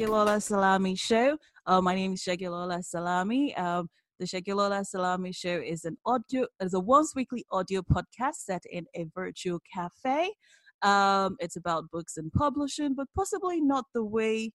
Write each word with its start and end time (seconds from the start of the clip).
Segilola 0.00 0.40
Salami 0.40 0.94
show. 0.94 1.36
Uh, 1.66 1.78
my 1.82 1.94
name 1.94 2.14
is 2.14 2.24
Segilola 2.24 2.82
Salami. 2.82 3.54
Um, 3.54 3.86
the 4.18 4.24
Segilola 4.24 4.82
Salami 4.86 5.30
show 5.30 5.60
is 5.60 5.84
an 5.84 5.98
audio, 6.06 6.46
is 6.58 6.72
a 6.72 6.80
once 6.80 7.14
weekly 7.14 7.44
audio 7.50 7.82
podcast 7.82 8.36
set 8.36 8.62
in 8.70 8.86
a 8.96 9.04
virtual 9.14 9.60
cafe. 9.70 10.32
Um, 10.80 11.36
it's 11.38 11.56
about 11.56 11.90
books 11.90 12.16
and 12.16 12.32
publishing, 12.32 12.94
but 12.94 13.08
possibly 13.14 13.60
not 13.60 13.84
the 13.92 14.02
way 14.02 14.52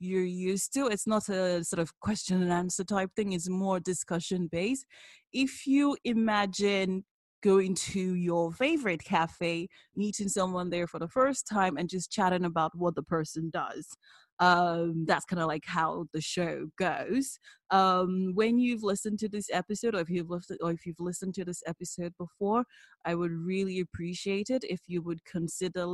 you're 0.00 0.24
used 0.24 0.74
to. 0.74 0.88
It's 0.88 1.06
not 1.06 1.28
a 1.28 1.62
sort 1.62 1.78
of 1.78 1.92
question 2.00 2.42
and 2.42 2.52
answer 2.52 2.82
type 2.82 3.10
thing. 3.14 3.34
It's 3.34 3.48
more 3.48 3.78
discussion 3.78 4.48
based. 4.50 4.84
If 5.32 5.64
you 5.64 5.96
imagine 6.02 7.04
going 7.42 7.74
to 7.74 8.14
your 8.14 8.52
favorite 8.52 9.04
cafe, 9.04 9.68
meeting 9.94 10.28
someone 10.28 10.70
there 10.70 10.86
for 10.86 10.98
the 10.98 11.08
first 11.08 11.46
time, 11.46 11.76
and 11.76 11.88
just 11.88 12.10
chatting 12.10 12.44
about 12.44 12.72
what 12.74 12.94
the 12.94 13.02
person 13.02 13.50
does. 13.52 13.96
Um, 14.40 15.04
that's 15.06 15.24
kind 15.24 15.40
of 15.40 15.48
like 15.48 15.64
how 15.66 16.06
the 16.12 16.20
show 16.20 16.68
goes. 16.78 17.38
Um, 17.70 18.32
when 18.34 18.58
you've 18.58 18.82
listened 18.82 19.18
to 19.20 19.28
this 19.28 19.48
episode, 19.52 19.94
or 19.94 20.00
if 20.00 20.10
you've 20.10 20.30
listened, 20.30 20.60
or 20.62 20.70
if 20.70 20.86
you've 20.86 21.00
listened 21.00 21.34
to 21.34 21.44
this 21.44 21.62
episode 21.66 22.14
before, 22.18 22.64
I 23.04 23.14
would 23.14 23.32
really 23.32 23.80
appreciate 23.80 24.50
it 24.50 24.64
if 24.64 24.80
you 24.86 25.02
would 25.02 25.24
consider 25.24 25.86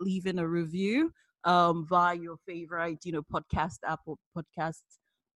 leaving 0.00 0.38
a 0.38 0.48
review 0.48 1.12
um, 1.44 1.86
via 1.86 2.16
your 2.16 2.36
favorite, 2.46 2.98
you 3.04 3.12
know, 3.12 3.22
podcast 3.22 3.78
app 3.86 4.00
or 4.06 4.16
podcast 4.36 4.82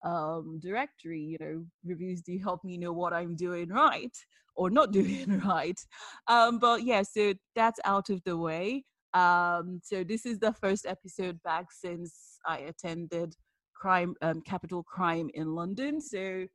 um, 0.05 0.59
directory. 0.61 1.21
You 1.21 1.39
know, 1.41 1.65
reviews 1.85 2.23
do 2.23 2.39
help 2.39 2.65
me 2.65 2.79
know 2.79 2.93
what 2.93 3.13
I'm 3.13 3.37
doing 3.37 3.69
right 3.69 4.17
or 4.57 4.71
not 4.71 4.93
doing 4.93 5.41
right. 5.45 5.79
Um, 6.29 6.59
but 6.59 6.83
yeah, 6.83 7.03
so 7.03 7.35
that's 7.55 7.81
out 7.85 8.11
of 8.11 8.23
the 8.25 8.37
way. 8.37 8.85
Um, 9.15 9.81
so 9.83 10.05
this 10.05 10.27
is 10.27 10.39
the 10.39 10.53
first 10.53 10.85
episode 10.85 11.43
back 11.43 11.67
since 11.71 12.36
I 12.47 12.59
attended 12.59 13.35
crime, 13.75 14.15
um, 14.23 14.41
capital 14.43 14.83
crime 14.83 15.31
in 15.35 15.55
London. 15.55 16.01
So 16.01 16.47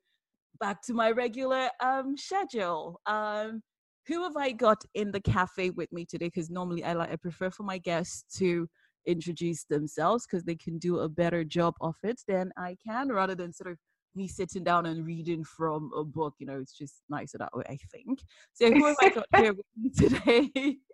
back 0.60 0.82
to 0.84 0.94
my 0.94 1.12
regular 1.12 1.70
um, 1.82 2.18
schedule. 2.18 3.00
Um, 3.06 3.62
who 4.08 4.24
have 4.24 4.36
I 4.36 4.52
got 4.52 4.82
in 4.96 5.12
the 5.12 5.22
cafe 5.22 5.70
with 5.70 5.92
me 5.92 6.06
today? 6.06 6.28
Because 6.28 6.50
normally 6.50 6.84
I 6.84 6.94
like 6.94 7.12
I 7.12 7.16
prefer 7.16 7.50
for 7.50 7.64
my 7.64 7.78
guests 7.78 8.38
to 8.40 8.68
introduce 9.08 9.66
themselves 9.66 10.26
because 10.26 10.44
they 10.44 10.56
can 10.56 10.78
do 10.78 11.00
a 11.00 11.10
better 11.10 11.44
job 11.44 11.76
of 11.82 11.96
it 12.04 12.20
than 12.28 12.52
I 12.58 12.78
can, 12.86 13.10
rather 13.10 13.36
than 13.36 13.54
sort 13.54 13.72
of 13.72 13.78
me 14.16 14.28
sitting 14.28 14.64
down 14.64 14.86
and 14.88 15.06
reading 15.06 15.44
from 15.44 15.92
a 15.96 16.04
book. 16.04 16.34
You 16.40 16.48
know, 16.48 16.60
it's 16.60 16.78
just 16.78 17.02
nicer 17.10 17.38
that 17.38 17.56
way, 17.56 17.64
I 17.70 17.78
think. 17.92 18.20
So 18.54 18.72
who 18.72 18.86
have 18.86 18.98
I 19.02 19.10
got 19.10 19.26
here 19.36 19.54
with 19.54 19.66
me 19.80 19.90
today? 19.92 20.78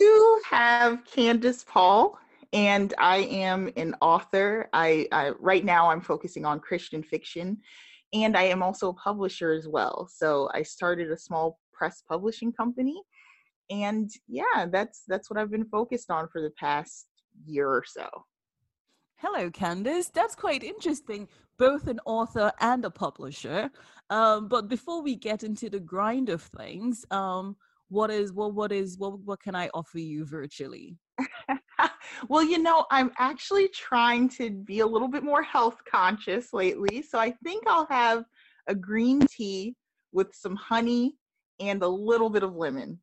You 0.00 0.42
have 0.50 1.04
Candace 1.04 1.64
Paul, 1.64 2.18
and 2.54 2.94
I 2.98 3.16
am 3.16 3.70
an 3.76 3.96
author. 4.00 4.70
I, 4.72 5.08
I 5.10 5.30
right 5.40 5.64
now 5.64 5.90
I'm 5.90 6.00
focusing 6.00 6.46
on 6.46 6.60
Christian 6.60 7.02
fiction, 7.02 7.58
and 8.14 8.36
I 8.36 8.44
am 8.44 8.62
also 8.62 8.90
a 8.90 8.94
publisher 8.94 9.52
as 9.52 9.66
well. 9.66 10.08
So 10.10 10.48
I 10.54 10.62
started 10.62 11.10
a 11.10 11.18
small 11.18 11.58
press 11.72 12.02
publishing 12.08 12.52
company, 12.52 13.02
and 13.70 14.08
yeah, 14.28 14.66
that's 14.70 15.02
that's 15.08 15.28
what 15.28 15.38
I've 15.38 15.50
been 15.50 15.66
focused 15.66 16.10
on 16.10 16.28
for 16.28 16.40
the 16.40 16.52
past 16.58 17.06
year 17.44 17.68
or 17.68 17.84
so. 17.84 18.08
Hello, 19.16 19.50
Candace. 19.50 20.10
That's 20.10 20.36
quite 20.36 20.62
interesting, 20.62 21.28
both 21.58 21.88
an 21.88 21.98
author 22.04 22.52
and 22.60 22.84
a 22.84 22.90
publisher. 22.90 23.70
Um, 24.10 24.48
but 24.48 24.68
before 24.68 25.02
we 25.02 25.16
get 25.16 25.42
into 25.42 25.68
the 25.70 25.80
grind 25.80 26.28
of 26.28 26.42
things, 26.42 27.04
um, 27.10 27.56
what 27.88 28.10
is 28.12 28.32
what 28.32 28.54
what 28.54 28.70
is 28.70 28.96
what 28.96 29.18
what 29.20 29.40
can 29.40 29.56
I 29.56 29.70
offer 29.74 29.98
you 29.98 30.24
virtually? 30.24 30.98
well, 32.28 32.42
you 32.42 32.58
know, 32.58 32.86
I'm 32.90 33.12
actually 33.18 33.68
trying 33.68 34.28
to 34.30 34.50
be 34.50 34.80
a 34.80 34.86
little 34.86 35.08
bit 35.08 35.22
more 35.22 35.42
health 35.42 35.78
conscious 35.90 36.52
lately, 36.52 37.02
so 37.02 37.18
I 37.18 37.32
think 37.44 37.64
I'll 37.66 37.86
have 37.86 38.24
a 38.66 38.74
green 38.74 39.26
tea 39.26 39.76
with 40.12 40.34
some 40.34 40.56
honey 40.56 41.16
and 41.60 41.82
a 41.82 41.88
little 41.88 42.30
bit 42.30 42.42
of 42.42 42.54
lemon. 42.54 43.00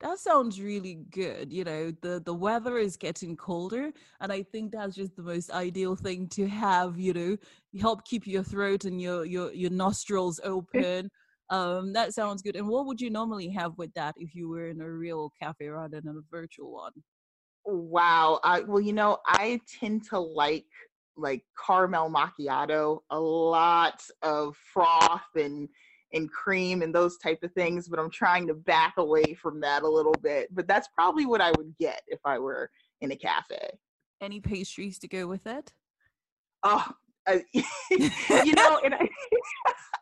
That 0.00 0.18
sounds 0.18 0.58
really 0.60 1.00
good 1.10 1.52
you 1.52 1.62
know 1.62 1.92
the 2.00 2.22
the 2.24 2.32
weather 2.32 2.78
is 2.78 2.96
getting 2.96 3.36
colder 3.36 3.92
and 4.20 4.32
i 4.32 4.42
think 4.42 4.72
that's 4.72 4.96
just 4.96 5.14
the 5.14 5.22
most 5.22 5.50
ideal 5.50 5.94
thing 5.94 6.26
to 6.28 6.48
have 6.48 6.98
you 6.98 7.12
know 7.12 7.36
help 7.78 8.06
keep 8.06 8.26
your 8.26 8.42
throat 8.42 8.86
and 8.86 9.00
your 9.00 9.26
your 9.26 9.52
your 9.52 9.70
nostrils 9.70 10.40
open 10.44 11.10
um 11.50 11.92
that 11.92 12.14
sounds 12.14 12.40
good 12.40 12.56
and 12.56 12.66
what 12.66 12.86
would 12.86 12.98
you 12.98 13.10
normally 13.10 13.50
have 13.50 13.76
with 13.76 13.92
that 13.92 14.14
if 14.16 14.34
you 14.34 14.48
were 14.48 14.68
in 14.68 14.80
a 14.80 14.90
real 14.90 15.32
cafe 15.38 15.68
rather 15.68 16.00
than 16.00 16.16
a 16.16 16.34
virtual 16.34 16.72
one 16.72 16.92
wow 17.70 18.40
I, 18.42 18.60
well 18.60 18.80
you 18.80 18.92
know 18.92 19.18
i 19.26 19.60
tend 19.80 20.04
to 20.10 20.18
like 20.18 20.66
like 21.16 21.44
caramel 21.66 22.10
macchiato 22.10 23.00
a 23.10 23.20
lot 23.20 24.02
of 24.22 24.56
froth 24.56 25.20
and 25.34 25.68
and 26.12 26.30
cream 26.30 26.82
and 26.82 26.94
those 26.94 27.18
type 27.18 27.42
of 27.42 27.52
things 27.52 27.88
but 27.88 27.98
i'm 27.98 28.10
trying 28.10 28.46
to 28.46 28.54
back 28.54 28.94
away 28.96 29.34
from 29.34 29.60
that 29.60 29.82
a 29.82 29.88
little 29.88 30.14
bit 30.22 30.52
but 30.54 30.66
that's 30.66 30.88
probably 30.94 31.26
what 31.26 31.40
i 31.40 31.52
would 31.56 31.74
get 31.78 32.02
if 32.08 32.20
i 32.24 32.38
were 32.38 32.70
in 33.00 33.12
a 33.12 33.16
cafe. 33.16 33.70
Any 34.20 34.40
pastries 34.40 34.98
to 34.98 35.08
go 35.08 35.26
with 35.26 35.46
it? 35.46 35.72
Oh 36.62 36.86
uh, 37.26 37.38
you 37.54 38.52
know 38.52 38.80
and 38.84 38.94
i 38.94 39.08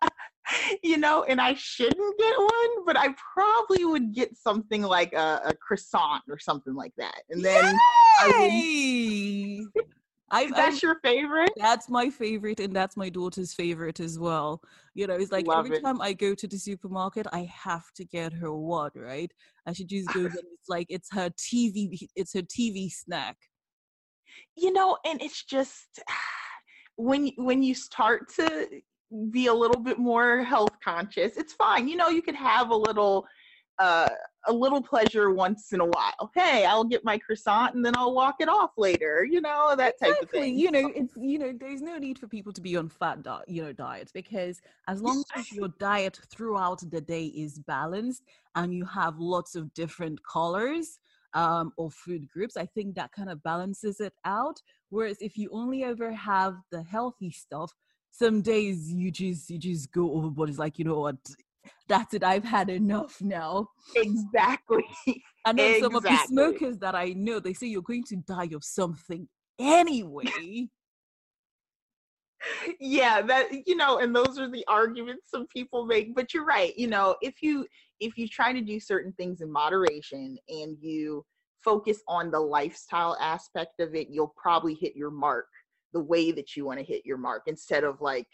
you 0.82 0.96
know 0.96 1.24
and 1.24 1.40
i 1.40 1.54
shouldn't 1.54 2.18
get 2.18 2.38
one 2.38 2.84
but 2.86 2.96
i 2.96 3.08
probably 3.34 3.84
would 3.84 4.12
get 4.14 4.36
something 4.36 4.82
like 4.82 5.12
a, 5.12 5.40
a 5.44 5.54
croissant 5.54 6.22
or 6.28 6.38
something 6.38 6.74
like 6.74 6.92
that 6.96 7.22
and 7.30 7.44
then 7.44 7.64
Yay! 7.64 7.78
I 8.20 9.68
would, 9.74 9.84
I, 10.30 10.50
that's 10.54 10.82
I, 10.82 10.86
your 10.86 11.00
favorite? 11.02 11.52
That's 11.56 11.88
my 11.88 12.10
favorite, 12.10 12.60
and 12.60 12.74
that's 12.74 12.96
my 12.96 13.08
daughter's 13.08 13.54
favorite 13.54 14.00
as 14.00 14.18
well. 14.18 14.60
You 14.94 15.06
know, 15.06 15.14
it's 15.14 15.32
like 15.32 15.46
Love 15.46 15.64
every 15.64 15.76
it. 15.76 15.82
time 15.82 16.00
I 16.02 16.12
go 16.12 16.34
to 16.34 16.46
the 16.46 16.58
supermarket, 16.58 17.26
I 17.32 17.50
have 17.52 17.84
to 17.96 18.04
get 18.04 18.32
her 18.34 18.52
one, 18.52 18.90
right? 18.94 19.32
And 19.66 19.76
she 19.76 19.84
just 19.84 20.12
goes, 20.12 20.26
and 20.26 20.44
it's 20.52 20.68
like 20.68 20.86
it's 20.90 21.08
her 21.12 21.30
TV, 21.30 22.08
it's 22.14 22.34
her 22.34 22.42
TV 22.42 22.90
snack. 22.90 23.36
You 24.56 24.72
know, 24.72 24.98
and 25.06 25.22
it's 25.22 25.44
just 25.44 26.00
when 26.96 27.30
when 27.36 27.62
you 27.62 27.74
start 27.74 28.28
to 28.34 28.68
be 29.30 29.46
a 29.46 29.54
little 29.54 29.80
bit 29.80 29.98
more 29.98 30.42
health 30.42 30.78
conscious, 30.82 31.36
it's 31.36 31.52
fine. 31.52 31.88
You 31.88 31.96
know, 31.96 32.08
you 32.08 32.22
could 32.22 32.34
have 32.34 32.70
a 32.70 32.76
little 32.76 33.26
uh, 33.78 34.08
a 34.46 34.52
little 34.52 34.82
pleasure 34.82 35.30
once 35.30 35.72
in 35.72 35.80
a 35.80 35.84
while. 35.84 36.30
Hey, 36.34 36.64
I'll 36.64 36.84
get 36.84 37.04
my 37.04 37.18
croissant 37.18 37.74
and 37.74 37.84
then 37.84 37.94
I'll 37.96 38.14
walk 38.14 38.36
it 38.40 38.48
off 38.48 38.72
later. 38.76 39.24
You 39.24 39.40
know 39.40 39.74
that 39.76 39.94
exactly. 39.94 40.14
type 40.14 40.22
of 40.22 40.30
thing. 40.30 40.58
You 40.58 40.70
know, 40.70 40.92
it's 40.94 41.16
you 41.16 41.38
know, 41.38 41.52
there's 41.58 41.82
no 41.82 41.98
need 41.98 42.18
for 42.18 42.26
people 42.26 42.52
to 42.52 42.60
be 42.60 42.76
on 42.76 42.88
fat 42.88 43.22
diet, 43.22 43.48
you 43.48 43.62
know, 43.62 43.72
diets 43.72 44.10
because 44.10 44.60
as 44.88 45.00
long 45.00 45.22
as 45.36 45.52
your 45.52 45.68
diet 45.78 46.18
throughout 46.30 46.82
the 46.90 47.00
day 47.00 47.26
is 47.26 47.58
balanced 47.58 48.24
and 48.56 48.74
you 48.74 48.84
have 48.84 49.18
lots 49.18 49.54
of 49.54 49.72
different 49.74 50.20
colors 50.24 50.98
um, 51.34 51.72
or 51.76 51.90
food 51.90 52.28
groups, 52.28 52.56
I 52.56 52.66
think 52.66 52.94
that 52.94 53.12
kind 53.12 53.30
of 53.30 53.42
balances 53.42 54.00
it 54.00 54.14
out. 54.24 54.60
Whereas 54.90 55.18
if 55.20 55.36
you 55.36 55.50
only 55.52 55.84
ever 55.84 56.10
have 56.12 56.56
the 56.72 56.82
healthy 56.82 57.30
stuff, 57.30 57.72
some 58.10 58.42
days 58.42 58.92
you 58.92 59.10
just 59.10 59.50
you 59.50 59.58
just 59.58 59.92
go 59.92 60.10
oh, 60.10 60.18
overboard. 60.18 60.48
It's 60.48 60.58
like 60.58 60.78
you 60.78 60.84
know 60.84 61.00
what 61.00 61.16
that's 61.88 62.14
it 62.14 62.24
i've 62.24 62.44
had 62.44 62.70
enough 62.70 63.20
now 63.20 63.66
exactly 63.94 64.84
and 65.46 65.58
then 65.58 65.74
exactly. 65.74 65.80
some 65.80 65.94
of 65.94 66.02
the 66.02 66.16
smokers 66.26 66.78
that 66.78 66.94
i 66.94 67.12
know 67.16 67.38
they 67.38 67.52
say 67.52 67.66
you're 67.66 67.82
going 67.82 68.04
to 68.04 68.16
die 68.16 68.48
of 68.54 68.64
something 68.64 69.28
anyway 69.58 70.68
yeah 72.78 73.20
that 73.20 73.48
you 73.66 73.74
know 73.74 73.98
and 73.98 74.14
those 74.14 74.38
are 74.38 74.50
the 74.50 74.64
arguments 74.68 75.30
some 75.30 75.46
people 75.48 75.84
make 75.84 76.14
but 76.14 76.32
you're 76.32 76.44
right 76.44 76.76
you 76.76 76.86
know 76.86 77.16
if 77.20 77.42
you 77.42 77.66
if 78.00 78.16
you 78.16 78.28
try 78.28 78.52
to 78.52 78.60
do 78.60 78.78
certain 78.78 79.12
things 79.14 79.40
in 79.40 79.50
moderation 79.50 80.38
and 80.48 80.76
you 80.80 81.24
focus 81.64 82.00
on 82.06 82.30
the 82.30 82.38
lifestyle 82.38 83.16
aspect 83.20 83.80
of 83.80 83.94
it 83.94 84.08
you'll 84.08 84.32
probably 84.36 84.74
hit 84.74 84.94
your 84.94 85.10
mark 85.10 85.46
the 85.92 86.00
way 86.00 86.32
that 86.32 86.56
you 86.56 86.64
want 86.64 86.78
to 86.78 86.84
hit 86.84 87.04
your 87.04 87.18
mark 87.18 87.42
instead 87.46 87.84
of 87.84 88.00
like 88.00 88.26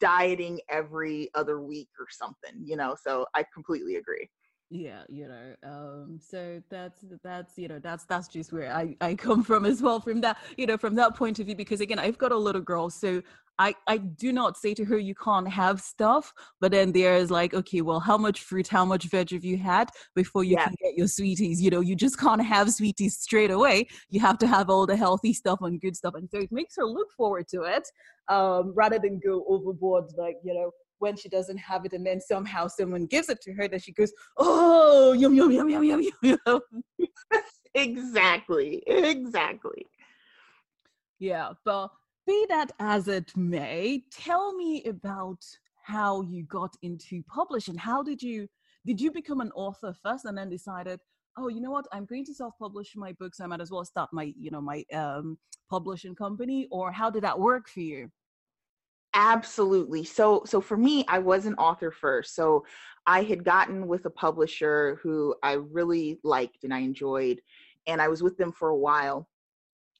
dieting 0.00 0.60
every 0.68 1.30
other 1.34 1.60
week 1.60 1.88
or 1.98 2.06
something, 2.10 2.60
you 2.64 2.76
know. 2.76 2.96
So 3.02 3.26
I 3.34 3.44
completely 3.54 3.96
agree. 3.96 4.28
Yeah, 4.74 5.02
you 5.10 5.28
know, 5.28 5.54
um, 5.64 6.18
so 6.18 6.62
that's 6.70 7.04
that's 7.22 7.58
you 7.58 7.68
know 7.68 7.78
that's 7.78 8.06
that's 8.06 8.26
just 8.26 8.54
where 8.54 8.72
I 8.72 8.96
I 9.02 9.14
come 9.14 9.44
from 9.44 9.66
as 9.66 9.82
well 9.82 10.00
from 10.00 10.22
that 10.22 10.38
you 10.56 10.64
know 10.64 10.78
from 10.78 10.94
that 10.94 11.14
point 11.14 11.38
of 11.38 11.44
view 11.44 11.54
because 11.54 11.82
again 11.82 11.98
I've 11.98 12.16
got 12.16 12.32
a 12.32 12.36
little 12.38 12.62
girl 12.62 12.88
so 12.88 13.20
I, 13.58 13.74
I 13.86 13.98
do 13.98 14.32
not 14.32 14.56
say 14.56 14.72
to 14.74 14.84
her 14.86 14.98
you 14.98 15.14
can't 15.14 15.46
have 15.46 15.80
stuff, 15.80 16.32
but 16.60 16.72
then 16.72 16.90
there's 16.90 17.30
like, 17.30 17.52
okay, 17.52 17.82
well, 17.82 18.00
how 18.00 18.16
much 18.16 18.40
fruit, 18.40 18.66
how 18.66 18.84
much 18.84 19.04
veg 19.04 19.30
have 19.30 19.44
you 19.44 19.58
had 19.58 19.90
before 20.14 20.42
you 20.42 20.56
yeah. 20.56 20.64
can 20.64 20.74
get 20.82 20.96
your 20.96 21.06
sweeties? 21.06 21.60
You 21.60 21.70
know, 21.70 21.80
you 21.80 21.94
just 21.94 22.18
can't 22.18 22.42
have 22.42 22.72
sweeties 22.72 23.18
straight 23.18 23.50
away. 23.50 23.88
You 24.08 24.20
have 24.20 24.38
to 24.38 24.46
have 24.46 24.70
all 24.70 24.86
the 24.86 24.96
healthy 24.96 25.34
stuff 25.34 25.60
and 25.60 25.80
good 25.80 25.94
stuff. 25.94 26.14
And 26.14 26.30
so 26.30 26.38
it 26.38 26.50
makes 26.50 26.76
her 26.76 26.84
look 26.84 27.12
forward 27.12 27.46
to 27.48 27.62
it 27.62 27.86
um, 28.28 28.72
rather 28.74 28.98
than 28.98 29.20
go 29.24 29.44
overboard, 29.46 30.06
like, 30.16 30.36
you 30.42 30.54
know, 30.54 30.70
when 31.02 31.16
she 31.16 31.28
doesn't 31.28 31.58
have 31.58 31.84
it 31.84 31.92
and 31.92 32.06
then 32.06 32.20
somehow 32.20 32.68
someone 32.68 33.06
gives 33.06 33.28
it 33.28 33.40
to 33.42 33.52
her, 33.54 33.66
that 33.66 33.82
she 33.82 33.92
goes, 33.92 34.12
oh, 34.36 35.12
yum, 35.12 35.34
yum, 35.34 35.50
yum, 35.50 35.68
yum, 35.68 35.82
yum, 35.82 36.02
yum. 36.22 36.60
exactly. 37.74 38.84
Exactly. 38.86 39.86
Yeah. 41.18 41.50
But 41.64 41.88
be 42.24 42.46
that 42.48 42.70
as 42.78 43.08
it 43.08 43.36
may, 43.36 44.04
tell 44.12 44.54
me 44.54 44.84
about 44.84 45.44
how 45.82 46.22
you 46.22 46.44
got 46.44 46.72
into 46.82 47.24
publishing. 47.24 47.76
How 47.76 48.04
did 48.04 48.22
you 48.22 48.46
did 48.86 49.00
you 49.00 49.10
become 49.10 49.40
an 49.40 49.50
author 49.56 49.92
first 50.04 50.24
and 50.24 50.38
then 50.38 50.50
decided, 50.50 51.00
oh, 51.36 51.48
you 51.48 51.60
know 51.60 51.70
what, 51.70 51.86
I'm 51.92 52.04
going 52.04 52.24
to 52.26 52.34
self-publish 52.34 52.94
my 52.96 53.12
books. 53.12 53.40
I 53.40 53.46
might 53.46 53.60
as 53.60 53.70
well 53.70 53.84
start 53.84 54.10
my, 54.12 54.32
you 54.36 54.50
know, 54.50 54.60
my 54.60 54.84
um, 54.92 55.38
publishing 55.68 56.14
company. 56.14 56.68
Or 56.70 56.92
how 56.92 57.10
did 57.10 57.22
that 57.24 57.38
work 57.38 57.68
for 57.68 57.80
you? 57.80 58.10
Absolutely. 59.14 60.04
So 60.04 60.42
so 60.46 60.60
for 60.60 60.76
me, 60.76 61.04
I 61.08 61.18
was 61.18 61.44
an 61.46 61.54
author 61.56 61.90
first. 61.90 62.34
So 62.34 62.64
I 63.06 63.22
had 63.24 63.44
gotten 63.44 63.86
with 63.86 64.06
a 64.06 64.10
publisher 64.10 64.98
who 65.02 65.34
I 65.42 65.52
really 65.54 66.18
liked 66.24 66.64
and 66.64 66.72
I 66.72 66.78
enjoyed, 66.78 67.40
and 67.86 68.00
I 68.00 68.08
was 68.08 68.22
with 68.22 68.36
them 68.38 68.52
for 68.52 68.68
a 68.70 68.76
while 68.76 69.28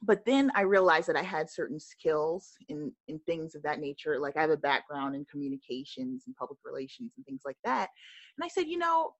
but 0.03 0.25
then 0.27 0.53
I 0.55 0.63
realized 0.63 1.09
that 1.09 1.17
I 1.17 1.23
had 1.23 1.51
certain 1.51 1.81
skills 1.81 2.53
in 2.69 2.93
in 3.09 3.19
things 3.21 3.55
of 3.57 3.63
that 3.65 3.81
nature. 3.81 4.19
Like 4.21 4.37
I 4.37 4.43
have 4.43 4.51
a 4.51 4.57
background 4.57 5.17
in 5.17 5.25
communications 5.27 6.25
and 6.27 6.37
public 6.37 6.59
relations 6.65 7.15
and 7.17 7.27
things 7.27 7.43
like 7.47 7.59
that. 7.65 7.91
And 8.39 8.45
I 8.45 8.49
said, 8.49 8.69
you 8.69 8.79
know, 8.79 9.15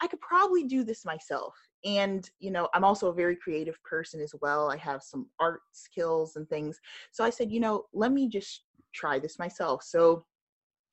I 0.00 0.08
could 0.08 0.20
probably 0.20 0.64
do 0.64 0.82
this 0.82 1.04
myself. 1.04 1.54
And 1.84 2.28
you 2.40 2.50
know, 2.50 2.68
I'm 2.74 2.84
also 2.84 3.08
a 3.08 3.14
very 3.14 3.36
creative 3.36 3.80
person 3.84 4.20
as 4.20 4.34
well. 4.40 4.70
I 4.70 4.76
have 4.78 5.02
some 5.02 5.28
art 5.40 5.60
skills 5.72 6.34
and 6.36 6.48
things. 6.48 6.80
So 7.12 7.22
I 7.24 7.30
said, 7.30 7.52
you 7.52 7.60
know, 7.60 7.86
let 7.92 8.10
me 8.12 8.28
just 8.28 8.64
try 8.94 9.18
this 9.18 9.38
myself. 9.38 9.82
So 9.82 10.24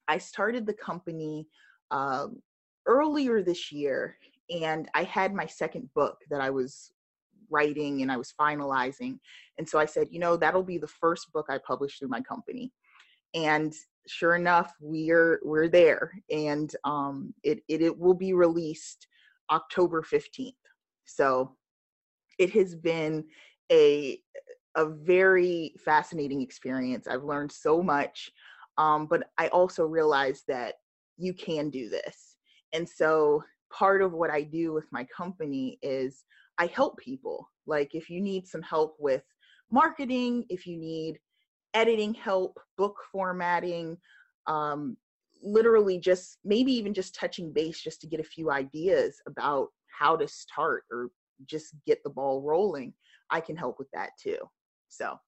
I 0.07 0.17
started 0.17 0.65
the 0.65 0.73
company 0.73 1.47
um, 1.91 2.41
earlier 2.85 3.43
this 3.43 3.71
year, 3.71 4.17
and 4.49 4.89
I 4.95 5.03
had 5.03 5.33
my 5.33 5.45
second 5.45 5.89
book 5.93 6.17
that 6.29 6.41
I 6.41 6.49
was 6.49 6.91
writing 7.49 8.01
and 8.01 8.11
I 8.11 8.17
was 8.17 8.33
finalizing. 8.39 9.19
And 9.57 9.67
so 9.67 9.79
I 9.79 9.85
said, 9.85 10.07
you 10.11 10.19
know, 10.19 10.37
that'll 10.37 10.63
be 10.63 10.77
the 10.77 10.87
first 10.87 11.31
book 11.33 11.47
I 11.49 11.59
publish 11.65 11.97
through 11.97 12.09
my 12.09 12.21
company. 12.21 12.71
And 13.35 13.73
sure 14.07 14.35
enough, 14.35 14.73
we're 14.81 15.39
we're 15.43 15.67
there, 15.67 16.11
and 16.31 16.73
um, 16.83 17.33
it, 17.43 17.61
it 17.67 17.81
it 17.81 17.95
will 17.97 18.15
be 18.15 18.33
released 18.33 19.07
October 19.51 20.01
fifteenth. 20.01 20.55
So 21.05 21.55
it 22.39 22.51
has 22.51 22.75
been 22.75 23.25
a 23.71 24.19
a 24.75 24.85
very 24.85 25.73
fascinating 25.83 26.41
experience. 26.41 27.07
I've 27.07 27.23
learned 27.23 27.51
so 27.51 27.81
much, 27.81 28.31
um, 28.77 29.07
but 29.07 29.23
I 29.37 29.47
also 29.47 29.83
realized 29.83 30.43
that 30.47 30.75
you 31.17 31.33
can 31.33 31.69
do 31.69 31.89
this. 31.89 32.37
And 32.73 32.87
so 32.87 33.43
part 33.71 34.01
of 34.01 34.13
what 34.13 34.29
I 34.29 34.43
do 34.43 34.73
with 34.73 34.85
my 34.91 35.05
company 35.05 35.79
is 35.81 36.23
I 36.57 36.67
help 36.67 36.97
people. 36.97 37.49
Like 37.65 37.93
if 37.93 38.09
you 38.09 38.21
need 38.21 38.47
some 38.47 38.61
help 38.61 38.95
with 38.99 39.23
marketing, 39.71 40.45
if 40.49 40.65
you 40.65 40.77
need 40.77 41.19
editing 41.73 42.13
help, 42.13 42.59
book 42.77 42.97
formatting, 43.11 43.97
um, 44.47 44.97
literally 45.41 45.99
just 45.99 46.37
maybe 46.43 46.71
even 46.73 46.93
just 46.93 47.15
touching 47.15 47.53
base 47.53 47.81
just 47.81 48.01
to 48.01 48.07
get 48.07 48.19
a 48.19 48.23
few 48.23 48.51
ideas 48.51 49.21
about 49.27 49.69
how 49.87 50.15
to 50.15 50.27
start 50.27 50.83
or 50.91 51.09
just 51.45 51.75
get 51.85 52.03
the 52.03 52.09
ball 52.09 52.41
rolling, 52.41 52.93
I 53.29 53.39
can 53.39 53.55
help 53.55 53.77
with 53.79 53.89
that 53.93 54.11
too. 54.21 54.37
So 54.89 55.19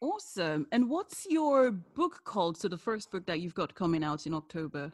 awesome. 0.00 0.66
And 0.72 0.88
what's 0.88 1.26
your 1.28 1.70
book 1.70 2.22
called? 2.24 2.56
So 2.56 2.68
the 2.68 2.78
first 2.78 3.10
book 3.10 3.26
that 3.26 3.40
you've 3.40 3.54
got 3.54 3.74
coming 3.74 4.04
out 4.04 4.26
in 4.26 4.34
October. 4.34 4.92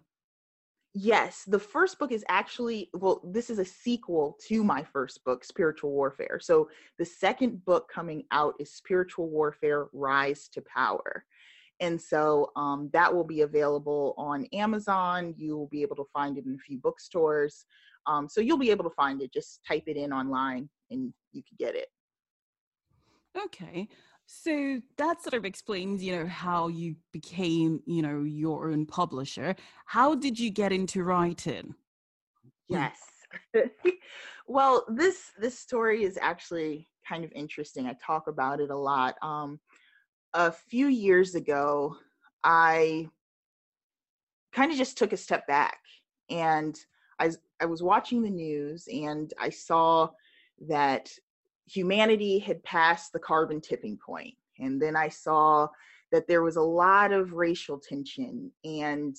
Yes, 0.95 1.45
the 1.47 1.59
first 1.59 1.99
book 1.99 2.13
is 2.13 2.23
actually, 2.29 2.91
well, 2.93 3.23
this 3.25 3.49
is 3.49 3.59
a 3.59 3.65
sequel 3.65 4.37
to 4.49 4.63
my 4.63 4.83
first 4.83 5.25
book, 5.25 5.43
Spiritual 5.43 5.91
Warfare. 5.91 6.39
So 6.41 6.69
the 6.99 7.05
second 7.05 7.65
book 7.65 7.91
coming 7.91 8.25
out 8.31 8.55
is 8.61 8.75
Spiritual 8.75 9.31
Warfare 9.31 9.87
Rise 9.95 10.49
to 10.49 10.63
Power. 10.63 11.25
And 11.81 12.01
so 12.01 12.51
um, 12.57 12.91
that 12.93 13.13
will 13.13 13.25
be 13.25 13.41
available 13.41 14.15
on 14.19 14.45
Amazon. 14.53 15.35
You 15.39 15.57
will 15.57 15.69
be 15.69 15.81
able 15.81 15.97
to 15.97 16.07
find 16.13 16.37
it 16.37 16.45
in 16.45 16.55
a 16.55 16.59
few 16.59 16.79
bookstores. 16.79 17.65
Um, 18.07 18.29
so 18.29 18.43
you'll 18.43 18.59
be 18.59 18.71
able 18.71 18.85
to 18.85 18.95
find 18.95 19.23
it. 19.23 19.33
Just 19.33 19.61
type 19.67 19.85
it 19.87 19.97
in 19.97 20.13
online 20.13 20.69
and 20.91 21.13
you 21.33 21.43
can 21.43 21.57
get 21.59 21.75
it. 21.75 21.89
Okay. 23.37 23.89
So 24.27 24.81
that 24.97 25.23
sort 25.23 25.35
of 25.35 25.45
explains, 25.45 26.03
you 26.03 26.17
know, 26.17 26.27
how 26.27 26.69
you 26.69 26.97
became, 27.13 27.81
you 27.87 28.03
know, 28.03 28.23
your 28.23 28.71
own 28.71 28.87
publisher. 28.87 29.55
How 29.87 30.15
did 30.15 30.39
you 30.39 30.51
get 30.51 30.73
into 30.73 31.03
writing? 31.03 31.75
Yes. 32.69 32.99
well, 34.47 34.85
this 34.89 35.33
this 35.39 35.59
story 35.59 36.05
is 36.05 36.19
actually 36.21 36.89
kind 37.07 37.25
of 37.25 37.33
interesting. 37.33 37.87
I 37.87 37.97
talk 38.05 38.27
about 38.27 38.61
it 38.61 38.71
a 38.71 38.77
lot. 38.77 39.17
Um, 39.23 39.61
a 40.35 40.51
few 40.51 40.87
years 40.87 41.35
ago, 41.35 41.97
I 42.43 43.09
kind 44.53 44.71
of 44.71 44.79
just 44.79 44.97
took 44.97 45.13
a 45.13 45.17
step 45.17 45.47
back 45.47 45.79
and 46.31 46.79
I 47.19 47.31
I 47.61 47.67
was 47.67 47.83
watching 47.83 48.23
the 48.23 48.31
news 48.31 48.89
and 48.93 49.33
I 49.39 49.51
saw 49.51 50.09
that 50.69 51.11
humanity 51.67 52.39
had 52.39 52.63
passed 52.65 53.13
the 53.13 53.19
carbon 53.19 53.61
tipping 53.61 53.99
point. 54.05 54.35
And 54.59 54.81
then 54.81 54.97
I 54.97 55.09
saw 55.09 55.69
that 56.11 56.29
there 56.29 56.43
was 56.43 56.57
a 56.57 56.63
lot 56.63 57.13
of 57.13 57.33
racial 57.33 57.79
tension 57.79 58.51
and 58.65 59.17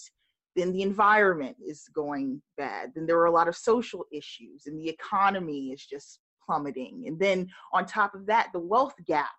then 0.55 0.71
the 0.71 0.83
environment 0.83 1.57
is 1.65 1.89
going 1.93 2.41
bad. 2.57 2.91
Then 2.93 3.07
there 3.07 3.17
were 3.17 3.25
a 3.25 3.31
lot 3.31 3.47
of 3.47 3.55
social 3.55 4.05
issues 4.11 4.67
and 4.67 4.79
the 4.79 4.89
economy 4.89 5.71
is 5.71 5.85
just 5.85 6.19
plummeting. 6.45 7.05
And 7.07 7.19
then 7.19 7.47
on 7.71 7.85
top 7.85 8.13
of 8.13 8.25
that, 8.27 8.49
the 8.53 8.59
wealth 8.59 8.93
gap 9.07 9.31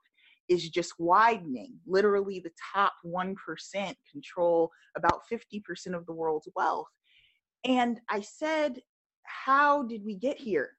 is 0.49 0.69
just 0.69 0.95
widening. 0.99 1.75
Literally, 1.87 2.41
the 2.41 2.51
top 2.75 2.93
1% 3.07 3.37
control 4.11 4.71
about 4.97 5.23
50% 5.33 5.95
of 5.95 6.05
the 6.07 6.13
world's 6.13 6.49
wealth. 6.55 6.89
And 7.65 8.01
I 8.11 8.21
said, 8.21 8.81
How 9.23 9.85
did 9.85 10.05
we 10.05 10.17
get 10.17 10.39
here? 10.39 10.71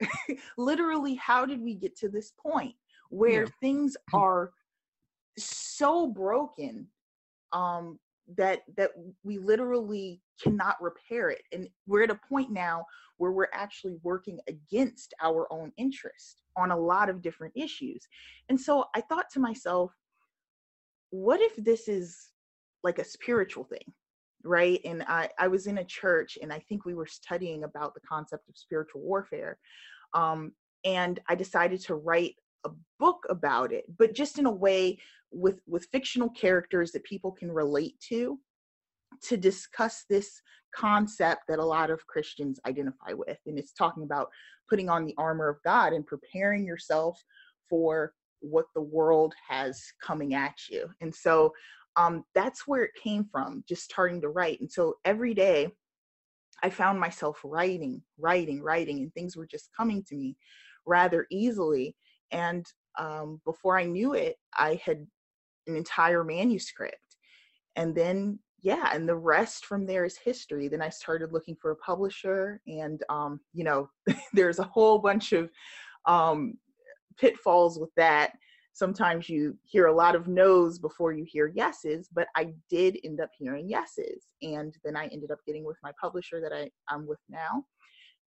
literally 0.58 1.14
how 1.14 1.46
did 1.46 1.60
we 1.60 1.74
get 1.74 1.96
to 1.96 2.08
this 2.08 2.32
point 2.40 2.74
where 3.10 3.44
yeah. 3.44 3.50
things 3.60 3.96
are 4.12 4.52
so 5.38 6.06
broken 6.06 6.86
um 7.52 7.98
that 8.36 8.60
that 8.76 8.90
we 9.22 9.38
literally 9.38 10.20
cannot 10.42 10.76
repair 10.80 11.30
it? 11.30 11.42
And 11.52 11.68
we're 11.86 12.04
at 12.04 12.10
a 12.10 12.20
point 12.28 12.50
now 12.50 12.84
where 13.18 13.32
we're 13.32 13.48
actually 13.52 13.96
working 14.02 14.38
against 14.48 15.14
our 15.22 15.46
own 15.52 15.70
interest 15.76 16.42
on 16.56 16.70
a 16.70 16.76
lot 16.76 17.08
of 17.08 17.22
different 17.22 17.52
issues. 17.56 18.06
And 18.48 18.60
so 18.60 18.86
i 18.94 19.00
thought 19.00 19.26
to 19.32 19.40
myself 19.40 19.92
what 21.10 21.40
if 21.40 21.54
this 21.56 21.86
is 21.86 22.30
like 22.82 22.98
a 22.98 23.04
spiritual 23.04 23.64
thing 23.64 23.92
right? 24.44 24.80
And 24.84 25.02
i 25.08 25.28
i 25.38 25.48
was 25.48 25.66
in 25.66 25.78
a 25.78 25.84
church 25.84 26.38
and 26.42 26.52
i 26.52 26.58
think 26.58 26.84
we 26.84 26.94
were 26.94 27.06
studying 27.06 27.64
about 27.64 27.94
the 27.94 28.00
concept 28.00 28.48
of 28.48 28.56
spiritual 28.56 29.00
warfare 29.00 29.58
um, 30.12 30.52
and 30.84 31.20
i 31.28 31.34
decided 31.34 31.80
to 31.80 31.94
write 31.94 32.34
a 32.64 32.70
book 32.98 33.24
about 33.28 33.72
it 33.72 33.84
but 33.98 34.14
just 34.14 34.38
in 34.38 34.46
a 34.46 34.50
way 34.50 34.98
with 35.30 35.60
with 35.66 35.88
fictional 35.92 36.30
characters 36.30 36.92
that 36.92 37.04
people 37.04 37.32
can 37.32 37.50
relate 37.50 37.98
to 38.00 38.38
to 39.22 39.36
discuss 39.36 40.04
this 40.08 40.40
concept 40.74 41.42
that 41.48 41.58
a 41.58 41.64
lot 41.64 41.90
of 41.90 42.06
christians 42.06 42.58
identify 42.66 43.12
with 43.12 43.38
and 43.46 43.58
it's 43.58 43.72
talking 43.72 44.02
about 44.02 44.28
putting 44.68 44.88
on 44.88 45.04
the 45.04 45.14
armor 45.18 45.48
of 45.48 45.62
god 45.64 45.92
and 45.92 46.06
preparing 46.06 46.64
yourself 46.64 47.22
for 47.68 48.12
what 48.44 48.66
the 48.74 48.80
world 48.80 49.34
has 49.48 49.82
coming 50.02 50.34
at 50.34 50.54
you. 50.70 50.88
And 51.00 51.14
so 51.14 51.52
um, 51.96 52.24
that's 52.34 52.66
where 52.66 52.82
it 52.82 52.92
came 53.00 53.24
from, 53.24 53.64
just 53.68 53.84
starting 53.84 54.20
to 54.22 54.28
write. 54.28 54.60
And 54.60 54.70
so 54.70 54.94
every 55.04 55.34
day 55.34 55.68
I 56.62 56.70
found 56.70 56.98
myself 56.98 57.40
writing, 57.44 58.02
writing, 58.18 58.62
writing, 58.62 58.98
and 58.98 59.12
things 59.14 59.36
were 59.36 59.46
just 59.46 59.70
coming 59.76 60.02
to 60.04 60.16
me 60.16 60.36
rather 60.86 61.26
easily. 61.30 61.94
And 62.30 62.66
um, 62.98 63.40
before 63.44 63.78
I 63.78 63.84
knew 63.84 64.14
it, 64.14 64.36
I 64.56 64.80
had 64.84 65.06
an 65.66 65.76
entire 65.76 66.24
manuscript. 66.24 67.16
And 67.76 67.94
then, 67.94 68.38
yeah, 68.62 68.90
and 68.92 69.08
the 69.08 69.16
rest 69.16 69.66
from 69.66 69.86
there 69.86 70.04
is 70.04 70.16
history. 70.16 70.68
Then 70.68 70.82
I 70.82 70.88
started 70.88 71.32
looking 71.32 71.56
for 71.60 71.72
a 71.72 71.76
publisher, 71.76 72.60
and, 72.66 73.02
um, 73.08 73.40
you 73.52 73.64
know, 73.64 73.90
there's 74.32 74.58
a 74.58 74.64
whole 74.64 74.98
bunch 74.98 75.32
of 75.32 75.50
um, 76.06 76.54
pitfalls 77.18 77.78
with 77.78 77.90
that 77.96 78.32
sometimes 78.74 79.28
you 79.28 79.56
hear 79.62 79.86
a 79.86 79.94
lot 79.94 80.16
of 80.16 80.28
no's 80.28 80.78
before 80.78 81.12
you 81.12 81.24
hear 81.26 81.46
yeses, 81.46 82.08
but 82.12 82.26
I 82.36 82.52
did 82.68 82.98
end 83.04 83.20
up 83.20 83.30
hearing 83.38 83.68
yeses. 83.68 84.24
And 84.42 84.76
then 84.84 84.96
I 84.96 85.06
ended 85.06 85.30
up 85.30 85.38
getting 85.46 85.64
with 85.64 85.76
my 85.82 85.92
publisher 85.98 86.40
that 86.40 86.52
I, 86.52 86.68
I'm 86.92 87.06
with 87.06 87.20
now. 87.30 87.64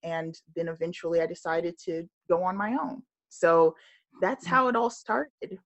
And 0.03 0.37
then 0.57 0.67
eventually 0.67 1.21
I 1.21 1.27
decided 1.27 1.79
to 1.85 2.09
go 2.29 2.43
on 2.43 2.57
my 2.57 2.73
own. 2.73 3.03
So 3.29 3.77
that's 4.21 4.45
how 4.45 4.67
it 4.67 4.75
all 4.75 4.91
started. 4.91 5.59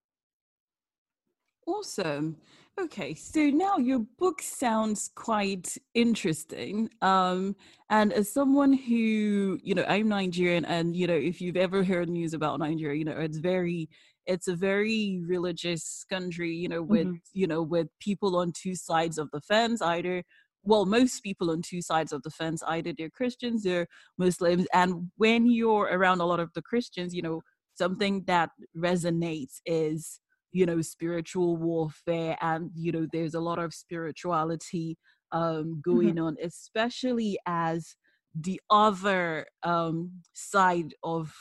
Awesome. 1.67 2.37
Okay, 2.79 3.15
so 3.15 3.41
now 3.49 3.79
your 3.79 4.01
book 4.19 4.43
sounds 4.43 5.11
quite 5.15 5.79
interesting. 5.95 6.91
Um, 7.01 7.57
and 7.89 8.13
as 8.13 8.31
someone 8.31 8.75
who, 8.75 9.59
you 9.63 9.75
know, 9.75 9.87
I'm 9.89 10.09
Nigerian, 10.09 10.67
and 10.67 10.95
you 10.95 11.07
know, 11.07 11.15
if 11.15 11.41
you've 11.41 11.57
ever 11.57 11.83
heard 11.83 12.11
news 12.11 12.35
about 12.35 12.59
Nigeria, 12.59 12.99
you 12.99 13.07
know, 13.07 13.17
it's 13.17 13.39
very 13.39 13.89
it's 14.27 14.49
a 14.49 14.57
very 14.57 15.23
religious 15.27 16.05
country 16.09 16.53
you 16.53 16.69
know 16.69 16.83
with 16.83 17.07
mm-hmm. 17.07 17.17
you 17.33 17.47
know 17.47 17.63
with 17.63 17.89
people 18.01 18.37
on 18.37 18.53
two 18.53 18.75
sides 18.75 19.19
of 19.19 19.31
the 19.33 19.41
fence 19.41 19.81
either 19.83 20.23
well 20.63 20.85
most 20.85 21.23
people 21.23 21.51
on 21.51 21.63
two 21.63 21.81
sides 21.81 22.13
of 22.13 22.23
the 22.23 22.31
fence 22.31 22.63
either 22.69 22.93
they're 22.97 23.11
christians 23.11 23.63
they're 23.63 23.87
muslims 24.19 24.67
and 24.73 25.11
when 25.17 25.47
you're 25.47 25.89
around 25.93 26.21
a 26.21 26.27
lot 26.27 26.41
of 26.41 26.51
the 26.55 26.63
christians 26.63 27.15
you 27.15 27.23
know 27.23 27.41
something 27.75 28.25
that 28.27 28.51
resonates 28.77 29.61
is 29.67 30.21
you 30.53 30.67
know 30.67 30.81
spiritual 30.81 31.57
warfare 31.57 32.37
and 32.41 32.71
you 32.75 32.91
know 32.91 33.07
there's 33.13 33.35
a 33.35 33.41
lot 33.41 33.59
of 33.59 33.75
spirituality 33.75 34.97
um 35.33 35.81
going 35.85 36.17
mm-hmm. 36.17 36.25
on 36.25 36.37
especially 36.43 37.39
as 37.47 37.97
the 38.35 38.61
other 38.71 39.47
um 39.63 40.11
side 40.35 40.95
of 41.03 41.35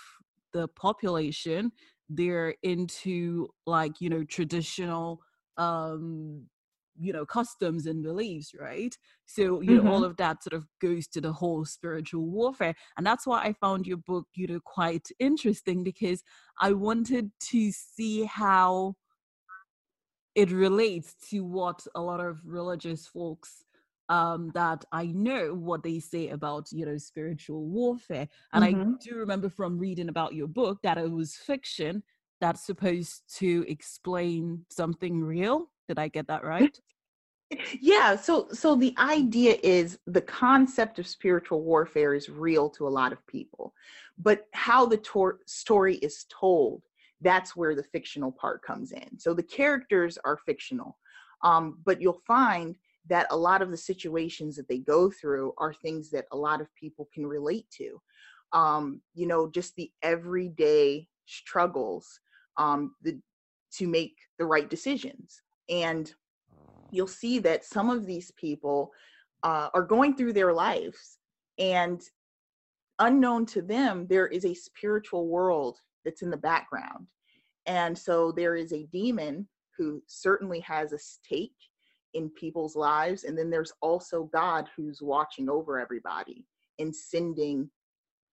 the 0.54 0.68
population 0.70 1.72
they're 2.10 2.56
into 2.64 3.48
like 3.66 4.00
you 4.00 4.10
know 4.10 4.24
traditional 4.24 5.20
um 5.58 6.44
you 6.98 7.12
know 7.12 7.26
customs 7.26 7.88
and 7.88 8.04
beliefs 8.04 8.54
right 8.60 8.98
so 9.26 9.62
you 9.62 9.72
mm-hmm. 9.72 9.86
know 9.86 9.92
all 9.92 10.04
of 10.04 10.16
that 10.18 10.42
sort 10.44 10.54
of 10.54 10.66
goes 10.82 11.08
to 11.08 11.20
the 11.20 11.32
whole 11.32 11.66
spiritual 11.66 12.26
warfare 12.26 12.74
and 12.98 13.06
that's 13.06 13.28
why 13.28 13.42
i 13.42 13.54
found 13.54 13.86
your 13.86 13.98
book 13.98 14.28
you 14.36 14.48
know 14.48 14.60
quite 14.64 15.08
interesting 15.20 15.84
because 15.84 16.24
i 16.62 16.72
wanted 16.72 17.30
to 17.40 17.72
see 17.72 18.24
how 18.24 18.94
it 20.36 20.52
relates 20.52 21.16
to 21.30 21.44
what 21.44 21.86
a 21.96 22.02
lot 22.02 22.20
of 22.20 22.40
religious 22.46 23.08
folks 23.08 23.65
um, 24.10 24.52
that 24.54 24.86
I 24.92 25.08
know 25.08 25.54
what 25.54 25.84
they 25.84 26.00
say 26.00 26.30
about, 26.30 26.72
you 26.72 26.86
know, 26.86 26.98
spiritual 26.98 27.66
warfare. 27.66 28.28
And 28.54 28.64
mm-hmm. 28.64 28.94
I 28.94 28.96
do 29.04 29.16
remember 29.16 29.50
from 29.50 29.78
reading 29.78 30.10
about 30.10 30.34
your 30.34 30.48
book 30.48 30.80
that 30.84 30.98
it 30.98 31.12
was 31.12 31.36
fiction 31.36 32.04
that's 32.42 32.66
supposed 32.66 33.24
to 33.38 33.66
explain 33.68 34.66
something 34.70 35.24
real. 35.24 35.72
Did 35.88 36.00
I 36.00 36.08
get 36.10 36.28
that 36.28 36.44
right? 36.44 36.78
yeah 37.80 38.16
so 38.16 38.48
so 38.52 38.76
the 38.76 38.94
idea 38.98 39.56
is 39.62 40.00
the 40.08 40.22
concept 40.22 40.98
of 40.98 41.06
spiritual 41.06 41.62
warfare 41.62 42.16
is 42.16 42.28
real 42.28 42.70
to 42.70 42.88
a 42.88 42.90
lot 42.90 43.12
of 43.14 43.26
people 43.28 43.72
but 44.18 44.48
how 44.54 44.86
the 44.86 44.98
tor- 44.98 45.40
story 45.46 45.98
is 45.98 46.26
told 46.30 46.82
that's 47.22 47.56
where 47.56 47.76
the 47.76 47.84
fictional 47.84 48.32
part 48.32 48.64
comes 48.64 48.92
in 48.92 49.20
so 49.20 49.32
the 49.34 49.44
characters 49.44 50.18
are 50.26 50.40
fictional 50.46 50.98
um, 51.44 51.78
but 51.86 52.02
you'll 52.02 52.22
find 52.26 52.76
that 53.10 53.28
a 53.32 53.38
lot 53.38 53.62
of 53.62 53.72
the 53.72 53.78
situations 53.78 54.56
that 54.56 54.68
they 54.68 54.80
go 54.80 55.12
through 55.12 55.54
are 55.58 55.74
things 55.74 56.10
that 56.12 56.26
a 56.32 56.38
lot 56.38 56.62
of 56.62 56.74
people 56.76 57.08
can 57.14 57.26
relate 57.26 57.68
to. 57.78 58.02
Um, 58.54 59.02
you 59.14 59.28
know 59.28 59.50
just 59.50 59.76
the 59.76 59.92
everyday 60.02 61.08
struggles 61.26 62.08
um, 62.58 62.96
the, 63.02 63.20
to 63.74 63.88
make 63.88 64.16
the 64.40 64.46
right 64.46 64.70
decisions. 64.70 65.42
And 65.70 66.12
you'll 66.92 67.08
see 67.08 67.40
that 67.40 67.66
some 67.66 67.90
of 67.90 68.06
these 68.06 68.32
people 68.38 68.92
uh, 69.44 69.70
are 69.74 69.84
going 69.84 70.16
through 70.16 70.34
their 70.34 70.54
lives 70.54 71.18
and 71.60 72.02
unknown 73.00 73.46
to 73.46 73.62
them 73.62 74.08
there 74.08 74.28
is 74.28 74.46
a 74.46 74.54
spiritual 74.54 75.28
world 75.28 75.78
that's 76.04 76.22
in 76.22 76.30
the 76.30 76.38
background. 76.38 77.08
And 77.66 77.98
so 77.98 78.32
there 78.32 78.56
is 78.56 78.72
a 78.72 78.88
demon 78.92 79.48
who 79.78 80.02
certainly 80.08 80.60
has 80.62 80.94
a 80.94 81.00
stake 81.00 81.56
in 82.16 82.30
people's 82.32 82.76
lives 82.76 83.24
and 83.24 83.38
then 83.38 83.50
there's 83.50 83.74
also 83.82 84.30
god 84.34 84.68
who's 84.76 85.02
watching 85.02 85.50
over 85.50 85.80
everybody 85.80 86.46
and 86.80 86.96
sending 86.96 87.70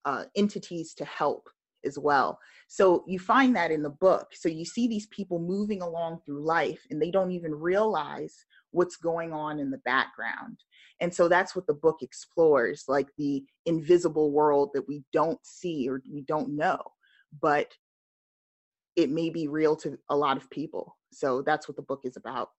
uh, 0.05 0.25
entities 0.35 0.95
to 0.95 1.05
help 1.05 1.49
as 1.85 1.99
well. 1.99 2.39
So 2.69 3.05
you 3.09 3.19
find 3.19 3.57
that 3.57 3.73
in 3.73 3.83
the 3.83 3.91
book. 3.91 4.29
So 4.35 4.49
you 4.49 4.65
see 4.65 4.87
these 4.87 5.07
people 5.09 5.41
moving 5.41 5.83
along 5.83 6.21
through 6.25 6.45
life 6.45 6.81
and 6.91 7.03
they 7.03 7.11
don't 7.11 7.33
even 7.33 7.53
realize 7.53 8.45
what's 8.71 8.97
going 8.97 9.33
on 9.33 9.59
in 9.59 9.71
the 9.71 9.79
background. 9.79 10.59
And 11.01 11.12
so 11.12 11.29
that's 11.29 11.57
what 11.57 11.67
the 11.67 11.75
book 11.75 11.99
explores 12.03 12.85
like 12.87 13.09
the 13.19 13.45
invisible 13.67 14.31
world 14.31 14.71
that 14.75 14.87
we 14.87 15.03
don't 15.12 15.45
see 15.45 15.89
or 15.89 16.03
we 16.12 16.23
don't 16.23 16.55
know 16.57 16.81
but 17.41 17.73
it 18.97 19.11
may 19.11 19.31
be 19.31 19.49
real 19.49 19.75
to 19.77 19.99
a 20.11 20.17
lot 20.17 20.37
of 20.37 20.51
people. 20.51 20.97
So 21.12 21.43
that's 21.43 21.69
what 21.69 21.77
the 21.77 21.83
book 21.83 22.03
is 22.05 22.17
about 22.17 22.51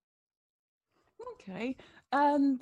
Okay. 1.33 1.75
And 2.11 2.61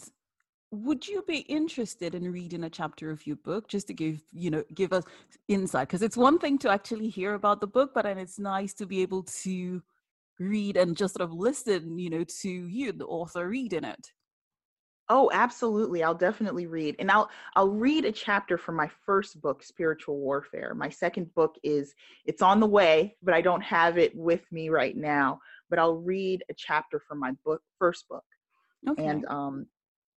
would 0.72 1.08
you 1.08 1.24
be 1.27 1.39
interested 1.39 2.15
in 2.15 2.32
reading 2.32 2.63
a 2.63 2.70
chapter 2.70 3.12
of 3.12 3.27
your 3.27 3.36
book 3.36 3.68
just 3.68 3.88
to 3.88 3.94
give, 3.94 4.22
you 4.32 4.50
know, 4.50 4.63
give 4.74 4.94
us 4.94 5.03
insight? 5.48 5.88
Because 5.89 6.01
it's 6.01 6.18
one 6.18 6.39
thing 6.39 6.58
to 6.60 6.70
actually 6.70 7.10
hear 7.10 7.34
about 7.34 7.60
the 7.60 7.68
book, 7.68 7.91
but 7.94 8.03
then 8.03 8.18
it's 8.18 8.39
nice 8.39 8.74
to 8.75 8.86
be 8.86 9.01
able 9.01 9.24
to 9.24 9.82
read 10.39 10.77
and 10.77 10.96
just 10.96 11.15
sort 11.15 11.30
of 11.30 11.34
listen, 11.34 12.00
you 12.00 12.10
know, 12.10 12.24
to 12.41 12.50
you, 12.50 12.91
the 12.91 13.06
author, 13.06 13.48
reading 13.48 13.84
it. 13.84 14.12
Oh, 15.10 15.30
absolutely. 15.34 16.03
I'll 16.03 16.15
definitely 16.15 16.68
read. 16.68 16.96
And 16.98 17.12
I'll 17.12 17.30
I'll 17.58 17.70
read 17.70 18.06
a 18.06 18.13
chapter 18.13 18.58
from 18.58 18.77
my 18.77 18.89
first 19.06 19.41
book, 19.41 19.62
Spiritual 19.62 20.18
Warfare. 20.20 20.74
My 20.74 20.88
second 20.88 21.34
book 21.36 21.56
is 21.63 21.94
it's 22.25 22.41
on 22.41 22.62
the 22.62 22.68
way, 22.68 23.18
but 23.22 23.34
I 23.34 23.41
don't 23.41 23.62
have 23.62 23.98
it 23.98 24.15
with 24.15 24.50
me 24.53 24.70
right 24.70 24.96
now, 24.96 25.41
but 25.70 25.80
I'll 25.80 25.98
read 25.98 26.46
a 26.50 26.53
chapter 26.53 27.01
from 27.06 27.20
my 27.20 27.34
book 27.44 27.62
first 27.77 28.08
book. 28.08 28.24
Okay. 28.89 29.05
And 29.05 29.25
um, 29.27 29.67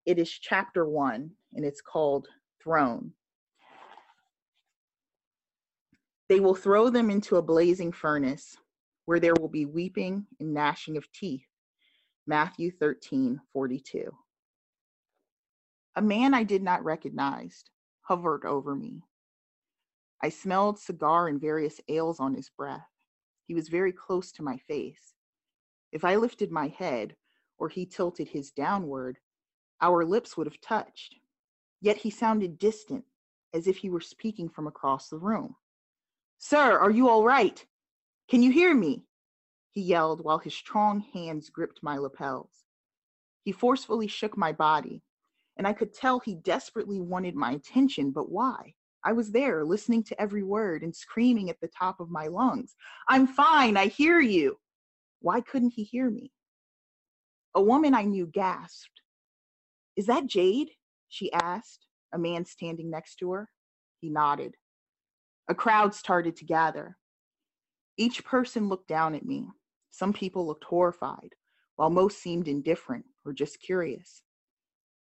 it 0.06 0.18
is 0.18 0.30
chapter 0.30 0.86
one, 0.86 1.30
and 1.54 1.64
it's 1.64 1.80
called 1.80 2.28
Throne. 2.62 3.12
They 6.28 6.40
will 6.40 6.54
throw 6.54 6.88
them 6.88 7.10
into 7.10 7.36
a 7.36 7.42
blazing 7.42 7.92
furnace 7.92 8.56
where 9.04 9.20
there 9.20 9.34
will 9.38 9.48
be 9.48 9.66
weeping 9.66 10.26
and 10.40 10.54
gnashing 10.54 10.96
of 10.96 11.10
teeth. 11.12 11.46
Matthew 12.26 12.70
13 12.70 13.38
42. 13.52 14.10
A 15.96 16.02
man 16.02 16.32
I 16.32 16.42
did 16.42 16.62
not 16.62 16.82
recognize 16.82 17.64
hovered 18.00 18.44
over 18.46 18.74
me. 18.74 19.02
I 20.22 20.30
smelled 20.30 20.78
cigar 20.78 21.28
and 21.28 21.40
various 21.40 21.80
ales 21.88 22.18
on 22.18 22.34
his 22.34 22.48
breath. 22.48 22.88
He 23.46 23.54
was 23.54 23.68
very 23.68 23.92
close 23.92 24.32
to 24.32 24.42
my 24.42 24.56
face. 24.56 25.12
If 25.92 26.02
I 26.04 26.16
lifted 26.16 26.50
my 26.50 26.68
head, 26.68 27.14
or 27.64 27.68
he 27.70 27.86
tilted 27.86 28.28
his 28.28 28.50
downward, 28.50 29.16
our 29.80 30.04
lips 30.04 30.36
would 30.36 30.46
have 30.46 30.60
touched. 30.60 31.14
Yet 31.80 31.96
he 31.96 32.10
sounded 32.10 32.58
distant, 32.58 33.06
as 33.54 33.66
if 33.66 33.78
he 33.78 33.88
were 33.88 34.02
speaking 34.02 34.50
from 34.50 34.66
across 34.66 35.08
the 35.08 35.16
room. 35.16 35.56
Sir, 36.36 36.78
are 36.78 36.90
you 36.90 37.08
all 37.08 37.24
right? 37.24 37.64
Can 38.28 38.42
you 38.42 38.52
hear 38.52 38.74
me? 38.74 39.06
He 39.70 39.80
yelled 39.80 40.22
while 40.22 40.36
his 40.36 40.52
strong 40.52 41.00
hands 41.14 41.48
gripped 41.48 41.82
my 41.82 41.96
lapels. 41.96 42.50
He 43.44 43.52
forcefully 43.52 44.08
shook 44.08 44.36
my 44.36 44.52
body, 44.52 45.02
and 45.56 45.66
I 45.66 45.72
could 45.72 45.94
tell 45.94 46.20
he 46.20 46.34
desperately 46.34 47.00
wanted 47.00 47.34
my 47.34 47.52
attention, 47.52 48.10
but 48.10 48.30
why? 48.30 48.74
I 49.04 49.12
was 49.12 49.32
there, 49.32 49.64
listening 49.64 50.02
to 50.04 50.20
every 50.20 50.42
word 50.42 50.82
and 50.82 50.94
screaming 50.94 51.48
at 51.48 51.60
the 51.62 51.68
top 51.68 51.98
of 51.98 52.10
my 52.10 52.26
lungs. 52.26 52.74
I'm 53.08 53.26
fine, 53.26 53.78
I 53.78 53.86
hear 53.86 54.20
you. 54.20 54.58
Why 55.20 55.40
couldn't 55.40 55.72
he 55.72 55.82
hear 55.82 56.10
me? 56.10 56.33
A 57.56 57.62
woman 57.62 57.94
I 57.94 58.02
knew 58.02 58.26
gasped. 58.26 59.00
Is 59.96 60.06
that 60.06 60.26
Jade? 60.26 60.70
She 61.08 61.32
asked, 61.32 61.86
a 62.12 62.18
man 62.18 62.44
standing 62.44 62.90
next 62.90 63.16
to 63.16 63.30
her. 63.30 63.48
He 64.00 64.10
nodded. 64.10 64.56
A 65.48 65.54
crowd 65.54 65.94
started 65.94 66.36
to 66.36 66.44
gather. 66.44 66.96
Each 67.96 68.24
person 68.24 68.68
looked 68.68 68.88
down 68.88 69.14
at 69.14 69.24
me. 69.24 69.46
Some 69.90 70.12
people 70.12 70.46
looked 70.46 70.64
horrified, 70.64 71.34
while 71.76 71.90
most 71.90 72.20
seemed 72.20 72.48
indifferent 72.48 73.04
or 73.24 73.32
just 73.32 73.60
curious. 73.60 74.22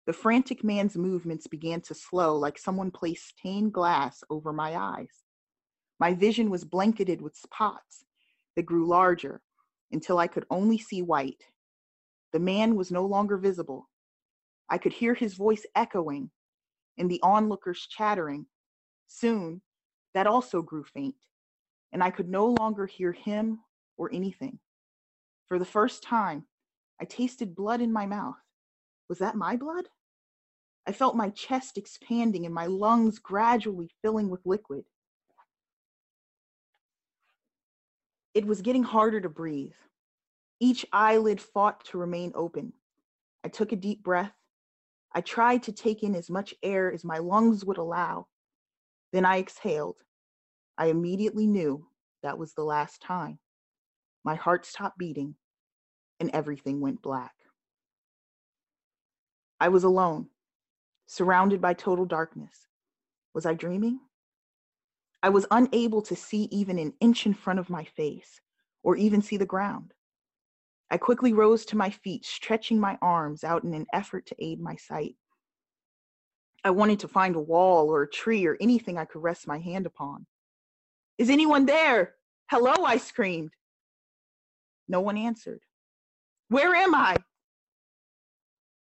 The 0.05 0.13
frantic 0.13 0.61
man's 0.61 0.97
movements 0.97 1.47
began 1.47 1.79
to 1.81 1.93
slow 1.93 2.35
like 2.35 2.57
someone 2.57 2.91
placed 2.91 3.29
stained 3.29 3.71
glass 3.71 4.23
over 4.29 4.51
my 4.51 4.75
eyes. 4.75 5.23
My 5.99 6.13
vision 6.13 6.49
was 6.49 6.65
blanketed 6.65 7.21
with 7.21 7.37
spots 7.37 8.03
that 8.57 8.65
grew 8.65 8.87
larger 8.87 9.41
until 9.91 10.17
I 10.17 10.27
could 10.27 10.45
only 10.49 10.77
see 10.77 11.01
white 11.01 11.43
the 12.33 12.39
man 12.39 12.75
was 12.75 12.91
no 12.91 13.05
longer 13.05 13.37
visible. 13.37 13.89
I 14.69 14.77
could 14.77 14.93
hear 14.93 15.13
his 15.13 15.33
voice 15.33 15.65
echoing 15.75 16.31
and 16.97 17.09
the 17.09 17.21
onlookers 17.23 17.87
chattering. 17.89 18.45
Soon, 19.07 19.61
that 20.13 20.27
also 20.27 20.61
grew 20.61 20.83
faint, 20.83 21.15
and 21.91 22.03
I 22.03 22.11
could 22.11 22.29
no 22.29 22.55
longer 22.59 22.85
hear 22.85 23.11
him 23.11 23.59
or 23.97 24.09
anything. 24.13 24.59
For 25.47 25.59
the 25.59 25.65
first 25.65 26.03
time, 26.03 26.45
I 27.01 27.05
tasted 27.05 27.55
blood 27.55 27.81
in 27.81 27.91
my 27.91 28.05
mouth. 28.05 28.37
Was 29.09 29.19
that 29.19 29.35
my 29.35 29.57
blood? 29.57 29.85
I 30.87 30.93
felt 30.93 31.15
my 31.15 31.29
chest 31.29 31.77
expanding 31.77 32.45
and 32.45 32.55
my 32.55 32.65
lungs 32.65 33.19
gradually 33.19 33.91
filling 34.01 34.29
with 34.29 34.41
liquid. 34.45 34.85
It 38.33 38.45
was 38.45 38.61
getting 38.61 38.83
harder 38.83 39.21
to 39.21 39.29
breathe. 39.29 39.73
Each 40.61 40.85
eyelid 40.93 41.41
fought 41.41 41.83
to 41.85 41.97
remain 41.97 42.33
open. 42.35 42.71
I 43.43 43.47
took 43.47 43.71
a 43.71 43.75
deep 43.75 44.03
breath. 44.03 44.35
I 45.11 45.21
tried 45.21 45.63
to 45.63 45.71
take 45.71 46.03
in 46.03 46.13
as 46.13 46.29
much 46.29 46.53
air 46.61 46.93
as 46.93 47.03
my 47.03 47.17
lungs 47.17 47.65
would 47.65 47.79
allow. 47.79 48.27
Then 49.11 49.25
I 49.25 49.39
exhaled. 49.39 49.97
I 50.77 50.85
immediately 50.85 51.47
knew 51.47 51.87
that 52.21 52.37
was 52.37 52.53
the 52.53 52.63
last 52.63 53.01
time. 53.01 53.39
My 54.23 54.35
heart 54.35 54.67
stopped 54.67 54.99
beating, 54.99 55.33
and 56.19 56.29
everything 56.29 56.79
went 56.79 57.01
black. 57.01 57.33
I 59.59 59.69
was 59.69 59.83
alone, 59.83 60.29
surrounded 61.07 61.59
by 61.59 61.73
total 61.73 62.05
darkness. 62.05 62.67
Was 63.33 63.47
I 63.47 63.55
dreaming? 63.55 63.99
I 65.23 65.29
was 65.29 65.47
unable 65.49 66.03
to 66.03 66.15
see 66.15 66.43
even 66.51 66.77
an 66.77 66.93
inch 67.01 67.25
in 67.25 67.33
front 67.33 67.57
of 67.57 67.71
my 67.71 67.83
face 67.83 68.39
or 68.83 68.95
even 68.95 69.23
see 69.23 69.37
the 69.37 69.45
ground. 69.47 69.95
I 70.91 70.97
quickly 70.97 71.31
rose 71.31 71.63
to 71.67 71.77
my 71.77 71.89
feet, 71.89 72.25
stretching 72.25 72.77
my 72.77 72.97
arms 73.01 73.45
out 73.45 73.63
in 73.63 73.73
an 73.73 73.85
effort 73.93 74.25
to 74.25 74.35
aid 74.43 74.59
my 74.59 74.75
sight. 74.75 75.15
I 76.65 76.71
wanted 76.71 76.99
to 76.99 77.07
find 77.07 77.37
a 77.37 77.39
wall 77.39 77.89
or 77.89 78.03
a 78.03 78.09
tree 78.09 78.45
or 78.45 78.57
anything 78.59 78.97
I 78.97 79.05
could 79.05 79.23
rest 79.23 79.47
my 79.47 79.57
hand 79.57 79.85
upon. 79.85 80.27
Is 81.17 81.29
anyone 81.29 81.65
there? 81.65 82.15
Hello, 82.49 82.83
I 82.83 82.97
screamed. 82.97 83.51
No 84.89 84.99
one 84.99 85.15
answered. 85.15 85.61
Where 86.49 86.75
am 86.75 86.93
I? 86.93 87.15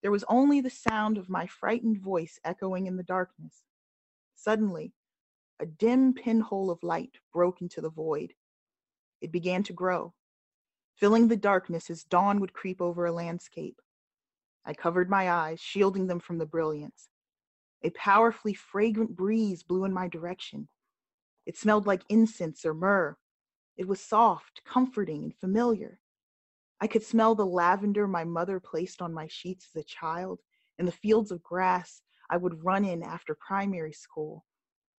There 0.03 0.11
was 0.11 0.25
only 0.29 0.61
the 0.61 0.71
sound 0.71 1.19
of 1.19 1.31
my 1.31 1.47
frightened 1.47 2.01
voice 2.01 2.41
echoing 2.45 2.89
in 2.89 2.97
the 2.97 3.05
darkness. 3.05 3.63
Suddenly, 4.35 4.93
a 5.61 5.67
dim 5.67 6.15
pinhole 6.15 6.73
of 6.73 6.83
light 6.83 7.13
broke 7.33 7.63
into 7.63 7.81
the 7.81 7.91
void. 7.91 8.33
It 9.21 9.31
began 9.31 9.63
to 9.63 9.73
grow, 9.73 10.15
filling 10.97 11.29
the 11.29 11.37
darkness 11.37 11.91
as 11.91 12.05
dawn 12.05 12.41
would 12.41 12.53
creep 12.53 12.81
over 12.81 13.07
a 13.07 13.13
landscape. 13.13 13.81
I 14.65 14.75
covered 14.75 15.11
my 15.11 15.31
eyes, 15.31 15.61
shielding 15.61 16.07
them 16.07 16.21
from 16.21 16.39
the 16.39 16.47
brilliance. 16.47 17.09
A 17.83 17.91
powerfully 17.91 18.55
fragrant 18.55 19.17
breeze 19.17 19.63
blew 19.63 19.85
in 19.85 19.93
my 19.93 20.07
direction. 20.07 20.69
It 21.47 21.59
smelled 21.59 21.87
like 21.87 22.03
incense 22.09 22.65
or 22.65 22.75
myrrh. 22.75 23.17
It 23.77 23.89
was 23.89 24.01
soft, 24.01 24.63
comforting, 24.65 25.25
and 25.25 25.35
familiar. 25.37 25.99
I 26.81 26.87
could 26.87 27.03
smell 27.03 27.35
the 27.35 27.47
lavender 27.47 28.07
my 28.07 28.25
mother 28.25 28.61
placed 28.61 29.03
on 29.03 29.13
my 29.13 29.27
sheets 29.29 29.69
as 29.75 29.81
a 29.81 29.85
child 29.85 30.41
and 30.79 30.87
the 30.87 30.93
fields 30.93 31.33
of 31.33 31.43
grass 31.43 32.03
I 32.31 32.37
would 32.37 32.65
run 32.65 32.85
in 32.85 33.03
after 33.03 33.35
primary 33.35 33.93
school. 33.93 34.45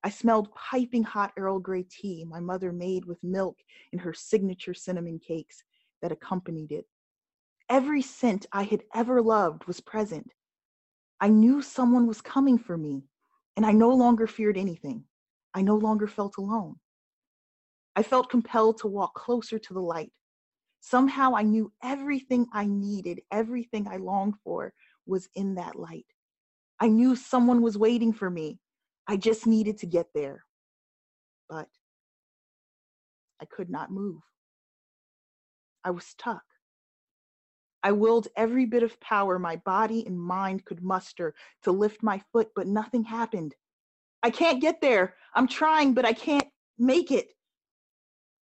I 0.03 0.09
smelled 0.09 0.53
piping 0.53 1.03
hot 1.03 1.31
Earl 1.38 1.59
Grey 1.59 1.83
tea 1.83 2.25
my 2.25 2.39
mother 2.39 2.73
made 2.73 3.05
with 3.05 3.23
milk 3.23 3.57
in 3.93 4.00
her 4.00 4.13
signature 4.13 4.73
cinnamon 4.73 5.19
cakes 5.19 5.63
that 6.03 6.12
accompanied 6.12 6.72
it. 6.72 6.86
Every 7.69 8.03
scent 8.03 8.45
I 8.51 8.63
had 8.63 8.83
ever 8.93 9.24
loved 9.24 9.65
was 9.65 9.81
present. 9.81 10.31
I 11.19 11.29
knew 11.29 11.63
someone 11.63 12.05
was 12.05 12.22
coming 12.22 12.60
for 12.60 12.77
me, 12.77 13.05
and 13.57 13.65
I 13.65 13.72
no 13.72 13.89
longer 13.89 14.27
feared 14.27 14.57
anything. 14.60 15.05
I 15.55 15.63
no 15.63 15.77
longer 15.77 16.05
felt 16.05 16.38
alone. 16.38 16.75
I 17.95 18.03
felt 18.03 18.29
compelled 18.29 18.77
to 18.79 18.88
walk 18.88 19.15
closer 19.15 19.57
to 19.57 19.74
the 19.74 19.81
light, 19.81 20.12
Somehow 20.86 21.33
I 21.33 21.43
knew 21.43 21.72
everything 21.81 22.45
I 22.51 22.65
needed, 22.65 23.22
everything 23.31 23.88
I 23.88 23.95
longed 23.95 24.36
for 24.43 24.74
was 25.05 25.29
in 25.33 25.55
that 25.55 25.77
light. 25.77 26.05
I 26.77 26.89
knew 26.89 27.15
someone 27.15 27.62
was 27.62 27.77
waiting 27.77 28.12
for 28.12 28.29
me. 28.29 28.60
I 29.07 29.15
just 29.15 29.48
needed 29.48 29.77
to 29.77 29.86
get 29.86 30.07
there. 30.13 30.43
But 31.50 31.69
I 33.41 33.45
could 33.45 33.69
not 33.69 33.91
move. 33.91 34.22
I 35.83 35.91
was 35.91 36.05
stuck. 36.05 36.43
I 37.83 37.91
willed 37.91 38.29
every 38.37 38.65
bit 38.65 38.83
of 38.83 38.99
power 39.01 39.37
my 39.37 39.57
body 39.57 40.05
and 40.07 40.17
mind 40.17 40.63
could 40.63 40.81
muster 40.81 41.35
to 41.63 41.71
lift 41.71 42.01
my 42.01 42.21
foot, 42.31 42.49
but 42.55 42.67
nothing 42.67 43.03
happened. 43.03 43.55
I 44.23 44.29
can't 44.29 44.62
get 44.62 44.79
there. 44.79 45.15
I'm 45.36 45.47
trying, 45.47 45.93
but 45.93 46.05
I 46.05 46.13
can't 46.13 46.47
make 46.77 47.12
it. 47.12 47.34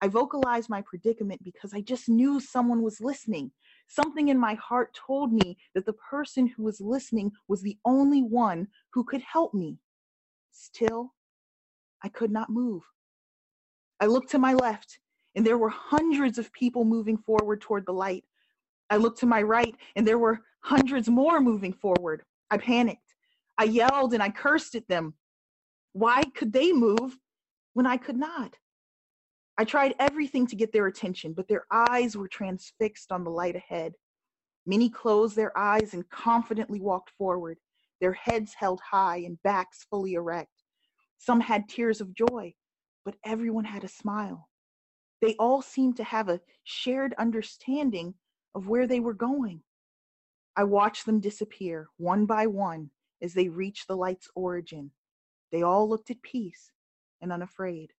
I 0.02 0.08
vocalized 0.08 0.69
my 0.69 0.82
predicament 0.82 1.43
because 1.43 1.73
I 1.73 1.82
just 1.82 2.08
knew 2.08 2.39
someone 2.39 2.84
was 2.84 3.02
listening. 3.02 3.52
Something 3.88 4.30
in 4.30 4.38
my 4.38 4.54
heart 4.56 4.97
told 5.08 5.34
me 5.34 5.58
that 5.73 5.86
the 5.86 5.93
person 5.93 6.47
who 6.47 6.63
was 6.63 6.80
listening 6.80 7.32
was 7.47 7.62
the 7.62 7.78
only 7.84 8.21
one 8.21 8.67
who 8.93 9.04
could 9.04 9.21
help 9.21 9.54
me. 9.54 9.80
Still, 10.52 11.13
I 12.04 12.10
could 12.10 12.32
not 12.32 12.49
move. 12.49 12.84
I 13.99 14.06
looked 14.06 14.30
to 14.32 14.39
my 14.39 14.54
left, 14.54 14.99
and 15.38 15.45
there 15.45 15.60
were 15.60 15.69
hundreds 15.69 16.39
of 16.39 16.52
people 16.52 16.84
moving 16.84 17.15
forward 17.15 17.62
toward 17.62 17.86
the 17.86 17.93
light. 17.93 18.26
I 18.89 18.97
looked 18.97 19.19
to 19.19 19.28
my 19.28 19.43
right, 19.43 19.76
and 19.95 20.06
there 20.06 20.17
were 20.17 20.41
hundreds 20.62 21.08
more 21.08 21.39
moving 21.39 21.73
forward. 21.73 22.23
I 22.50 22.58
panicked. 22.58 23.13
I 23.56 23.65
yelled 23.65 24.15
and 24.15 24.23
I 24.23 24.32
cursed 24.32 24.73
at 24.73 24.88
them. 24.88 25.13
Why 25.93 26.23
could 26.36 26.52
they 26.52 26.73
move 26.73 27.15
when 27.73 27.86
I 27.86 27.97
could 27.97 28.17
not? 28.17 28.56
I 29.60 29.63
tried 29.63 29.93
everything 30.00 30.47
to 30.47 30.56
get 30.56 30.73
their 30.73 30.88
attention, 30.88 31.34
but 31.34 31.47
their 31.47 31.65
eyes 31.71 32.17
were 32.17 32.28
transfixed 32.28 33.12
on 33.12 33.23
the 33.23 33.30
light 33.30 33.56
ahead. 33.56 33.93
Many 34.65 34.89
closed 34.89 35.36
their 35.36 35.56
eyes 35.56 35.93
and 35.93 36.10
confidently 36.10 36.82
walked 36.82 37.12
forward, 37.12 37.60
their 38.02 38.13
heads 38.13 38.56
held 38.56 38.80
high 38.82 39.17
and 39.17 39.41
backs 39.43 39.86
fully 39.88 40.15
erect. 40.15 40.63
Some 41.19 41.41
had 41.41 41.69
tears 41.69 42.02
of 42.02 42.15
joy, 42.15 42.56
but 43.06 43.15
everyone 43.23 43.65
had 43.65 43.84
a 43.84 43.88
smile. 43.88 44.50
They 45.21 45.36
all 45.36 45.62
seemed 45.62 45.97
to 45.97 46.03
have 46.03 46.30
a 46.30 46.41
shared 46.63 47.13
understanding 47.17 48.15
of 48.53 48.67
where 48.67 48.88
they 48.88 48.99
were 48.99 49.13
going. 49.13 49.63
I 50.56 50.63
watched 50.63 51.06
them 51.06 51.19
disappear 51.19 51.89
one 51.97 52.25
by 52.25 52.47
one 52.47 52.91
as 53.21 53.34
they 53.34 53.49
reached 53.49 53.88
the 53.88 53.95
light's 53.97 54.30
origin. 54.36 54.91
They 55.51 55.62
all 55.63 55.89
looked 55.89 56.12
at 56.12 56.21
peace 56.21 56.71
and 57.21 57.32
unafraid. 57.32 57.93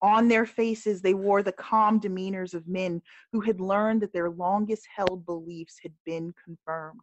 On 0.00 0.28
their 0.28 0.46
faces, 0.46 1.00
they 1.00 1.14
wore 1.14 1.42
the 1.42 1.52
calm 1.52 2.00
demeanors 2.00 2.54
of 2.54 2.66
men 2.66 3.02
who 3.30 3.40
had 3.40 3.60
learned 3.60 4.02
that 4.02 4.12
their 4.12 4.30
longest 4.30 4.86
held 4.94 5.24
beliefs 5.24 5.78
had 5.82 5.92
been 6.04 6.34
confirmed. 6.44 7.00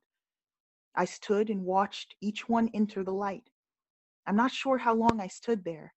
I 0.95 1.05
stood 1.05 1.49
and 1.49 1.63
watched 1.63 2.15
each 2.19 2.49
one 2.49 2.69
enter 2.73 3.03
the 3.03 3.13
light. 3.13 3.49
I'm 4.27 4.35
not 4.35 4.51
sure 4.51 4.77
how 4.77 4.95
long 4.95 5.21
I 5.21 5.27
stood 5.27 5.63
there, 5.63 5.93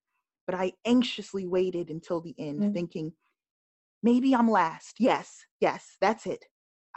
but 0.47 0.55
I 0.55 0.73
anxiously 0.85 1.47
waited 1.47 1.91
until 1.91 2.21
the 2.21 2.35
end, 2.39 2.61
mm. 2.61 2.75
thinking, 2.75 3.13
maybe 4.03 4.35
I'm 4.35 4.51
last. 4.51 4.97
Yes, 4.99 5.45
yes, 5.61 5.97
that's 6.01 6.27
it. 6.27 6.45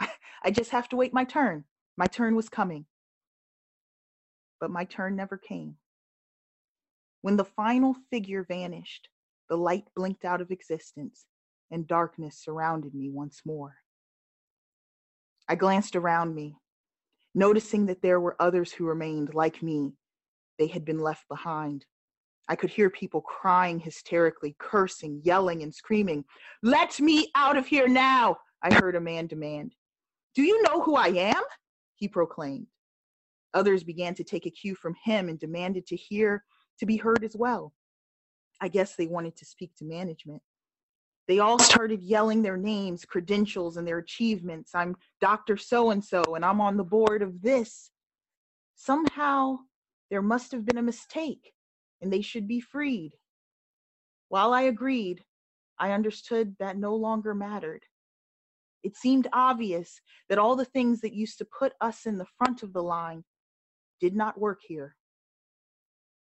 I 0.00 0.50
just 0.50 0.70
have 0.70 0.88
to 0.90 0.96
wait 0.96 1.14
my 1.14 1.24
turn. 1.24 1.64
My 1.96 2.06
turn 2.06 2.36
was 2.36 2.48
coming. 2.48 2.86
But 4.60 4.70
my 4.70 4.84
turn 4.84 5.16
never 5.16 5.36
came. 5.36 5.76
When 7.22 7.36
the 7.36 7.44
final 7.44 7.96
figure 8.10 8.44
vanished, 8.44 9.08
the 9.48 9.56
light 9.56 9.84
blinked 9.94 10.24
out 10.24 10.40
of 10.40 10.50
existence, 10.50 11.26
and 11.70 11.86
darkness 11.86 12.38
surrounded 12.42 12.94
me 12.94 13.10
once 13.10 13.42
more. 13.44 13.76
I 15.48 15.54
glanced 15.54 15.96
around 15.96 16.34
me, 16.34 16.56
noticing 17.34 17.86
that 17.86 18.02
there 18.02 18.20
were 18.20 18.40
others 18.40 18.72
who 18.72 18.86
remained 18.86 19.34
like 19.34 19.62
me. 19.62 19.94
They 20.58 20.66
had 20.66 20.84
been 20.84 20.98
left 20.98 21.28
behind. 21.28 21.84
I 22.48 22.56
could 22.56 22.70
hear 22.70 22.90
people 22.90 23.20
crying 23.20 23.78
hysterically, 23.78 24.54
cursing, 24.58 25.20
yelling, 25.24 25.62
and 25.62 25.74
screaming. 25.74 26.24
Let 26.62 27.00
me 27.00 27.30
out 27.34 27.56
of 27.56 27.66
here 27.66 27.88
now, 27.88 28.36
I 28.62 28.74
heard 28.74 28.94
a 28.94 29.00
man 29.00 29.26
demand. 29.26 29.74
Do 30.34 30.42
you 30.42 30.62
know 30.62 30.80
who 30.80 30.96
I 30.96 31.08
am? 31.08 31.42
He 31.96 32.08
proclaimed. 32.08 32.68
Others 33.54 33.84
began 33.84 34.14
to 34.14 34.24
take 34.24 34.46
a 34.46 34.50
cue 34.50 34.74
from 34.74 34.94
him 35.04 35.28
and 35.28 35.38
demanded 35.38 35.86
to 35.86 35.96
hear, 35.96 36.44
to 36.78 36.86
be 36.86 36.96
heard 36.96 37.24
as 37.24 37.34
well. 37.36 37.72
I 38.60 38.68
guess 38.68 38.94
they 38.94 39.06
wanted 39.06 39.36
to 39.36 39.44
speak 39.44 39.74
to 39.76 39.84
management. 39.84 40.42
They 41.26 41.40
all 41.40 41.58
started 41.58 42.02
yelling 42.02 42.42
their 42.42 42.56
names, 42.56 43.04
credentials, 43.04 43.76
and 43.76 43.86
their 43.86 43.98
achievements. 43.98 44.72
I'm 44.74 44.94
Dr. 45.20 45.56
So 45.56 45.90
and 45.90 46.04
so, 46.04 46.22
and 46.34 46.44
I'm 46.44 46.60
on 46.60 46.76
the 46.76 46.84
board 46.84 47.22
of 47.22 47.42
this. 47.42 47.90
Somehow, 48.76 49.58
there 50.10 50.22
must 50.22 50.52
have 50.52 50.64
been 50.64 50.78
a 50.78 50.82
mistake, 50.82 51.52
and 52.00 52.12
they 52.12 52.20
should 52.20 52.46
be 52.46 52.60
freed. 52.60 53.12
While 54.28 54.52
I 54.52 54.62
agreed, 54.62 55.24
I 55.78 55.92
understood 55.92 56.56
that 56.58 56.76
no 56.76 56.94
longer 56.94 57.34
mattered. 57.34 57.84
It 58.82 58.96
seemed 58.96 59.28
obvious 59.32 60.00
that 60.28 60.38
all 60.38 60.56
the 60.56 60.64
things 60.64 61.00
that 61.00 61.14
used 61.14 61.38
to 61.38 61.46
put 61.58 61.72
us 61.80 62.06
in 62.06 62.18
the 62.18 62.26
front 62.38 62.62
of 62.62 62.72
the 62.72 62.82
line 62.82 63.24
did 64.00 64.14
not 64.14 64.38
work 64.38 64.60
here. 64.66 64.96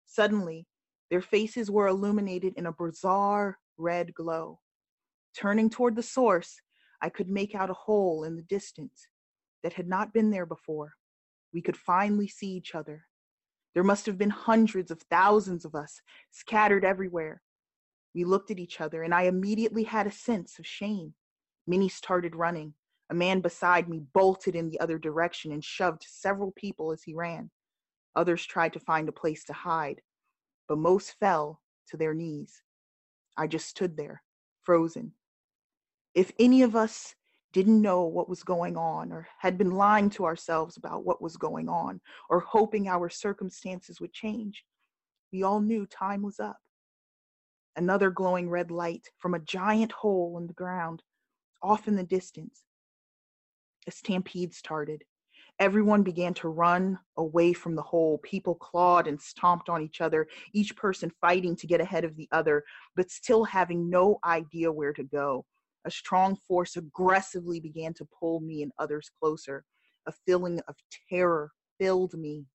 Suddenly, 0.05 0.67
their 1.09 1.21
faces 1.21 1.69
were 1.69 1.87
illuminated 1.87 2.53
in 2.55 2.65
a 2.65 2.71
bizarre 2.71 3.57
red 3.77 4.13
glow. 4.13 4.59
Turning 5.35 5.69
toward 5.69 5.95
the 5.95 6.03
source, 6.03 6.61
I 7.01 7.09
could 7.09 7.29
make 7.29 7.55
out 7.55 7.69
a 7.69 7.73
hole 7.73 8.23
in 8.23 8.35
the 8.35 8.43
distance 8.43 9.07
that 9.63 9.73
had 9.73 9.87
not 9.87 10.13
been 10.13 10.29
there 10.29 10.45
before. 10.45 10.93
We 11.53 11.61
could 11.61 11.77
finally 11.77 12.27
see 12.27 12.47
each 12.47 12.75
other. 12.75 13.05
There 13.73 13.83
must 13.83 14.05
have 14.05 14.17
been 14.17 14.29
hundreds 14.29 14.91
of 14.91 15.01
thousands 15.09 15.65
of 15.65 15.75
us 15.75 16.01
scattered 16.31 16.85
everywhere. 16.85 17.41
We 18.13 18.23
looked 18.23 18.51
at 18.51 18.59
each 18.59 18.79
other, 18.79 19.03
and 19.03 19.13
I 19.13 19.23
immediately 19.23 19.83
had 19.83 20.05
a 20.05 20.11
sense 20.11 20.59
of 20.59 20.67
shame. 20.67 21.13
Many 21.65 21.89
started 21.89 22.35
running. 22.35 22.73
A 23.09 23.13
man 23.13 23.41
beside 23.41 23.89
me 23.89 24.01
bolted 24.13 24.55
in 24.55 24.69
the 24.69 24.79
other 24.79 24.97
direction 24.97 25.51
and 25.51 25.63
shoved 25.63 26.05
several 26.07 26.51
people 26.55 26.91
as 26.91 27.03
he 27.03 27.13
ran. 27.13 27.49
Others 28.15 28.45
tried 28.45 28.73
to 28.73 28.79
find 28.79 29.09
a 29.09 29.13
place 29.13 29.43
to 29.45 29.53
hide 29.53 30.01
but 30.67 30.77
most 30.77 31.15
fell 31.19 31.61
to 31.89 31.97
their 31.97 32.13
knees. 32.13 32.61
I 33.37 33.47
just 33.47 33.67
stood 33.67 33.97
there, 33.97 34.23
frozen. 34.63 35.13
If 36.13 36.31
any 36.39 36.61
of 36.61 36.75
us 36.75 37.15
didn't 37.53 37.81
know 37.81 38.03
what 38.03 38.27
was 38.27 38.43
going 38.43 38.75
on 38.75 39.11
or 39.11 39.27
had 39.37 39.57
been 39.57 39.71
lying 39.71 40.09
to 40.09 40.25
ourselves 40.25 40.75
about 40.75 41.05
what 41.05 41.21
was 41.21 41.37
going 41.37 41.69
on 41.69 42.01
or 42.29 42.39
hoping 42.39 42.87
our 42.87 43.09
circumstances 43.09 44.01
would 44.01 44.11
change, 44.11 44.65
we 45.31 45.43
all 45.43 45.61
knew 45.61 45.85
time 45.85 46.23
was 46.23 46.39
up. 46.39 46.57
Another 47.75 48.09
glowing 48.09 48.49
red 48.49 48.71
light 48.71 49.07
from 49.19 49.35
a 49.35 49.39
giant 49.39 49.91
hole 49.91 50.37
in 50.39 50.47
the 50.47 50.53
ground, 50.53 51.01
off 51.61 51.87
in 51.87 51.95
the 51.95 52.03
distance. 52.03 52.63
A 53.87 53.91
stampede 53.91 54.53
started. 54.53 55.03
Everyone 55.59 56.01
began 56.01 56.33
to 56.35 56.49
run 56.49 56.97
away 57.17 57.53
from 57.53 57.75
the 57.75 57.81
hole. 57.81 58.17
People 58.19 58.55
clawed 58.55 59.07
and 59.07 59.21
stomped 59.21 59.69
on 59.69 59.81
each 59.83 60.01
other, 60.01 60.27
each 60.53 60.75
person 60.75 61.11
fighting 61.21 61.55
to 61.57 61.67
get 61.67 61.81
ahead 61.81 62.03
of 62.03 62.15
the 62.15 62.27
other, 62.31 62.63
but 62.95 63.11
still 63.11 63.43
having 63.43 63.89
no 63.89 64.19
idea 64.23 64.71
where 64.71 64.93
to 64.93 65.03
go. 65.03 65.45
A 65.85 65.91
strong 65.91 66.35
force 66.35 66.77
aggressively 66.77 67.59
began 67.59 67.93
to 67.95 68.07
pull 68.19 68.39
me 68.39 68.63
and 68.63 68.71
others 68.77 69.11
closer. 69.19 69.65
A 70.05 70.11
feeling 70.11 70.59
of 70.67 70.75
terror 71.09 71.51
filled 71.77 72.13
me. 72.13 72.45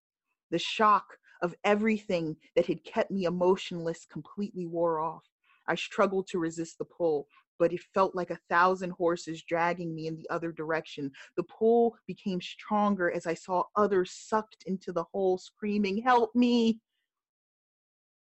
The 0.51 0.59
shock 0.59 1.19
of 1.43 1.55
everything 1.65 2.37
that 2.57 2.67
had 2.67 2.85
kept 2.85 3.11
me 3.11 3.25
emotionless 3.25 4.07
completely 4.07 4.67
wore 4.67 5.01
off. 5.01 5.25
I 5.67 5.75
struggled 5.75 6.27
to 6.29 6.39
resist 6.39 6.79
the 6.79 6.87
pull, 6.87 7.29
but 7.59 7.73
it 7.73 7.81
felt 7.95 8.15
like 8.15 8.31
a 8.31 8.41
thousand 8.49 8.91
horses 8.91 9.43
dragging 9.43 9.95
me 9.95 10.07
in 10.07 10.17
the 10.17 10.29
other 10.31 10.51
direction. 10.51 11.13
The 11.37 11.43
pull 11.45 11.97
became 12.07 12.41
stronger 12.41 13.11
as 13.11 13.27
I 13.27 13.35
saw 13.35 13.65
others 13.77 14.13
sucked 14.13 14.65
into 14.67 14.93
the 14.93 15.05
hole, 15.13 15.37
screaming, 15.37 16.03
Help 16.03 16.35
me! 16.35 16.81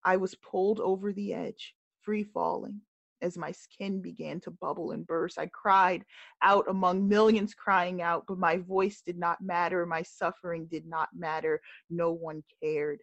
I 0.04 0.18
was 0.18 0.36
pulled 0.36 0.80
over 0.80 1.14
the 1.14 1.34
edge, 1.34 1.76
free 2.02 2.24
falling. 2.24 2.82
As 3.22 3.38
my 3.38 3.52
skin 3.52 4.02
began 4.02 4.40
to 4.42 4.52
bubble 4.52 4.92
and 4.92 5.06
burst, 5.06 5.38
I 5.38 5.48
cried 5.48 6.06
out 6.42 6.70
among 6.70 7.08
millions 7.08 7.54
crying 7.54 8.02
out, 8.02 8.24
but 8.28 8.38
my 8.38 8.58
voice 8.58 9.02
did 9.06 9.18
not 9.18 9.42
matter. 9.42 9.86
My 9.86 10.02
suffering 10.04 10.68
did 10.68 10.86
not 10.86 11.10
matter. 11.14 11.62
No 11.90 12.12
one 12.12 12.44
cared. 12.64 13.02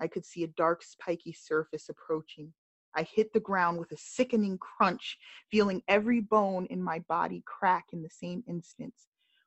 I 0.00 0.06
could 0.06 0.24
see 0.24 0.44
a 0.44 0.48
dark, 0.48 0.82
spiky 0.82 1.32
surface 1.32 1.88
approaching. 1.88 2.52
I 2.94 3.02
hit 3.02 3.32
the 3.32 3.40
ground 3.40 3.78
with 3.78 3.92
a 3.92 3.96
sickening 3.96 4.58
crunch, 4.58 5.18
feeling 5.50 5.82
every 5.88 6.20
bone 6.20 6.66
in 6.66 6.82
my 6.82 7.00
body 7.00 7.42
crack 7.46 7.86
in 7.92 8.02
the 8.02 8.10
same 8.10 8.42
instant. 8.48 8.94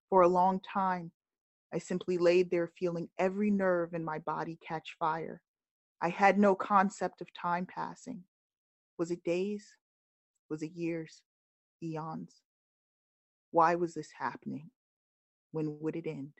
For 0.10 0.22
a 0.22 0.28
long 0.28 0.60
time, 0.62 1.12
I 1.74 1.80
simply 1.80 2.17
laid 2.17 2.52
there 2.52 2.67
feeling 2.67 3.10
every 3.17 3.50
nerve 3.50 3.94
in 3.94 4.04
my 4.04 4.20
body 4.20 4.60
catch 4.65 4.96
fire. 5.00 5.41
I 6.02 6.10
had 6.10 6.38
no 6.38 6.54
concept 6.54 7.22
of 7.22 7.34
time 7.34 7.65
passing. 7.65 8.24
Was 8.98 9.12
it 9.12 9.24
days? 9.24 9.76
Was 10.50 10.62
it 10.64 10.72
years? 10.74 11.22
Eons? 11.84 12.42
Why 13.52 13.76
was 13.76 13.94
this 13.94 14.12
happening? 14.18 14.72
When 15.52 15.80
would 15.82 15.96
it 15.96 16.08
end? 16.08 16.34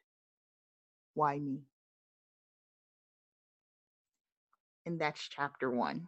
Why 1.14 1.40
me? 1.40 1.62
And 4.86 5.00
that's 5.00 5.28
chapter 5.30 5.70
one. 5.70 6.08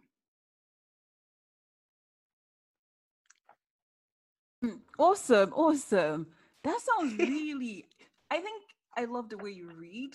Mm, 4.64 4.80
awesome, 4.98 5.52
awesome. 5.54 6.26
That 6.62 6.80
sounds 6.80 7.14
really. 7.18 7.86
I 8.30 8.38
think 8.38 8.62
I 8.96 9.04
love 9.04 9.28
the 9.28 9.38
way 9.38 9.50
you 9.50 9.70
read. 9.70 10.14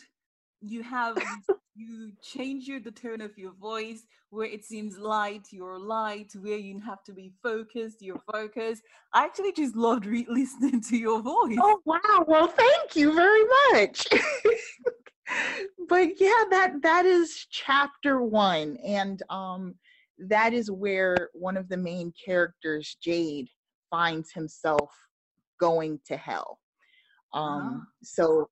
You 0.62 0.84
have 0.84 1.18
you 1.80 2.12
change 2.22 2.68
your 2.68 2.80
the 2.80 2.92
tone 2.92 3.22
of 3.22 3.38
your 3.38 3.54
voice 3.54 4.06
where 4.30 4.46
it 4.46 4.66
seems 4.66 4.98
light, 4.98 5.48
you're 5.52 5.80
light. 5.80 6.34
Where 6.40 6.58
you 6.58 6.80
have 6.82 7.04
to 7.06 7.14
be 7.14 7.32
focused, 7.42 8.02
you're 8.02 8.22
focused. 8.32 8.84
I 9.14 9.24
actually 9.24 9.54
just 9.54 9.76
loved 9.76 10.06
re- 10.06 10.28
listening 10.30 10.82
to 10.82 10.98
your 10.98 11.22
voice. 11.22 11.58
Oh 11.62 11.80
wow! 11.86 12.26
Well, 12.28 12.48
thank 12.48 12.96
you 12.96 13.14
very 13.14 13.44
much. 13.72 14.06
but 15.88 16.20
yeah, 16.20 16.44
that 16.52 16.82
that 16.84 17.06
is 17.06 17.48
chapter 17.50 18.22
one, 18.22 18.78
and 18.86 19.24
um, 19.30 19.76
that 20.18 20.54
is 20.54 20.70
where 20.70 21.30
one 21.34 21.56
of 21.56 21.70
the 21.70 21.78
main 21.78 22.14
characters, 22.24 22.98
Jade, 23.02 23.48
finds 23.90 24.32
himself 24.34 24.94
going 25.60 26.00
to 26.08 26.18
hell. 26.18 26.60
Um, 27.34 27.62
uh-huh. 27.62 27.80
So 28.04 28.50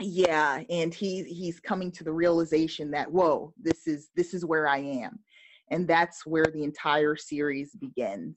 yeah, 0.00 0.62
and 0.70 0.94
he 0.94 1.24
he's 1.24 1.60
coming 1.60 1.90
to 1.92 2.04
the 2.04 2.12
realization 2.12 2.90
that 2.92 3.10
whoa, 3.10 3.52
this 3.60 3.86
is 3.86 4.10
this 4.14 4.32
is 4.34 4.44
where 4.44 4.68
I 4.68 4.78
am, 4.78 5.18
and 5.70 5.88
that's 5.88 6.24
where 6.24 6.46
the 6.46 6.62
entire 6.62 7.16
series 7.16 7.74
begins. 7.74 8.36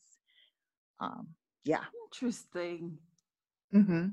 Um, 1.00 1.28
yeah, 1.64 1.84
interesting. 2.06 2.98
Mm-hmm. 3.74 4.08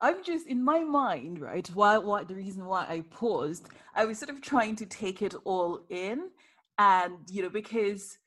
I'm 0.00 0.24
just 0.24 0.46
in 0.46 0.64
my 0.64 0.80
mind, 0.80 1.40
right? 1.40 1.68
Why? 1.74 1.98
Why 1.98 2.24
the 2.24 2.34
reason 2.34 2.64
why 2.64 2.86
I 2.88 3.02
paused? 3.10 3.68
I 3.94 4.04
was 4.04 4.18
sort 4.18 4.30
of 4.30 4.40
trying 4.40 4.76
to 4.76 4.86
take 4.86 5.22
it 5.22 5.34
all 5.44 5.80
in, 5.90 6.30
and 6.78 7.18
you 7.28 7.42
know, 7.42 7.50
because 7.50 8.18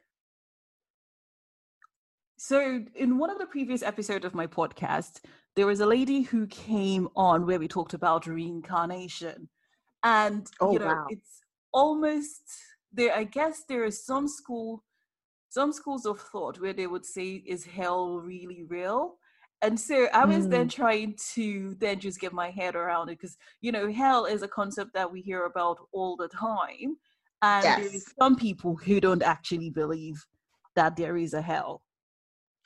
so, 2.37 2.83
in 2.95 3.17
one 3.17 3.29
of 3.29 3.39
the 3.39 3.45
previous 3.45 3.81
episodes 3.81 4.25
of 4.25 4.35
my 4.35 4.47
podcast, 4.47 5.21
there 5.55 5.65
was 5.65 5.79
a 5.79 5.85
lady 5.85 6.21
who 6.21 6.47
came 6.47 7.07
on 7.15 7.45
where 7.45 7.59
we 7.59 7.67
talked 7.67 7.93
about 7.93 8.27
reincarnation. 8.27 9.49
And, 10.03 10.47
oh, 10.59 10.73
you 10.73 10.79
know, 10.79 10.87
wow. 10.87 11.07
it's 11.09 11.41
almost 11.73 12.43
there, 12.93 13.15
I 13.15 13.23
guess 13.23 13.63
there 13.67 13.85
is 13.85 14.05
some 14.05 14.27
school, 14.27 14.83
some 15.49 15.71
schools 15.71 16.05
of 16.05 16.19
thought 16.19 16.59
where 16.59 16.73
they 16.73 16.87
would 16.87 17.05
say, 17.05 17.43
is 17.45 17.65
hell 17.65 18.19
really 18.19 18.63
real? 18.63 19.15
And 19.61 19.79
so 19.79 20.07
I 20.13 20.25
was 20.25 20.45
mm. 20.45 20.51
then 20.51 20.67
trying 20.67 21.15
to 21.33 21.75
then 21.79 21.99
just 21.99 22.19
get 22.19 22.33
my 22.33 22.51
head 22.51 22.75
around 22.75 23.09
it 23.09 23.17
because, 23.19 23.37
you 23.61 23.71
know, 23.71 23.91
hell 23.91 24.25
is 24.25 24.43
a 24.43 24.47
concept 24.47 24.93
that 24.93 25.11
we 25.11 25.21
hear 25.21 25.45
about 25.45 25.77
all 25.93 26.17
the 26.17 26.27
time. 26.27 26.97
And 27.41 27.63
yes. 27.63 27.79
there 27.79 27.95
is 27.95 28.13
some 28.19 28.35
people 28.35 28.75
who 28.75 28.99
don't 28.99 29.23
actually 29.23 29.69
believe 29.69 30.23
that 30.75 30.97
there 30.97 31.15
is 31.15 31.33
a 31.33 31.41
hell 31.41 31.84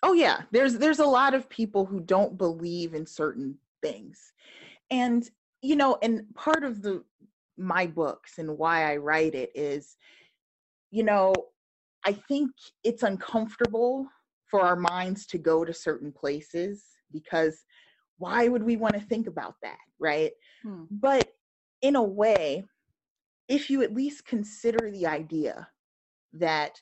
oh 0.04 0.14
yeah 0.14 0.42
there's 0.52 0.78
there's 0.78 1.00
a 1.00 1.06
lot 1.06 1.34
of 1.34 1.50
people 1.50 1.86
who 1.86 2.00
don't 2.00 2.38
believe 2.38 2.94
in 2.94 3.06
certain 3.06 3.58
things 3.82 4.34
and 4.92 5.30
you 5.62 5.76
know 5.76 5.98
and 6.02 6.24
part 6.36 6.64
of 6.64 6.82
the 6.82 7.04
my 7.58 7.86
books 7.86 8.38
and 8.38 8.58
why 8.58 8.92
i 8.92 8.96
write 8.96 9.36
it 9.36 9.52
is 9.56 9.98
you 10.92 11.04
know 11.04 11.34
i 12.06 12.14
think 12.14 12.52
it's 12.84 13.04
uncomfortable 13.04 14.08
for 14.46 14.62
our 14.62 14.76
minds 14.76 15.26
to 15.26 15.38
go 15.38 15.66
to 15.66 15.74
certain 15.74 16.12
places 16.12 16.84
because 17.12 17.66
why 18.18 18.48
would 18.48 18.64
we 18.64 18.78
want 18.78 18.94
to 18.94 19.02
think 19.02 19.28
about 19.28 19.56
that 19.62 19.78
right 20.00 20.32
hmm. 20.64 20.84
but 20.90 21.30
in 21.82 21.96
a 21.96 22.04
way 22.04 22.64
if 23.48 23.70
you 23.70 23.82
at 23.82 23.94
least 23.94 24.26
consider 24.26 24.92
the 24.92 25.08
idea 25.08 25.68
that 26.34 26.80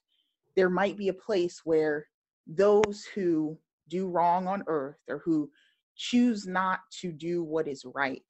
there 0.56 0.70
might 0.70 0.98
be 0.98 1.08
a 1.08 1.14
place 1.14 1.62
where 1.64 2.08
those 2.48 3.06
who 3.14 3.58
do 3.90 4.08
wrong 4.08 4.48
on 4.48 4.64
earth 4.68 5.00
or 5.08 5.20
who 5.20 5.50
choose 5.96 6.46
not 6.48 6.80
to 7.02 7.12
do 7.12 7.44
what 7.44 7.68
is 7.68 7.84
right 7.86 8.24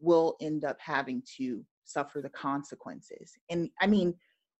will 0.00 0.36
end 0.40 0.64
up 0.64 0.76
having 0.80 1.22
to 1.36 1.64
suffer 1.84 2.20
the 2.20 2.28
consequences. 2.28 3.32
And 3.50 3.70
I 3.80 3.86
mean, 3.86 4.14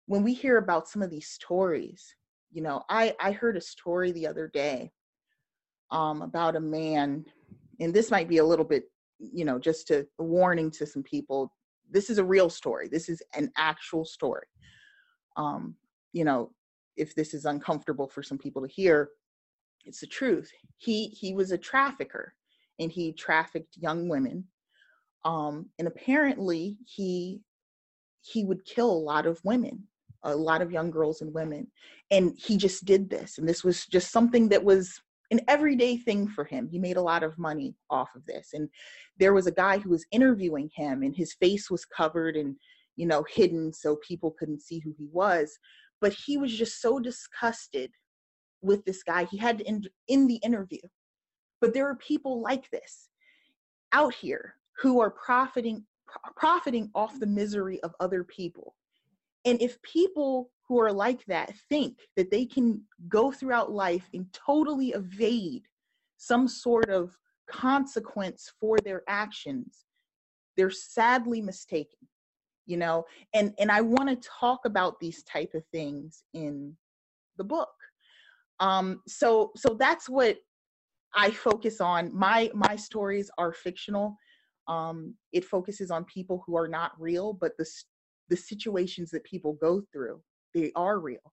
when 0.07 0.23
we 0.23 0.35
hear 0.35 0.59
about 0.59 0.89
some 0.89 1.03
of 1.03 1.11
these 1.11 1.29
stories, 1.29 2.15
you 2.51 2.63
know, 2.63 2.85
I, 2.89 3.15
I 3.21 3.33
heard 3.33 3.57
a 3.57 3.61
story 3.61 4.13
the 4.13 4.27
other 4.27 4.49
day 4.49 4.93
um, 5.91 6.23
about 6.23 6.57
a 6.57 6.61
man, 6.61 7.25
and 7.81 7.95
this 7.95 8.11
might 8.11 8.29
be 8.29 8.39
a 8.39 8.45
little 8.45 8.65
bit, 8.65 8.85
you 9.19 9.45
know, 9.45 9.59
just 9.59 9.91
a, 9.91 10.07
warning 10.19 10.71
to 10.73 10.87
some 10.87 11.03
people. 11.03 11.53
This 11.91 12.11
is 12.11 12.19
a 12.19 12.25
real 12.25 12.51
story. 12.51 12.89
This 12.89 13.09
is 13.09 13.23
an 13.35 13.51
actual 13.57 14.05
story. 14.05 14.47
Um, 15.37 15.77
you 16.13 16.25
know, 16.25 16.51
if 16.97 17.15
this 17.15 17.35
is 17.35 17.45
uncomfortable 17.45 18.09
for 18.09 18.23
some 18.23 18.39
people 18.39 18.63
to 18.63 18.69
hear, 18.69 19.11
it's 19.85 20.01
the 20.01 20.07
truth. 20.07 20.51
He 20.79 21.09
he 21.09 21.35
was 21.35 21.51
a 21.51 21.59
trafficker 21.59 22.35
and 22.79 22.91
he 22.91 23.13
trafficked 23.13 23.77
young 23.77 24.09
women. 24.09 24.45
Um, 25.25 25.71
and 25.79 25.89
apparently 25.89 26.79
he 26.87 27.41
he 28.23 28.45
would 28.45 28.65
kill 28.65 28.91
a 28.91 29.07
lot 29.11 29.27
of 29.27 29.41
women, 29.45 29.85
a 30.23 30.35
lot 30.35 30.63
of 30.63 30.71
young 30.71 30.91
girls 30.91 31.21
and 31.21 31.35
women. 31.35 31.67
And 32.11 32.37
he 32.39 32.57
just 32.57 32.85
did 32.85 33.11
this. 33.11 33.39
And 33.39 33.49
this 33.49 33.65
was 33.65 33.87
just 33.87 34.13
something 34.13 34.49
that 34.51 34.63
was 34.63 35.01
an 35.33 35.41
everyday 35.49 35.97
thing 35.97 36.29
for 36.29 36.45
him. 36.45 36.69
He 36.69 36.79
made 36.79 36.97
a 36.97 37.03
lot 37.03 37.23
of 37.23 37.39
money 37.39 37.75
off 37.91 38.11
of 38.15 38.25
this. 38.27 38.51
And 38.53 38.69
there 39.19 39.33
was 39.33 39.47
a 39.47 39.53
guy 39.53 39.79
who 39.79 39.91
was 39.91 40.07
interviewing 40.13 40.71
him 40.75 41.03
and 41.03 41.17
his 41.17 41.35
face 41.35 41.71
was 41.71 41.85
covered 41.85 42.37
and 42.37 42.57
you 42.97 43.07
know 43.07 43.25
hidden 43.29 43.73
so 43.73 43.97
people 44.07 44.35
couldn't 44.39 44.61
see 44.61 44.79
who 44.79 44.93
he 44.99 45.09
was 45.11 45.59
but 46.03 46.13
he 46.13 46.37
was 46.37 46.53
just 46.53 46.83
so 46.83 46.99
disgusted 46.99 47.93
with 48.61 48.85
this 48.85 49.03
guy 49.03 49.25
he 49.25 49.39
had 49.39 49.63
end 49.65 49.89
in 50.09 50.27
the 50.27 50.41
interview. 50.45 50.81
But 51.61 51.73
there 51.73 51.89
are 51.89 51.97
people 51.97 52.43
like 52.43 52.69
this 52.71 53.09
out 53.93 54.13
here 54.13 54.57
who 54.79 55.01
are 55.01 55.11
profiting 55.11 55.87
profiting 56.37 56.91
off 56.95 57.19
the 57.19 57.27
misery 57.27 57.81
of 57.83 57.95
other 58.01 58.25
people. 58.25 58.75
And 59.47 59.63
if 59.63 59.81
people 59.81 60.51
who 60.69 60.79
are 60.79 60.93
like 60.93 61.25
that 61.27 61.55
think 61.71 61.99
that 62.17 62.31
they 62.31 62.45
can 62.45 62.83
go 63.09 63.33
throughout 63.33 63.73
life 63.73 64.09
and 64.13 64.27
totally 64.33 64.89
evade 64.89 65.63
some 66.19 66.47
sort 66.49 66.91
of 66.91 67.17
consequence 67.49 68.53
for 68.61 68.81
their 68.81 69.03
actions 69.09 69.85
they're 70.57 70.71
sadly 70.71 71.41
mistaken 71.41 71.99
you 72.67 72.77
know 72.77 73.05
and 73.35 73.53
and 73.59 73.71
i 73.71 73.81
want 73.81 74.09
to 74.09 74.29
talk 74.29 74.61
about 74.65 74.99
these 75.01 75.23
type 75.25 75.51
of 75.55 75.63
things 75.73 76.25
in 76.35 76.77
the 77.39 77.45
book. 77.45 77.75
Um 78.61 79.01
so 79.07 79.53
so 79.57 79.75
that's 79.79 80.09
what 80.09 80.37
i 81.15 81.31
focus 81.31 81.81
on. 81.81 82.15
My 82.15 82.51
my 82.55 82.77
stories 82.77 83.31
are 83.39 83.53
fictional. 83.53 84.17
Um 84.69 85.15
it 85.33 85.45
focuses 85.45 85.91
on 85.91 86.05
people 86.05 86.43
who 86.47 86.57
are 86.57 86.69
not 86.69 86.93
real 86.99 87.33
but 87.33 87.53
the 87.59 87.69
the 88.29 88.37
situations 88.37 89.11
that 89.11 89.25
people 89.25 89.55
go 89.55 89.83
through 89.93 90.21
they 90.55 90.71
are 90.77 90.99
real. 91.01 91.33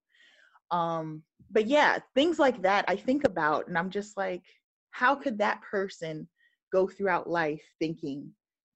Um 0.72 1.24
but 1.52 1.68
yeah 1.68 2.00
things 2.16 2.40
like 2.40 2.62
that 2.62 2.86
i 2.88 2.96
think 2.96 3.24
about 3.26 3.68
and 3.68 3.78
i'm 3.78 3.90
just 3.90 4.16
like 4.18 4.44
how 4.92 5.16
could 5.16 5.38
that 5.38 5.62
person 5.62 6.28
go 6.72 6.88
throughout 6.88 7.30
life 7.30 7.62
thinking 7.80 8.32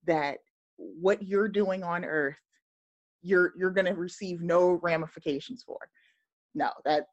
that 0.06 0.38
what 0.76 1.22
you're 1.22 1.48
doing 1.48 1.82
on 1.82 2.04
earth 2.04 2.36
you're 3.22 3.52
you're 3.56 3.70
going 3.70 3.86
to 3.86 3.94
receive 3.94 4.40
no 4.40 4.78
ramifications 4.82 5.62
for 5.66 5.78
no 6.54 6.70
that's 6.84 7.06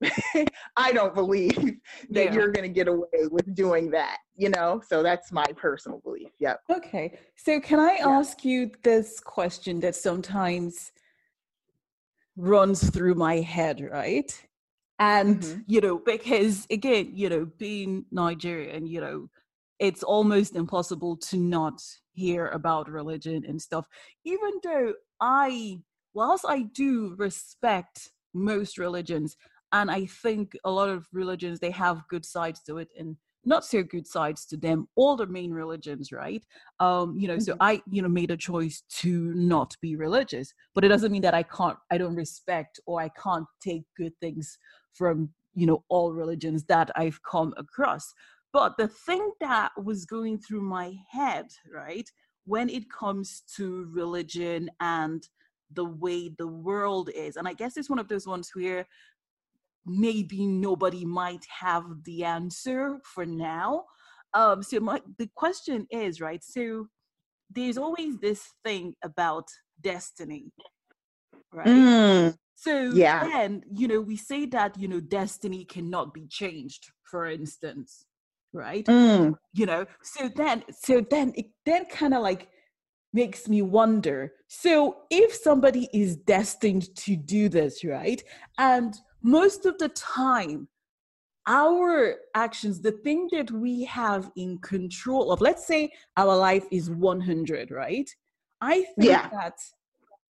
i 0.76 0.92
don't 0.92 1.14
believe 1.14 1.56
that 2.10 2.26
yeah. 2.26 2.32
you're 2.32 2.52
going 2.52 2.62
to 2.62 2.72
get 2.72 2.88
away 2.88 3.26
with 3.30 3.54
doing 3.54 3.90
that 3.90 4.18
you 4.36 4.48
know 4.48 4.80
so 4.86 5.02
that's 5.02 5.32
my 5.32 5.46
personal 5.56 6.00
belief 6.04 6.30
yep 6.38 6.60
okay 6.70 7.18
so 7.36 7.60
can 7.60 7.80
i 7.80 7.96
yeah. 7.98 8.08
ask 8.08 8.44
you 8.44 8.70
this 8.82 9.20
question 9.20 9.80
that 9.80 9.96
sometimes 9.96 10.92
runs 12.36 12.88
through 12.90 13.14
my 13.14 13.36
head 13.36 13.80
right 13.80 14.46
and 15.00 15.40
mm-hmm. 15.40 15.60
you 15.66 15.80
know 15.80 15.98
because 15.98 16.66
again 16.70 17.10
you 17.12 17.28
know 17.28 17.44
being 17.58 18.04
nigerian 18.12 18.86
you 18.86 19.00
know 19.00 19.28
it's 19.80 20.02
almost 20.02 20.56
impossible 20.56 21.16
to 21.16 21.36
not 21.36 21.80
hear 22.18 22.48
about 22.48 22.90
religion 22.90 23.44
and 23.46 23.60
stuff 23.60 23.86
even 24.24 24.52
though 24.62 24.92
i 25.20 25.78
whilst 26.14 26.44
i 26.48 26.62
do 26.74 27.14
respect 27.18 28.10
most 28.34 28.78
religions 28.78 29.36
and 29.72 29.90
i 29.90 30.04
think 30.22 30.52
a 30.64 30.70
lot 30.70 30.88
of 30.88 31.06
religions 31.12 31.58
they 31.60 31.70
have 31.70 32.08
good 32.08 32.24
sides 32.24 32.60
to 32.62 32.78
it 32.78 32.88
and 32.98 33.16
not 33.44 33.64
so 33.64 33.82
good 33.82 34.06
sides 34.06 34.44
to 34.46 34.56
them 34.56 34.86
all 34.96 35.16
the 35.16 35.26
main 35.26 35.52
religions 35.52 36.12
right 36.12 36.44
um 36.80 37.16
you 37.18 37.28
know 37.28 37.34
mm-hmm. 37.34 37.42
so 37.42 37.56
i 37.60 37.80
you 37.90 38.02
know 38.02 38.08
made 38.08 38.30
a 38.30 38.36
choice 38.36 38.82
to 38.88 39.32
not 39.34 39.74
be 39.80 39.96
religious 39.96 40.52
but 40.74 40.84
it 40.84 40.88
doesn't 40.88 41.12
mean 41.12 41.22
that 41.22 41.34
i 41.34 41.42
can't 41.42 41.78
i 41.90 41.96
don't 41.96 42.16
respect 42.16 42.80
or 42.86 43.00
i 43.00 43.08
can't 43.10 43.46
take 43.60 43.84
good 43.96 44.12
things 44.20 44.58
from 44.92 45.30
you 45.54 45.66
know 45.66 45.82
all 45.88 46.12
religions 46.12 46.64
that 46.64 46.90
i've 46.96 47.20
come 47.22 47.54
across 47.56 48.12
but 48.52 48.76
the 48.76 48.88
thing 48.88 49.30
that 49.40 49.70
was 49.82 50.04
going 50.04 50.38
through 50.38 50.62
my 50.62 50.94
head 51.10 51.46
right 51.72 52.10
when 52.44 52.68
it 52.68 52.90
comes 52.90 53.42
to 53.56 53.88
religion 53.92 54.70
and 54.80 55.28
the 55.72 55.84
way 55.84 56.30
the 56.38 56.46
world 56.46 57.10
is 57.14 57.36
and 57.36 57.46
i 57.46 57.52
guess 57.52 57.76
it's 57.76 57.90
one 57.90 57.98
of 57.98 58.08
those 58.08 58.26
ones 58.26 58.50
where 58.54 58.86
maybe 59.86 60.46
nobody 60.46 61.04
might 61.04 61.44
have 61.60 61.84
the 62.04 62.24
answer 62.24 62.98
for 63.04 63.24
now 63.24 63.84
um 64.34 64.62
so 64.62 64.80
my 64.80 65.00
the 65.18 65.28
question 65.34 65.86
is 65.90 66.20
right 66.20 66.42
so 66.42 66.86
there's 67.50 67.78
always 67.78 68.18
this 68.18 68.52
thing 68.64 68.94
about 69.02 69.48
destiny 69.80 70.52
right 71.52 71.66
mm. 71.66 72.34
So 72.60 72.90
yeah. 72.92 73.22
then, 73.22 73.62
you 73.72 73.86
know, 73.86 74.00
we 74.00 74.16
say 74.16 74.44
that, 74.46 74.76
you 74.76 74.88
know, 74.88 74.98
destiny 74.98 75.64
cannot 75.64 76.12
be 76.12 76.26
changed, 76.26 76.90
for 77.08 77.24
instance, 77.26 78.04
right? 78.52 78.84
Mm. 78.86 79.34
You 79.52 79.66
know, 79.66 79.86
so 80.02 80.28
then, 80.34 80.64
so 80.70 81.00
then 81.00 81.32
it 81.36 81.46
then 81.64 81.86
kind 81.86 82.14
of 82.14 82.22
like 82.22 82.48
makes 83.12 83.48
me 83.48 83.62
wonder. 83.62 84.32
So 84.48 84.98
if 85.10 85.34
somebody 85.34 85.88
is 85.92 86.16
destined 86.16 86.94
to 86.96 87.16
do 87.16 87.48
this, 87.48 87.84
right? 87.84 88.22
And 88.58 88.94
most 89.22 89.66
of 89.66 89.78
the 89.78 89.88
time, 89.90 90.68
our 91.46 92.16
actions, 92.34 92.80
the 92.82 92.92
thing 92.92 93.28
that 93.32 93.50
we 93.50 93.84
have 93.84 94.30
in 94.36 94.58
control 94.58 95.32
of, 95.32 95.40
let's 95.40 95.66
say 95.66 95.90
our 96.16 96.36
life 96.36 96.66
is 96.70 96.90
100, 96.90 97.70
right? 97.70 98.08
I 98.60 98.82
think 98.82 99.10
yeah. 99.10 99.28
that 99.30 99.54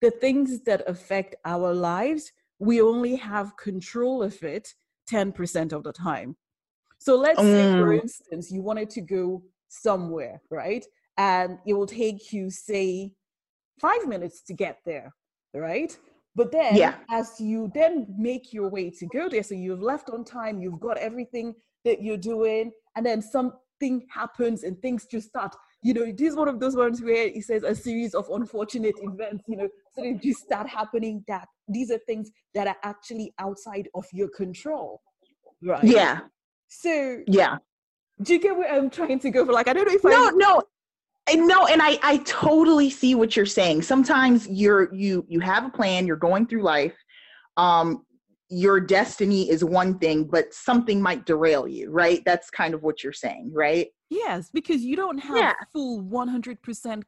the 0.02 0.12
things 0.12 0.62
that 0.66 0.84
affect 0.88 1.36
our 1.46 1.74
lives, 1.74 2.32
we 2.60 2.82
only 2.82 3.16
have 3.16 3.56
control 3.56 4.22
of 4.22 4.44
it 4.44 4.74
10% 5.10 5.72
of 5.72 5.84
the 5.84 5.94
time. 5.94 6.36
So 7.06 7.16
let's 7.16 7.40
say, 7.40 7.72
for 7.74 7.90
mm. 7.90 8.02
instance, 8.02 8.52
you 8.52 8.64
wanted 8.64 8.90
to 8.90 9.02
go 9.02 9.44
somewhere, 9.68 10.42
right? 10.50 10.84
And 11.20 11.60
it 11.68 11.74
will 11.74 11.86
take 11.86 12.34
you, 12.34 12.50
say, 12.50 13.14
five 13.80 14.08
minutes 14.08 14.42
to 14.48 14.56
get 14.56 14.80
there, 14.88 15.14
right? 15.54 15.96
But 16.36 16.52
then, 16.52 16.76
yeah. 16.76 16.96
as 17.12 17.40
you 17.40 17.72
then 17.76 18.08
make 18.18 18.52
your 18.52 18.72
way 18.72 18.90
to 18.90 19.06
go 19.06 19.30
there, 19.30 19.44
so 19.44 19.54
you've 19.54 19.84
left 19.84 20.10
on 20.10 20.26
time, 20.26 20.60
you've 20.60 20.80
got 20.80 20.98
everything 20.98 21.54
that 21.84 22.02
you're 22.02 22.18
doing, 22.18 22.72
and 22.96 23.06
then 23.06 23.22
something 23.22 24.08
happens 24.10 24.64
and 24.64 24.82
things 24.82 25.06
just 25.06 25.28
start 25.28 25.56
you 25.84 25.94
know, 25.94 26.02
it 26.02 26.20
is 26.20 26.36
one 26.36 26.48
of 26.48 26.60
those 26.60 26.76
ones 26.76 27.00
where 27.04 27.28
it 27.28 27.44
says 27.44 27.62
a 27.62 27.76
series 27.76 28.16
of 28.16 28.28
unfortunate 28.32 28.96
events, 29.04 29.44
you 29.48 29.58
know, 29.58 29.70
sort 29.94 30.08
of 30.08 30.20
just 30.20 30.40
start 30.40 30.68
happening 30.68 31.24
that 31.28 31.48
these 31.68 31.92
are 31.92 32.00
things 32.08 32.32
that 32.56 32.66
are 32.66 32.78
actually 32.82 33.36
outside 33.38 33.88
of 33.94 34.04
your 34.12 34.30
control. 34.30 35.00
Right. 35.62 35.84
Yeah. 35.84 36.22
So 36.82 37.24
yeah. 37.28 37.58
Do 38.22 38.34
you 38.34 38.40
get 38.40 38.56
what 38.56 38.72
I'm 38.72 38.90
trying 38.90 39.20
to 39.20 39.30
go 39.30 39.46
for? 39.46 39.52
Like, 39.52 39.68
I 39.68 39.74
don't 39.74 39.88
know 39.88 39.94
if 39.94 40.04
no, 40.04 40.64
I 41.28 41.34
no, 41.36 41.46
no, 41.46 41.68
and 41.68 41.82
I 41.82 42.00
I 42.02 42.18
totally 42.26 42.90
see 42.90 43.16
what 43.16 43.36
you're 43.36 43.46
saying. 43.46 43.82
Sometimes 43.82 44.48
you're 44.48 44.94
you 44.94 45.26
you 45.28 45.40
have 45.42 45.66
a 45.66 45.70
plan, 45.70 46.08
you're 46.08 46.16
going 46.16 46.48
through 46.48 46.64
life, 46.64 46.96
um, 47.58 48.06
your 48.50 48.80
destiny 48.80 49.50
is 49.50 49.64
one 49.64 49.98
thing, 50.00 50.26
but 50.26 50.54
something 50.54 51.02
might 51.02 51.26
derail 51.26 51.68
you, 51.68 51.92
right? 51.92 52.22
That's 52.26 52.50
kind 52.50 52.74
of 52.74 52.84
what 52.84 53.04
you're 53.04 53.14
saying, 53.14 53.52
right? 53.54 53.88
Yes, 54.10 54.50
because 54.54 54.82
you 54.82 54.96
don't 54.96 55.18
have 55.18 55.38
yeah. 55.38 55.54
full 55.74 56.04
100% 56.04 57.04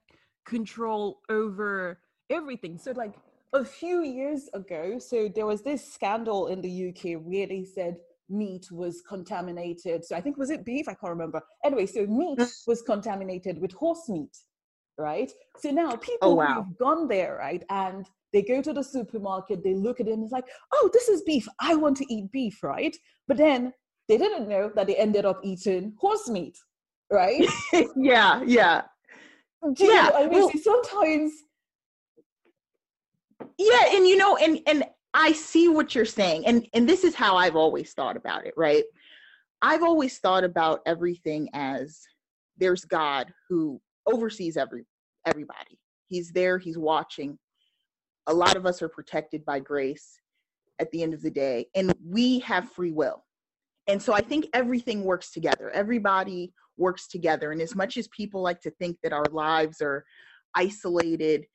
control 0.46 1.20
over 1.30 2.00
everything. 2.30 2.78
So, 2.78 2.92
like 2.92 3.14
a 3.54 3.64
few 3.64 4.04
years 4.04 4.50
ago, 4.54 4.98
so 4.98 5.30
there 5.34 5.46
was 5.46 5.62
this 5.62 5.94
scandal 5.94 6.48
in 6.48 6.62
the 6.62 6.90
UK 6.90 7.22
where 7.22 7.48
they 7.48 7.64
said 7.64 7.98
meat 8.30 8.72
was 8.72 9.02
contaminated. 9.08 10.06
So, 10.06 10.16
I 10.16 10.22
think 10.22 10.38
was 10.38 10.50
it 10.50 10.66
beef? 10.66 10.88
I 10.88 10.94
can't 10.94 11.12
remember. 11.12 11.42
Anyway, 11.64 11.86
so 11.86 12.06
meat 12.08 12.40
mm. 12.40 12.68
was 12.68 12.82
contaminated 12.82 13.60
with 13.60 13.72
horse 13.74 14.10
meat, 14.10 14.36
right? 14.98 15.32
So 15.60 15.72
now 15.72 15.92
oh, 15.94 15.98
people 15.98 16.32
oh, 16.32 16.36
wow. 16.36 16.64
who've 16.64 16.78
gone 16.78 17.08
there, 17.08 17.38
right, 17.40 17.64
and 17.70 18.08
they 18.34 18.42
go 18.42 18.62
to 18.62 18.74
the 18.74 18.84
supermarket, 18.84 19.64
they 19.64 19.74
look 19.74 20.00
at 20.00 20.08
it 20.08 20.14
and 20.14 20.24
it's 20.24 20.32
like, 20.32 20.48
oh, 20.74 20.90
this 20.94 21.08
is 21.08 21.22
beef. 21.24 21.48
I 21.60 21.76
want 21.76 21.98
to 21.98 22.14
eat 22.14 22.32
beef, 22.32 22.62
right? 22.62 22.96
But 23.28 23.38
then 23.38 23.74
they 24.08 24.18
didn't 24.18 24.48
know 24.48 24.72
that 24.76 24.88
they 24.88 24.96
ended 24.96 25.26
up 25.26 25.40
eating 25.44 25.94
horse 26.00 26.30
meat, 26.30 26.58
right? 27.12 27.48
yeah, 27.96 28.42
yeah. 28.46 28.84
Do 29.74 29.86
yeah. 29.86 30.12
I 30.14 30.28
mean, 30.28 30.32
well, 30.32 30.52
sometimes. 30.62 31.34
Yeah, 33.58 33.86
and 33.92 34.08
you 34.08 34.18
know, 34.18 34.38
and 34.38 34.60
and 34.68 34.84
I 35.14 35.32
see 35.32 35.68
what 35.68 35.96
you're 35.96 36.06
saying, 36.06 36.46
and 36.46 36.68
and 36.74 36.88
this 36.88 37.04
is 37.04 37.16
how 37.16 37.36
I've 37.36 37.56
always 37.56 37.94
thought 37.94 38.18
about 38.18 38.46
it, 38.46 38.54
right? 38.58 38.84
I've 39.62 39.84
always 39.84 40.20
thought 40.20 40.44
about 40.44 40.82
everything 40.86 41.50
as 41.54 42.02
there's 42.58 42.86
God 42.86 43.34
who 43.50 43.82
oversees 44.06 44.58
every 44.58 44.86
everybody. 45.26 45.80
He's 46.08 46.32
there, 46.32 46.58
he's 46.58 46.78
watching, 46.78 47.38
a 48.28 48.34
lot 48.34 48.56
of 48.56 48.66
us 48.66 48.82
are 48.82 48.90
protected 48.90 49.44
by 49.46 49.60
grace 49.60 50.20
at 50.80 50.92
the 50.92 51.02
end 51.04 51.14
of 51.14 51.22
the 51.22 51.32
day, 51.32 51.66
and 51.76 51.94
we 52.06 52.40
have 52.40 52.72
free 52.72 52.92
will. 52.92 53.24
And 53.88 54.02
so 54.02 54.14
I 54.14 54.22
think 54.22 54.48
everything 54.54 55.04
works 55.04 55.32
together. 55.32 55.72
Everybody 55.72 56.54
works 56.78 57.08
together. 57.08 57.52
And 57.52 57.62
as 57.62 57.76
much 57.76 57.98
as 57.98 58.08
people 58.10 58.42
like 58.42 58.62
to 58.62 58.72
think 58.72 58.98
that 59.02 59.14
our 59.14 59.26
lives 59.32 59.82
are 59.82 60.06
isolated 60.56 61.46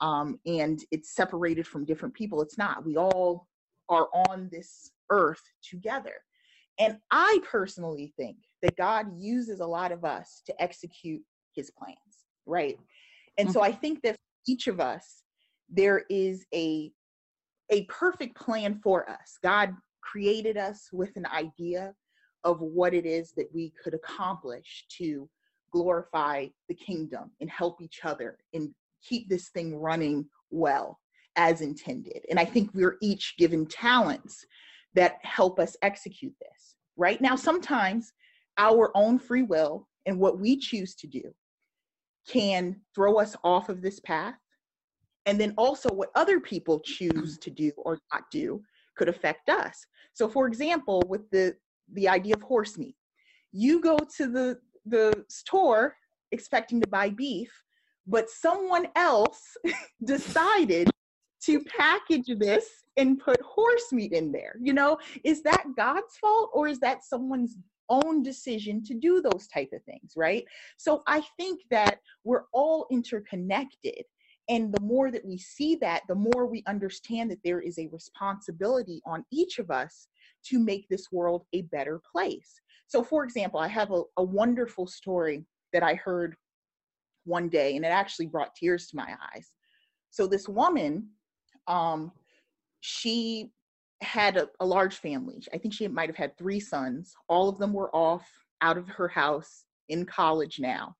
um, 0.00 0.38
and 0.46 0.82
it's 0.90 1.14
separated 1.14 1.66
from 1.66 1.84
different 1.84 2.14
people, 2.14 2.42
it's 2.42 2.58
not. 2.58 2.84
We 2.84 2.96
all 2.96 3.46
are 3.88 4.08
on 4.28 4.48
this 4.50 4.90
earth 5.10 5.42
together. 5.62 6.14
And 6.78 6.98
I 7.10 7.40
personally 7.44 8.12
think 8.16 8.36
that 8.62 8.76
God 8.76 9.06
uses 9.16 9.60
a 9.60 9.66
lot 9.66 9.92
of 9.92 10.04
us 10.04 10.42
to 10.46 10.62
execute 10.62 11.22
his 11.54 11.70
plans, 11.70 11.98
right? 12.46 12.78
And 13.36 13.48
mm-hmm. 13.48 13.52
so 13.52 13.62
I 13.62 13.72
think 13.72 14.00
that 14.02 14.16
each 14.46 14.66
of 14.66 14.80
us, 14.80 15.24
there 15.68 16.04
is 16.08 16.46
a 16.54 16.90
a 17.72 17.84
perfect 17.84 18.36
plan 18.36 18.80
for 18.82 19.08
us. 19.08 19.38
God 19.44 19.74
created 20.02 20.56
us 20.56 20.88
with 20.92 21.14
an 21.16 21.26
idea 21.26 21.94
of 22.42 22.60
what 22.60 22.94
it 22.94 23.06
is 23.06 23.32
that 23.36 23.48
we 23.54 23.72
could 23.82 23.94
accomplish 23.94 24.86
to 24.98 25.28
glorify 25.72 26.46
the 26.68 26.74
kingdom 26.74 27.30
and 27.40 27.48
help 27.48 27.80
each 27.80 28.00
other 28.04 28.38
and 28.54 28.74
keep 29.06 29.28
this 29.28 29.48
thing 29.50 29.76
running 29.76 30.26
well 30.50 30.98
as 31.36 31.60
intended. 31.60 32.24
And 32.28 32.38
I 32.38 32.44
think 32.44 32.70
we're 32.74 32.96
each 33.00 33.34
given 33.38 33.66
talents 33.66 34.44
that 34.94 35.18
help 35.22 35.58
us 35.58 35.76
execute 35.82 36.34
this. 36.40 36.76
Right 36.96 37.20
now, 37.20 37.36
sometimes 37.36 38.12
our 38.58 38.90
own 38.94 39.18
free 39.18 39.42
will 39.42 39.88
and 40.06 40.18
what 40.18 40.38
we 40.38 40.56
choose 40.56 40.94
to 40.96 41.06
do 41.06 41.22
can 42.28 42.76
throw 42.94 43.18
us 43.18 43.36
off 43.44 43.68
of 43.68 43.82
this 43.82 44.00
path. 44.00 44.34
And 45.26 45.40
then 45.40 45.54
also, 45.56 45.90
what 45.90 46.10
other 46.14 46.40
people 46.40 46.80
choose 46.80 47.38
to 47.38 47.50
do 47.50 47.70
or 47.76 47.98
not 48.12 48.24
do 48.30 48.62
could 48.96 49.08
affect 49.08 49.48
us. 49.48 49.84
So, 50.14 50.28
for 50.28 50.46
example, 50.46 51.02
with 51.08 51.30
the 51.30 51.54
the 51.92 52.08
idea 52.08 52.34
of 52.34 52.42
horse 52.42 52.78
meat, 52.78 52.96
you 53.52 53.80
go 53.80 53.98
to 54.16 54.26
the 54.26 54.58
the 54.86 55.24
store 55.28 55.96
expecting 56.32 56.80
to 56.80 56.88
buy 56.88 57.10
beef, 57.10 57.50
but 58.06 58.28
someone 58.30 58.88
else 58.96 59.56
decided 60.04 60.90
to 61.42 61.60
package 61.64 62.30
this 62.38 62.66
and 62.96 63.18
put 63.18 63.40
horse 63.40 63.92
meat 63.92 64.12
in 64.12 64.30
there. 64.30 64.56
You 64.60 64.74
know, 64.74 64.98
is 65.24 65.42
that 65.42 65.64
God's 65.76 66.16
fault 66.20 66.50
or 66.52 66.68
is 66.68 66.80
that 66.80 67.04
someone's 67.04 67.56
own 67.88 68.22
decision 68.22 68.82
to 68.84 68.94
do 68.94 69.20
those 69.20 69.48
type 69.48 69.70
of 69.72 69.82
things, 69.84 70.12
right? 70.16 70.44
So 70.76 71.02
I 71.06 71.22
think 71.36 71.60
that 71.70 71.98
we're 72.24 72.44
all 72.52 72.86
interconnected. 72.90 74.04
And 74.48 74.72
the 74.72 74.80
more 74.80 75.10
that 75.10 75.24
we 75.24 75.38
see 75.38 75.76
that, 75.76 76.02
the 76.08 76.14
more 76.14 76.46
we 76.46 76.62
understand 76.66 77.30
that 77.30 77.42
there 77.44 77.60
is 77.60 77.78
a 77.78 77.88
responsibility 77.88 79.00
on 79.06 79.24
each 79.30 79.58
of 79.58 79.70
us 79.70 80.08
to 80.46 80.58
make 80.58 80.88
this 80.88 81.12
world 81.12 81.44
a 81.52 81.62
better 81.62 82.00
place. 82.10 82.60
So, 82.86 83.04
for 83.04 83.22
example, 83.22 83.60
I 83.60 83.68
have 83.68 83.92
a, 83.92 84.02
a 84.16 84.22
wonderful 84.22 84.86
story 84.86 85.44
that 85.72 85.82
I 85.82 85.94
heard 85.94 86.34
one 87.30 87.48
day, 87.48 87.76
and 87.76 87.84
it 87.84 87.88
actually 87.88 88.26
brought 88.26 88.54
tears 88.54 88.88
to 88.88 88.96
my 88.96 89.14
eyes. 89.34 89.48
So, 90.10 90.26
this 90.26 90.48
woman, 90.48 91.08
um, 91.66 92.12
she 92.80 93.52
had 94.02 94.36
a, 94.36 94.48
a 94.60 94.66
large 94.66 94.96
family. 94.96 95.42
I 95.52 95.58
think 95.58 95.74
she 95.74 95.86
might 95.88 96.08
have 96.08 96.16
had 96.16 96.36
three 96.36 96.60
sons. 96.60 97.14
All 97.28 97.48
of 97.48 97.58
them 97.58 97.72
were 97.72 97.94
off 97.94 98.26
out 98.62 98.76
of 98.76 98.88
her 98.88 99.08
house 99.08 99.64
in 99.88 100.04
college 100.04 100.58
now. 100.58 100.96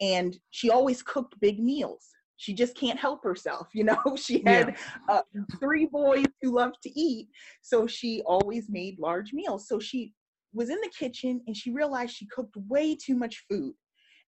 And 0.00 0.36
she 0.50 0.70
always 0.70 1.02
cooked 1.02 1.40
big 1.40 1.58
meals. 1.58 2.06
She 2.36 2.52
just 2.52 2.76
can't 2.76 2.98
help 2.98 3.24
herself, 3.24 3.68
you 3.72 3.84
know. 3.84 3.98
She 4.16 4.42
had 4.44 4.68
yeah. 4.68 4.76
uh, 5.08 5.22
three 5.58 5.86
boys 5.86 6.26
who 6.42 6.54
loved 6.54 6.76
to 6.82 7.00
eat, 7.00 7.28
so 7.62 7.86
she 7.86 8.22
always 8.26 8.68
made 8.68 8.98
large 8.98 9.32
meals. 9.32 9.66
So 9.66 9.78
she 9.78 10.12
was 10.52 10.68
in 10.70 10.78
the 10.82 10.90
kitchen 10.98 11.40
and 11.46 11.56
she 11.56 11.70
realized 11.70 12.14
she 12.14 12.26
cooked 12.26 12.56
way 12.68 12.94
too 12.94 13.14
much 13.14 13.44
food. 13.48 13.74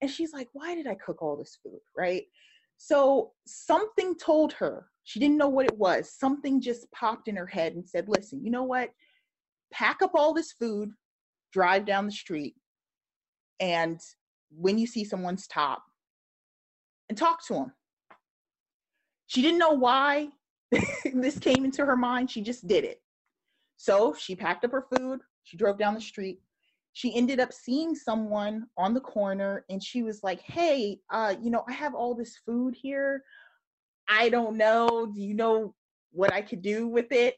And 0.01 0.11
she's 0.11 0.33
like, 0.33 0.49
why 0.53 0.75
did 0.75 0.87
I 0.87 0.95
cook 0.95 1.23
all 1.23 1.37
this 1.37 1.59
food? 1.63 1.81
Right. 1.97 2.25
So 2.77 3.33
something 3.47 4.17
told 4.17 4.53
her, 4.55 4.87
she 5.05 5.19
didn't 5.19 5.39
know 5.39 5.49
what 5.49 5.67
it 5.67 5.77
was. 5.77 6.13
Something 6.13 6.61
just 6.61 6.91
popped 6.93 7.29
in 7.29 7.37
her 7.37 7.47
head 7.47 7.75
and 7.75 7.87
said, 7.87 8.09
listen, 8.09 8.45
you 8.45 8.51
know 8.51 8.63
what? 8.63 8.91
Pack 9.73 10.03
up 10.03 10.13
all 10.15 10.33
this 10.33 10.53
food, 10.53 10.91
drive 11.53 11.85
down 11.85 12.07
the 12.07 12.13
street, 12.13 12.55
and 13.61 14.01
when 14.51 14.79
you 14.79 14.87
see 14.87 15.05
someone, 15.05 15.37
stop 15.37 15.83
and 17.09 17.19
talk 17.19 17.45
to 17.47 17.55
them. 17.55 17.73
She 19.27 19.43
didn't 19.43 19.59
know 19.59 19.73
why 19.73 20.29
this 21.15 21.39
came 21.39 21.65
into 21.65 21.85
her 21.85 21.97
mind. 21.97 22.31
She 22.31 22.41
just 22.41 22.67
did 22.67 22.85
it. 22.85 23.01
So 23.77 24.15
she 24.15 24.35
packed 24.35 24.65
up 24.65 24.73
her 24.73 24.87
food, 24.97 25.21
she 25.43 25.57
drove 25.57 25.79
down 25.79 25.95
the 25.95 26.01
street. 26.01 26.41
She 26.93 27.15
ended 27.15 27.41
up 27.41 27.53
seeing 27.53 27.95
someone 27.95 28.67
on 28.77 28.95
the 28.95 29.01
corner 29.01 29.65
and 29.71 29.83
she 29.83 30.03
was 30.03 30.23
like, 30.23 30.41
Hey, 30.41 31.01
uh, 31.11 31.35
you 31.41 31.51
know, 31.51 31.65
I 31.69 31.73
have 31.73 31.95
all 31.95 32.15
this 32.15 32.37
food 32.39 32.75
here. 32.75 33.23
I 34.09 34.29
don't 34.29 34.57
know. 34.57 35.07
Do 35.07 35.21
you 35.21 35.35
know 35.35 35.75
what 36.11 36.33
I 36.33 36.43
could 36.43 36.63
do 36.63 36.89
with 36.89 37.13
it? 37.13 37.37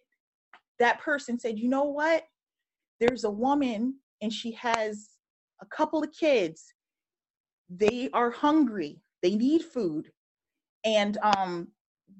That 0.78 1.00
person 1.00 1.38
said, 1.38 1.58
You 1.58 1.68
know 1.68 1.84
what? 1.84 2.24
There's 3.00 3.24
a 3.24 3.30
woman 3.30 4.00
and 4.22 4.32
she 4.32 4.52
has 4.52 5.10
a 5.60 5.66
couple 5.66 6.02
of 6.02 6.12
kids. 6.12 6.74
They 7.68 8.10
are 8.10 8.30
hungry. 8.30 9.02
They 9.22 9.34
need 9.36 9.62
food. 9.62 10.12
And 10.84 11.18
um 11.18 11.72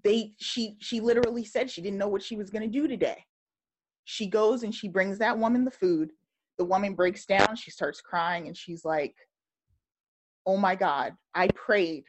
they 0.05 0.35
she 0.39 0.77
she 0.81 1.01
literally 1.01 1.45
said 1.45 1.71
she 1.71 1.83
didn't 1.83 1.99
know 1.99 2.09
what 2.09 2.23
she 2.23 2.37
was 2.37 2.51
going 2.51 2.63
to 2.63 2.79
do 2.81 2.87
today 2.87 3.25
she 4.05 4.27
goes 4.27 4.65
and 4.65 4.75
she 4.75 4.89
brings 4.89 5.19
that 5.19 5.39
woman 5.39 5.65
the 5.65 5.71
food. 5.71 6.11
The 6.61 6.67
woman 6.67 6.93
breaks 6.93 7.25
down, 7.25 7.57
she 7.57 7.71
starts 7.71 8.03
crying, 8.03 8.47
and 8.47 8.55
she's 8.55 8.85
like, 8.85 9.15
Oh 10.45 10.59
my 10.59 10.75
God, 10.75 11.15
I 11.35 11.49
prayed. 11.49 12.05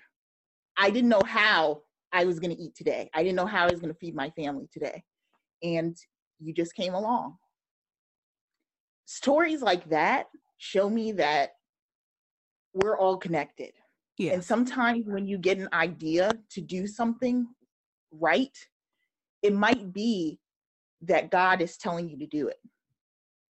I 0.77 0.89
didn't 0.89 1.07
know 1.07 1.21
how 1.25 1.83
I 2.11 2.25
was 2.25 2.37
going 2.41 2.53
to 2.53 2.61
eat 2.61 2.75
today. 2.75 3.09
I 3.13 3.23
didn't 3.23 3.37
know 3.37 3.45
how 3.45 3.63
I 3.63 3.71
was 3.71 3.79
going 3.79 3.93
to 3.93 3.97
feed 3.97 4.13
my 4.13 4.29
family 4.31 4.67
today. 4.69 5.05
And 5.63 5.95
you 6.41 6.53
just 6.53 6.75
came 6.75 6.93
along. 6.93 7.37
Stories 9.05 9.61
like 9.61 9.89
that 9.89 10.25
show 10.57 10.89
me 10.89 11.13
that 11.13 11.51
we're 12.73 12.97
all 12.97 13.15
connected. 13.15 13.71
Yeah. 14.17 14.33
And 14.33 14.43
sometimes 14.43 15.05
when 15.07 15.27
you 15.27 15.37
get 15.37 15.59
an 15.59 15.69
idea 15.71 16.33
to 16.49 16.59
do 16.59 16.87
something 16.87 17.47
right, 18.11 18.57
it 19.43 19.53
might 19.53 19.93
be 19.93 20.41
that 21.03 21.31
God 21.31 21.61
is 21.61 21.77
telling 21.77 22.09
you 22.09 22.19
to 22.19 22.27
do 22.27 22.49
it. 22.49 22.59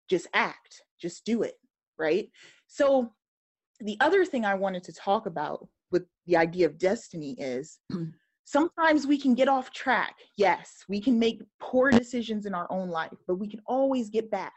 Just 0.08 0.28
act, 0.36 0.84
just 1.02 1.26
do 1.26 1.44
it, 1.44 1.56
right? 1.98 2.30
So, 2.68 3.12
the 3.80 3.98
other 4.00 4.26
thing 4.26 4.46
I 4.46 4.54
wanted 4.54 4.84
to 4.84 4.94
talk 4.94 5.26
about 5.26 5.68
with 5.92 6.04
the 6.28 6.38
idea 6.38 6.68
of 6.68 6.78
destiny 6.78 7.36
is 7.40 7.80
sometimes 8.46 9.08
we 9.08 9.18
can 9.18 9.34
get 9.34 9.48
off 9.48 9.72
track. 9.72 10.16
Yes, 10.38 10.84
we 10.88 11.02
can 11.02 11.18
make 11.18 11.42
poor 11.60 11.90
decisions 11.90 12.46
in 12.46 12.54
our 12.54 12.68
own 12.72 12.90
life, 12.90 13.18
but 13.28 13.36
we 13.36 13.48
can 13.48 13.62
always 13.66 14.10
get 14.10 14.30
back. 14.30 14.54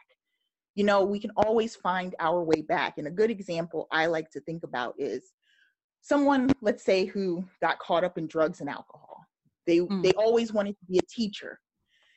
You 0.75 0.83
know, 0.83 1.03
we 1.03 1.19
can 1.19 1.31
always 1.37 1.75
find 1.75 2.13
our 2.19 2.43
way 2.43 2.61
back. 2.61 2.97
And 2.97 3.07
a 3.07 3.11
good 3.11 3.31
example 3.31 3.87
I 3.91 4.07
like 4.07 4.29
to 4.31 4.41
think 4.41 4.63
about 4.63 4.93
is 4.99 5.31
someone, 6.01 6.51
let's 6.61 6.83
say, 6.83 7.05
who 7.05 7.45
got 7.61 7.79
caught 7.79 8.03
up 8.03 8.17
in 8.17 8.27
drugs 8.27 8.59
and 8.59 8.69
alcohol. 8.69 9.25
They 9.65 9.79
mm. 9.79 10.03
they 10.03 10.11
always 10.11 10.53
wanted 10.53 10.77
to 10.77 10.85
be 10.85 10.99
a 10.99 11.09
teacher 11.09 11.59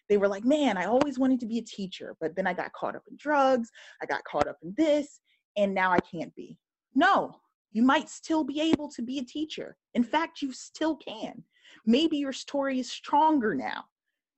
they 0.09 0.17
were 0.17 0.29
like, 0.29 0.45
man, 0.45 0.77
I 0.77 0.87
always 0.87 1.19
wanted 1.19 1.41
to 1.41 1.47
be 1.47 1.59
a 1.59 1.63
teacher, 1.63 2.17
but 2.21 2.35
then 2.35 2.47
I 2.47 2.55
got 2.55 2.73
caught 2.73 2.97
up 2.97 3.05
in 3.11 3.17
drugs, 3.17 3.71
I 4.03 4.07
got 4.07 4.25
caught 4.25 4.49
up 4.49 4.59
in 4.63 4.75
this, 4.77 5.21
and 5.57 5.75
now 5.75 5.93
I 5.93 5.99
can't 6.01 6.35
be. 6.35 6.57
No, 6.95 7.37
you 7.73 7.83
might 7.83 8.09
still 8.09 8.45
be 8.45 8.61
able 8.61 8.89
to 8.91 9.03
be 9.03 9.19
a 9.19 9.25
teacher. 9.25 9.77
In 9.95 10.03
fact, 10.03 10.43
you 10.43 10.53
still 10.53 10.97
can. 10.97 11.43
Maybe 11.85 12.17
your 12.17 12.33
story 12.33 12.81
is 12.81 12.91
stronger 12.91 13.55
now. 13.55 13.85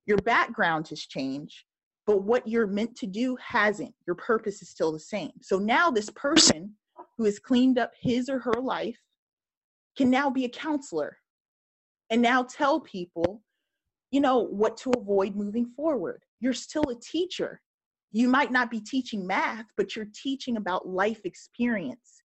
Your 0.05 0.17
background 0.17 0.87
has 0.89 1.01
changed, 1.01 1.63
but 2.05 2.23
what 2.23 2.47
you're 2.47 2.67
meant 2.67 2.95
to 2.97 3.07
do 3.07 3.37
hasn't. 3.37 3.93
Your 4.05 4.15
purpose 4.15 4.61
is 4.61 4.69
still 4.69 4.91
the 4.91 4.99
same. 4.99 5.31
So 5.41 5.57
now 5.57 5.89
this 5.89 6.09
person 6.11 6.75
who 7.17 7.25
has 7.25 7.39
cleaned 7.39 7.77
up 7.77 7.91
his 7.99 8.29
or 8.29 8.39
her 8.39 8.61
life 8.61 8.99
can 9.97 10.09
now 10.09 10.29
be 10.29 10.45
a 10.45 10.49
counselor 10.49 11.17
and 12.09 12.21
now 12.21 12.43
tell 12.43 12.79
people 12.79 13.41
you 14.11 14.19
know, 14.19 14.39
what 14.39 14.77
to 14.77 14.91
avoid 14.91 15.35
moving 15.35 15.65
forward. 15.75 16.23
You're 16.39 16.53
still 16.53 16.89
a 16.89 16.99
teacher. 16.99 17.61
You 18.11 18.27
might 18.27 18.51
not 18.51 18.69
be 18.69 18.81
teaching 18.81 19.25
math, 19.25 19.65
but 19.77 19.95
you're 19.95 20.09
teaching 20.13 20.57
about 20.57 20.87
life 20.87 21.21
experience 21.23 22.21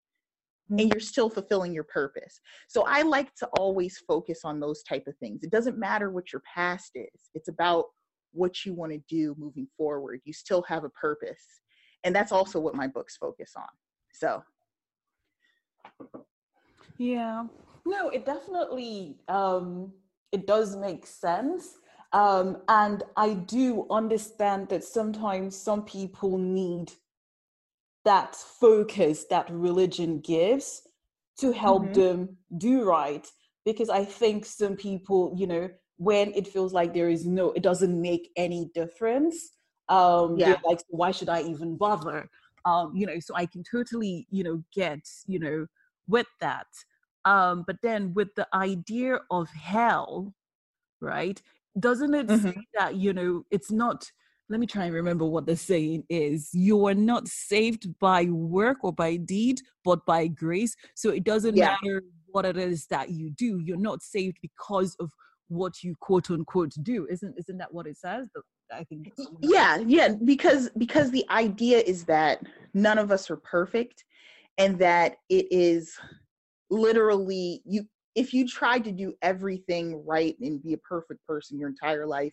and 0.69 0.93
you're 0.93 1.01
still 1.01 1.31
fulfilling 1.31 1.73
your 1.73 1.85
purpose. 1.85 2.41
So 2.67 2.85
I 2.89 3.03
like 3.03 3.33
to 3.37 3.47
always 3.59 3.99
focus 3.99 4.41
on 4.45 4.59
those 4.59 4.83
type 4.83 5.05
of 5.07 5.17
things. 5.19 5.45
It 5.45 5.51
doesn't 5.51 5.79
matter 5.79 6.11
what 6.11 6.33
your 6.33 6.43
past 6.53 6.91
is. 6.97 7.31
It's 7.35 7.49
about 7.49 7.85
what 8.33 8.65
you 8.65 8.75
want 8.75 8.91
to 8.93 8.99
do 9.09 9.37
moving 9.39 9.69
forward. 9.77 10.21
You 10.25 10.33
still 10.33 10.63
have 10.69 10.83
a 10.83 10.91
purpose. 10.91 11.45
And 12.03 12.15
that's 12.15 12.33
also 12.33 12.59
what 12.59 12.75
my 12.75 12.89
books 12.89 13.17
focus 13.17 13.53
on. 13.57 13.69
So 14.13 14.43
yeah. 16.99 17.45
No, 17.85 18.09
it 18.09 18.27
definitely 18.27 19.19
um 19.29 19.93
it 20.33 20.47
does 20.47 20.77
make 20.77 21.07
sense. 21.07 21.79
Um, 22.13 22.59
and 22.69 23.03
I 23.17 23.35
do 23.35 23.87
understand 23.91 24.69
that 24.69 24.85
sometimes 24.85 25.57
some 25.57 25.85
people 25.85 26.39
need 26.39 26.93
that 28.05 28.37
focus 28.37 29.25
that 29.31 29.51
religion 29.51 30.21
gives 30.21 30.83
to 31.39 31.53
help 31.53 31.85
mm-hmm. 31.85 32.01
them 32.01 32.37
do 32.59 32.85
right. 32.85 33.27
Because 33.65 33.91
I 33.91 34.05
think 34.05 34.47
some 34.47 34.77
people, 34.77 35.35
you 35.37 35.47
know, 35.47 35.69
when 35.97 36.33
it 36.35 36.47
feels 36.47 36.73
like 36.73 36.95
there 36.95 37.09
is 37.09 37.27
no, 37.27 37.53
it 37.53 37.63
doesn't 37.63 38.01
make 38.01 38.31
any 38.37 38.71
difference. 38.75 39.53
Um, 39.89 40.37
yeah. 40.37 40.57
like, 40.65 40.81
why 40.89 41.11
should 41.11 41.29
I 41.29 41.43
even 41.43 41.77
bother? 41.77 42.29
Um, 42.65 42.93
you 42.95 43.07
know, 43.07 43.19
so 43.21 43.35
I 43.35 43.47
can 43.47 43.63
totally, 43.69 44.27
you 44.31 44.45
know, 44.45 44.63
get, 44.73 45.01
you 45.27 45.39
know, 45.39 45.67
with 46.09 46.27
that. 46.41 46.67
Um, 47.27 47.65
but 47.67 47.77
then 47.83 48.15
with 48.15 48.35
the 48.37 48.49
idea 48.55 49.19
of 49.31 49.51
hell, 49.51 50.33
right? 51.01 51.43
Doesn't 51.79 52.15
it 52.15 52.29
mm-hmm. 52.29 52.49
say 52.51 52.57
that, 52.79 52.97
you 52.97 53.13
know, 53.13 53.45
it's 53.51 53.71
not, 53.71 54.11
let 54.49 54.61
me 54.61 54.67
try 54.67 54.85
and 54.85 54.95
remember 54.95 55.27
what 55.27 55.45
the 55.45 55.57
saying 55.57 56.05
is 56.09 56.51
you 56.55 56.87
are 56.87 56.95
not 56.95 57.29
saved 57.29 57.99
by 57.99 58.25
work 58.27 58.79
or 58.83 58.93
by 58.93 59.17
deed, 59.17 59.61
but 59.85 60.07
by 60.07 60.29
grace. 60.29 60.75
So 60.95 61.11
it 61.11 61.25
doesn't 61.25 61.57
yeah. 61.57 61.77
matter 61.83 62.03
what 62.29 62.47
it 62.47 62.57
is 62.57 62.87
that 62.87 63.11
you 63.11 63.31
do, 63.31 63.59
you're 63.59 63.77
not 63.77 64.03
saved 64.03 64.39
because 64.41 64.95
of 65.01 65.11
what 65.49 65.83
you 65.83 65.95
quote 66.01 66.31
unquote 66.31 66.73
do. 66.83 67.07
Isn't 67.11 67.35
isn't 67.39 67.59
that 67.59 67.73
what 67.73 67.87
it 67.87 67.97
says? 67.97 68.29
I 68.73 68.85
think. 68.85 69.13
Yeah, 69.41 69.79
yeah, 69.79 70.15
because 70.25 70.71
because 70.77 71.11
the 71.11 71.25
idea 71.31 71.79
is 71.79 72.05
that 72.05 72.43
none 72.75 72.99
of 72.99 73.11
us 73.11 73.31
are 73.31 73.37
perfect, 73.37 74.05
and 74.59 74.79
that 74.81 75.17
it 75.29 75.47
is 75.51 75.99
literally 76.71 77.63
you. 77.65 77.85
If 78.15 78.33
you 78.33 78.49
tried 78.49 78.85
to 78.85 78.93
do 78.93 79.13
everything 79.21 80.03
right 80.07 80.35
and 80.41 80.63
be 80.63 80.73
a 80.73 80.79
perfect 80.79 81.21
person 81.27 81.59
your 81.59 81.69
entire 81.69 82.07
life, 82.07 82.33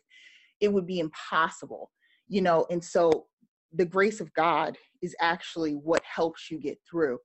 it 0.62 0.72
would 0.72 0.88
be 0.88 1.00
impossible, 1.00 1.92
you 2.28 2.42
know. 2.42 2.66
And 2.70 2.84
so, 2.84 3.26
the 3.74 3.86
grace 3.86 4.22
of 4.22 4.34
God 4.34 4.78
is 5.02 5.16
actually 5.20 5.74
what 5.74 6.02
helps 6.04 6.50
you 6.50 6.60
get 6.60 6.78
through. 6.90 7.18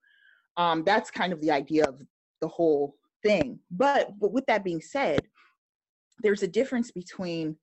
Um, 0.56 0.82
that's 0.84 1.11
kind 1.11 1.32
of 1.32 1.40
the 1.40 1.50
idea 1.50 1.84
of 1.84 2.02
the 2.40 2.48
whole 2.48 2.94
thing. 3.24 3.61
But 3.70 4.18
but 4.18 4.32
with 4.32 4.44
that 4.46 4.64
being 4.64 4.80
said, 4.80 5.20
there's 6.20 6.42
a 6.42 6.48
difference 6.48 6.90
between 6.90 7.56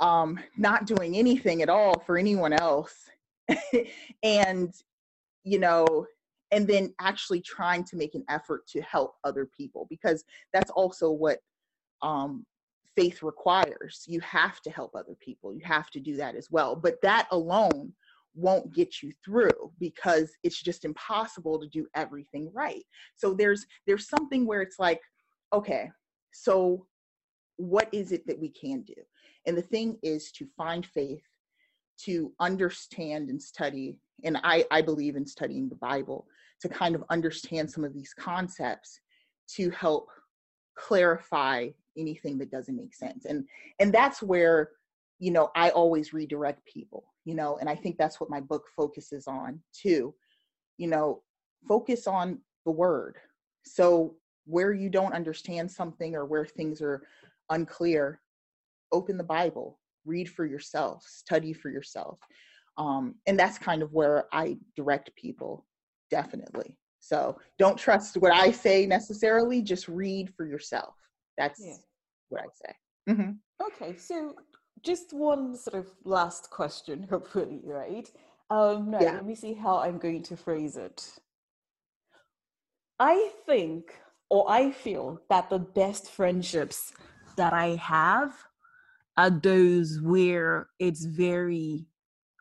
um, 0.00 0.38
not 0.56 0.86
doing 0.86 1.16
anything 1.16 1.62
at 1.62 1.68
all 1.68 1.98
for 2.00 2.18
anyone 2.18 2.52
else 2.52 2.94
and 4.22 4.72
you 5.44 5.58
know 5.58 6.06
and 6.50 6.66
then 6.66 6.94
actually 7.00 7.40
trying 7.40 7.84
to 7.84 7.96
make 7.96 8.14
an 8.14 8.24
effort 8.28 8.66
to 8.68 8.80
help 8.82 9.14
other 9.24 9.48
people 9.56 9.86
because 9.90 10.24
that's 10.52 10.70
also 10.70 11.10
what 11.10 11.38
um, 12.02 12.44
faith 12.96 13.22
requires. 13.22 14.04
You 14.06 14.20
have 14.20 14.60
to 14.62 14.70
help 14.70 14.94
other 14.94 15.16
people. 15.20 15.54
You 15.54 15.62
have 15.64 15.90
to 15.90 16.00
do 16.00 16.16
that 16.16 16.34
as 16.34 16.50
well. 16.50 16.74
But 16.74 17.00
that 17.02 17.28
alone 17.30 17.92
won't 18.34 18.72
get 18.74 19.02
you 19.02 19.12
through 19.24 19.72
because 19.80 20.30
it's 20.42 20.62
just 20.62 20.84
impossible 20.84 21.58
to 21.58 21.66
do 21.66 21.86
everything 21.94 22.50
right. 22.54 22.84
So 23.16 23.34
there's 23.34 23.66
there's 23.86 24.08
something 24.08 24.46
where 24.46 24.62
it's 24.62 24.78
like 24.78 25.00
okay 25.52 25.90
so 26.32 26.86
what 27.56 27.88
is 27.92 28.12
it 28.12 28.26
that 28.26 28.38
we 28.38 28.48
can 28.48 28.82
do? 28.82 28.94
And 29.46 29.56
the 29.56 29.62
thing 29.62 29.98
is 30.02 30.30
to 30.32 30.46
find 30.56 30.86
faith, 30.86 31.24
to 32.04 32.32
understand 32.38 33.28
and 33.28 33.42
study, 33.42 33.98
and 34.24 34.38
I, 34.44 34.64
I 34.70 34.82
believe 34.82 35.16
in 35.16 35.26
studying 35.26 35.68
the 35.68 35.74
Bible, 35.74 36.26
to 36.60 36.68
kind 36.68 36.94
of 36.94 37.04
understand 37.10 37.70
some 37.70 37.84
of 37.84 37.94
these 37.94 38.14
concepts 38.14 39.00
to 39.56 39.70
help 39.70 40.08
clarify 40.76 41.68
anything 41.96 42.38
that 42.38 42.50
doesn't 42.50 42.76
make 42.76 42.94
sense. 42.94 43.24
And 43.24 43.44
and 43.78 43.92
that's 43.92 44.22
where, 44.22 44.70
you 45.18 45.30
know, 45.30 45.50
I 45.56 45.70
always 45.70 46.12
redirect 46.12 46.64
people, 46.66 47.04
you 47.24 47.34
know, 47.34 47.58
and 47.58 47.68
I 47.68 47.74
think 47.74 47.96
that's 47.96 48.20
what 48.20 48.30
my 48.30 48.40
book 48.40 48.64
focuses 48.76 49.26
on 49.26 49.60
too. 49.72 50.14
You 50.76 50.88
know, 50.88 51.22
focus 51.66 52.06
on 52.06 52.40
the 52.64 52.70
word. 52.70 53.16
So 53.64 54.14
where 54.44 54.72
you 54.72 54.88
don't 54.88 55.12
understand 55.12 55.70
something 55.70 56.14
or 56.14 56.24
where 56.24 56.46
things 56.46 56.80
are 56.80 57.02
unclear, 57.50 58.20
open 58.92 59.18
the 59.18 59.24
Bible, 59.24 59.78
read 60.06 60.28
for 60.28 60.46
yourself, 60.46 61.04
study 61.06 61.52
for 61.52 61.68
yourself. 61.68 62.18
Um, 62.78 63.16
and 63.26 63.38
that's 63.38 63.58
kind 63.58 63.82
of 63.82 63.92
where 63.92 64.26
I 64.32 64.56
direct 64.76 65.14
people, 65.16 65.66
definitely. 66.10 66.76
So 67.00 67.38
don't 67.58 67.78
trust 67.78 68.16
what 68.16 68.32
I 68.32 68.50
say 68.50 68.86
necessarily, 68.86 69.62
just 69.62 69.88
read 69.88 70.32
for 70.36 70.46
yourself. 70.46 70.94
That's 71.36 71.60
yeah. 71.64 71.74
what 72.28 72.42
I 72.42 72.46
say. 72.52 72.74
Mm-hmm. 73.10 73.66
Okay, 73.66 73.96
so 73.96 74.34
just 74.82 75.12
one 75.12 75.56
sort 75.56 75.76
of 75.76 75.90
last 76.04 76.50
question, 76.50 77.02
hopefully, 77.10 77.60
right? 77.64 78.10
Um, 78.50 78.90
no, 78.90 79.00
yeah. 79.00 79.12
let 79.12 79.26
me 79.26 79.34
see 79.34 79.54
how 79.54 79.78
I'm 79.78 79.98
going 79.98 80.22
to 80.24 80.36
phrase 80.36 80.76
it. 80.76 81.10
I 82.98 83.30
think, 83.46 83.94
or 84.30 84.50
I 84.50 84.70
feel 84.70 85.20
that 85.30 85.50
the 85.50 85.58
best 85.58 86.10
friendships 86.10 86.92
that 87.36 87.52
I 87.52 87.76
have 87.76 88.34
are 89.16 89.30
those 89.30 90.00
where 90.02 90.68
it's 90.78 91.04
very 91.04 91.86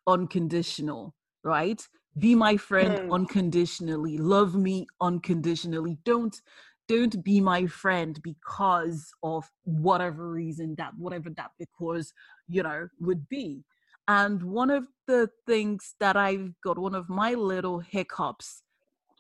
unconditional, 0.08 1.14
right? 1.44 1.82
Be 2.18 2.36
my 2.36 2.58
friend 2.58 3.10
mm. 3.10 3.14
unconditionally, 3.14 4.18
love 4.18 4.56
me 4.56 4.88
unconditionally. 5.02 5.98
Don't 6.04 6.40
don't 6.88 7.22
be 7.24 7.42
my 7.42 7.66
friend 7.66 8.20
because 8.24 9.12
of 9.22 9.50
whatever 9.64 10.30
reason 10.32 10.76
that 10.78 10.94
whatever 10.98 11.30
that 11.32 11.52
because 11.60 12.14
you 12.48 12.64
know 12.64 12.88
would 13.00 13.28
be 13.28 13.64
and 14.08 14.42
one 14.42 14.70
of 14.70 14.86
the 15.06 15.30
things 15.46 15.96
that 16.00 16.16
i've 16.16 16.54
got 16.64 16.78
one 16.78 16.96
of 16.96 17.10
my 17.10 17.34
little 17.34 17.80
hiccups 17.80 18.64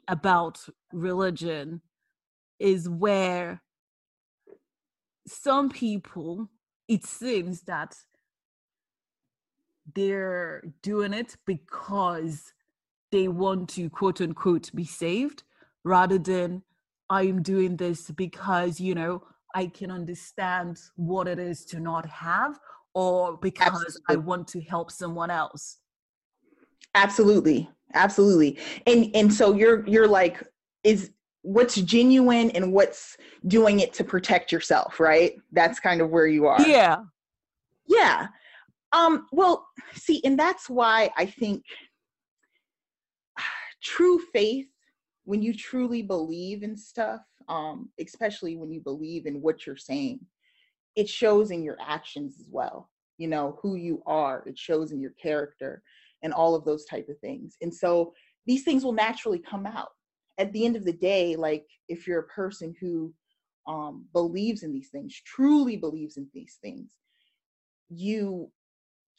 about 0.07 0.59
religion 0.93 1.81
is 2.59 2.87
where 2.87 3.61
some 5.27 5.69
people 5.69 6.49
it 6.87 7.05
seems 7.05 7.61
that 7.61 7.95
they're 9.93 10.63
doing 10.81 11.13
it 11.13 11.35
because 11.45 12.53
they 13.11 13.27
want 13.27 13.69
to 13.69 13.89
quote 13.89 14.21
unquote 14.21 14.71
be 14.73 14.85
saved 14.85 15.43
rather 15.83 16.17
than 16.17 16.63
I'm 17.09 17.41
doing 17.41 17.77
this 17.77 18.11
because, 18.11 18.79
you 18.79 18.95
know, 18.95 19.23
I 19.55 19.67
can 19.67 19.91
understand 19.91 20.77
what 20.95 21.27
it 21.27 21.39
is 21.39 21.65
to 21.65 21.79
not 21.79 22.05
have 22.05 22.59
or 22.93 23.37
because 23.37 23.67
Absolutely. 23.67 24.01
I 24.09 24.15
want 24.15 24.47
to 24.49 24.61
help 24.61 24.91
someone 24.91 25.31
else. 25.31 25.77
Absolutely. 26.95 27.69
Absolutely. 27.93 28.59
And 28.85 29.15
and 29.15 29.33
so 29.33 29.53
you're 29.53 29.87
you're 29.87 30.07
like 30.07 30.43
is 30.83 31.11
what's 31.43 31.75
genuine 31.75 32.49
and 32.51 32.73
what's 32.73 33.15
doing 33.47 33.79
it 33.79 33.93
to 33.93 34.03
protect 34.03 34.51
yourself, 34.51 34.99
right? 34.99 35.33
That's 35.53 35.79
kind 35.79 36.01
of 36.01 36.09
where 36.09 36.27
you 36.27 36.45
are. 36.47 36.61
Yeah. 36.67 36.97
Yeah. 37.87 38.27
Um, 38.91 39.27
well, 39.31 39.67
see, 39.95 40.21
and 40.25 40.37
that's 40.37 40.69
why 40.69 41.09
I 41.17 41.25
think 41.25 41.63
faith, 44.38 44.67
when 45.25 45.41
you 45.41 45.53
truly 45.53 46.03
believe 46.03 46.61
in 46.61 46.77
stuff, 46.77 47.21
um, 47.49 47.89
especially 47.99 48.55
when 48.55 48.71
you 48.71 48.79
believe 48.79 49.25
in 49.25 49.41
what 49.41 49.65
you're 49.65 49.75
saying, 49.75 50.19
it 50.95 51.09
shows 51.09 51.49
in 51.51 51.63
your 51.63 51.77
actions 51.81 52.35
as 52.39 52.47
well. 52.51 52.89
You 53.17 53.27
know, 53.27 53.57
who 53.61 53.75
you 53.75 54.03
are, 54.05 54.43
it 54.45 54.57
shows 54.57 54.91
in 54.91 55.01
your 55.01 55.15
character 55.21 55.81
and 56.21 56.33
all 56.33 56.53
of 56.53 56.65
those 56.65 56.85
type 56.85 57.07
of 57.09 57.17
things. 57.19 57.57
And 57.61 57.73
so 57.73 58.13
these 58.45 58.63
things 58.63 58.83
will 58.83 58.93
naturally 58.93 59.39
come 59.39 59.65
out 59.65 59.89
at 60.38 60.53
the 60.53 60.65
end 60.65 60.75
of 60.75 60.85
the 60.85 60.93
day, 60.93 61.35
like 61.35 61.65
if 61.89 62.05
you're 62.05 62.19
a 62.19 62.27
person 62.27 62.75
who 62.79 63.13
um, 63.67 64.05
believes 64.13 64.61
in 64.63 64.71
these 64.71 64.89
things, 64.89 65.19
truly 65.25 65.77
believes 65.77 66.17
in 66.17 66.27
these 66.33 66.57
things, 66.61 66.91
you 67.89 68.51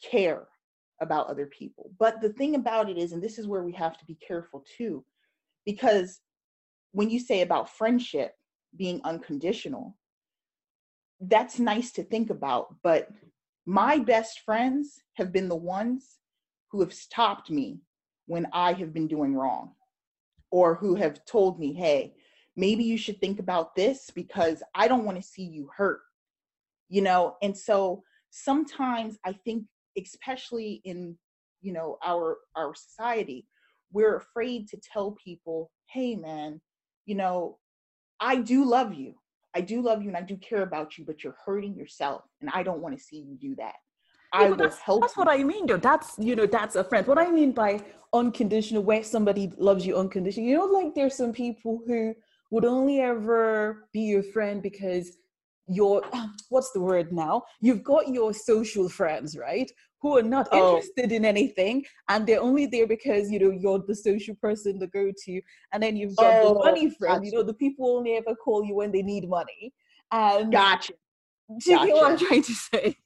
care 0.09 0.47
about 1.01 1.27
other 1.27 1.45
people. 1.45 1.91
But 1.99 2.21
the 2.21 2.33
thing 2.33 2.55
about 2.55 2.89
it 2.89 2.97
is, 2.97 3.11
and 3.11 3.21
this 3.21 3.37
is 3.37 3.47
where 3.47 3.63
we 3.63 3.73
have 3.73 3.97
to 3.97 4.05
be 4.05 4.17
careful 4.25 4.65
too, 4.77 5.03
because 5.69 6.19
when 6.93 7.11
you 7.11 7.19
say 7.19 7.41
about 7.41 7.69
friendship 7.69 8.33
being 8.75 8.99
unconditional, 9.03 9.95
that's 11.21 11.59
nice 11.59 11.91
to 11.91 12.03
think 12.03 12.31
about. 12.31 12.73
But 12.81 13.09
my 13.67 13.99
best 13.99 14.39
friends 14.39 14.99
have 15.17 15.31
been 15.31 15.47
the 15.47 15.55
ones 15.55 16.17
who 16.71 16.79
have 16.79 16.91
stopped 16.91 17.51
me 17.51 17.81
when 18.25 18.47
I 18.51 18.73
have 18.73 18.95
been 18.95 19.07
doing 19.07 19.35
wrong 19.35 19.73
or 20.49 20.73
who 20.73 20.95
have 20.95 21.23
told 21.25 21.59
me, 21.59 21.71
hey, 21.73 22.15
maybe 22.55 22.83
you 22.83 22.97
should 22.97 23.21
think 23.21 23.39
about 23.39 23.75
this 23.75 24.09
because 24.15 24.63
I 24.73 24.87
don't 24.87 25.05
want 25.05 25.21
to 25.21 25.27
see 25.27 25.43
you 25.43 25.69
hurt. 25.77 26.01
You 26.87 27.03
know, 27.03 27.35
and 27.43 27.55
so 27.55 28.01
sometimes 28.31 29.19
I 29.23 29.33
think, 29.33 29.65
especially 29.95 30.81
in 30.83 31.15
you 31.61 31.73
know 31.73 31.99
our 32.03 32.37
our 32.55 32.73
society, 32.73 33.45
we're 33.91 34.17
afraid 34.17 34.67
to 34.69 34.77
tell 34.77 35.15
people, 35.23 35.71
hey 35.91 36.15
man, 36.15 36.61
you 37.05 37.15
know, 37.15 37.57
I 38.19 38.37
do 38.37 38.65
love 38.65 38.93
you. 38.93 39.15
I 39.55 39.61
do 39.61 39.81
love 39.81 40.03
you 40.03 40.09
and 40.09 40.17
I 40.17 40.21
do 40.21 40.37
care 40.37 40.61
about 40.61 40.97
you, 40.97 41.05
but 41.05 41.23
you're 41.23 41.37
hurting 41.45 41.75
yourself, 41.75 42.21
and 42.41 42.49
I 42.53 42.63
don't 42.63 42.81
want 42.81 42.97
to 42.97 43.03
see 43.03 43.17
you 43.17 43.35
do 43.35 43.55
that. 43.55 43.75
I 44.31 44.49
will 44.49 44.57
that's, 44.57 44.77
help. 44.77 45.01
That's 45.01 45.15
you. 45.15 45.21
what 45.21 45.27
I 45.27 45.43
mean, 45.43 45.65
though. 45.65 45.77
That's 45.77 46.15
you 46.19 46.35
know, 46.35 46.45
that's 46.45 46.75
a 46.75 46.83
friend. 46.83 47.05
What 47.07 47.17
I 47.17 47.31
mean 47.31 47.51
by 47.51 47.83
unconditional, 48.13 48.83
where 48.83 49.03
somebody 49.03 49.51
loves 49.57 49.85
you 49.85 49.97
unconditionally. 49.97 50.49
You 50.49 50.57
know, 50.57 50.65
like 50.65 50.93
there's 50.93 51.15
some 51.15 51.33
people 51.33 51.81
who 51.87 52.13
would 52.51 52.65
only 52.65 52.99
ever 52.99 53.87
be 53.91 54.01
your 54.01 54.23
friend 54.23 54.61
because 54.61 55.17
you're 55.67 56.03
what's 56.49 56.71
the 56.71 56.81
word 56.81 57.11
now? 57.11 57.43
You've 57.61 57.83
got 57.83 58.07
your 58.09 58.33
social 58.33 58.87
friends, 58.89 59.37
right? 59.37 59.71
Who 60.01 60.17
are 60.17 60.23
not 60.23 60.47
oh. 60.51 60.77
interested 60.77 61.11
in 61.11 61.25
anything 61.25 61.85
and 62.07 62.25
they're 62.25 62.41
only 62.41 62.65
there 62.65 62.87
because 62.87 63.29
you 63.29 63.39
know 63.39 63.51
you're 63.51 63.79
the 63.79 63.95
social 63.95 64.35
person 64.35 64.79
to 64.79 64.87
go 64.87 65.11
to. 65.25 65.41
And 65.73 65.83
then 65.83 65.97
you've 65.97 66.15
got 66.15 66.43
oh, 66.43 66.53
the 66.53 66.59
money 66.59 66.89
friend, 66.89 67.17
gotcha. 67.17 67.25
you 67.25 67.31
know, 67.33 67.43
the 67.43 67.53
people 67.53 67.97
only 67.97 68.15
ever 68.15 68.35
call 68.35 68.63
you 68.63 68.75
when 68.75 68.91
they 68.91 69.01
need 69.01 69.27
money. 69.27 69.73
And 70.11 70.51
gotcha. 70.51 70.93
Do 71.59 71.71
you 71.71 71.77
gotcha. 71.77 71.91
what 71.91 72.11
I'm 72.11 72.17
trying 72.17 72.43
to 72.43 72.53
say? 72.53 72.95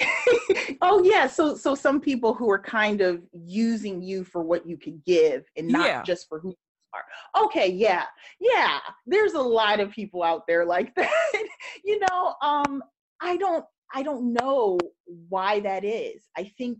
oh 0.80 1.02
yeah 1.04 1.26
so 1.26 1.54
so 1.54 1.74
some 1.74 2.00
people 2.00 2.32
who 2.32 2.50
are 2.50 2.58
kind 2.58 3.02
of 3.02 3.20
using 3.34 4.00
you 4.00 4.24
for 4.24 4.42
what 4.42 4.66
you 4.66 4.78
can 4.78 5.02
give 5.04 5.44
and 5.58 5.68
not 5.68 5.86
yeah. 5.86 6.02
just 6.02 6.26
for 6.26 6.40
who 6.40 6.48
you 6.48 6.56
are 6.94 7.44
okay 7.44 7.68
yeah 7.68 8.04
yeah 8.40 8.78
there's 9.06 9.34
a 9.34 9.38
lot 9.38 9.78
of 9.78 9.90
people 9.90 10.22
out 10.22 10.46
there 10.46 10.64
like 10.64 10.94
that 10.96 11.10
you 11.84 11.98
know, 12.00 12.34
um, 12.42 12.82
I 13.20 13.36
don't 13.36 13.64
I 13.92 14.02
don't 14.02 14.32
know 14.32 14.78
why 15.04 15.60
that 15.60 15.84
is. 15.84 16.28
I 16.36 16.52
think 16.56 16.78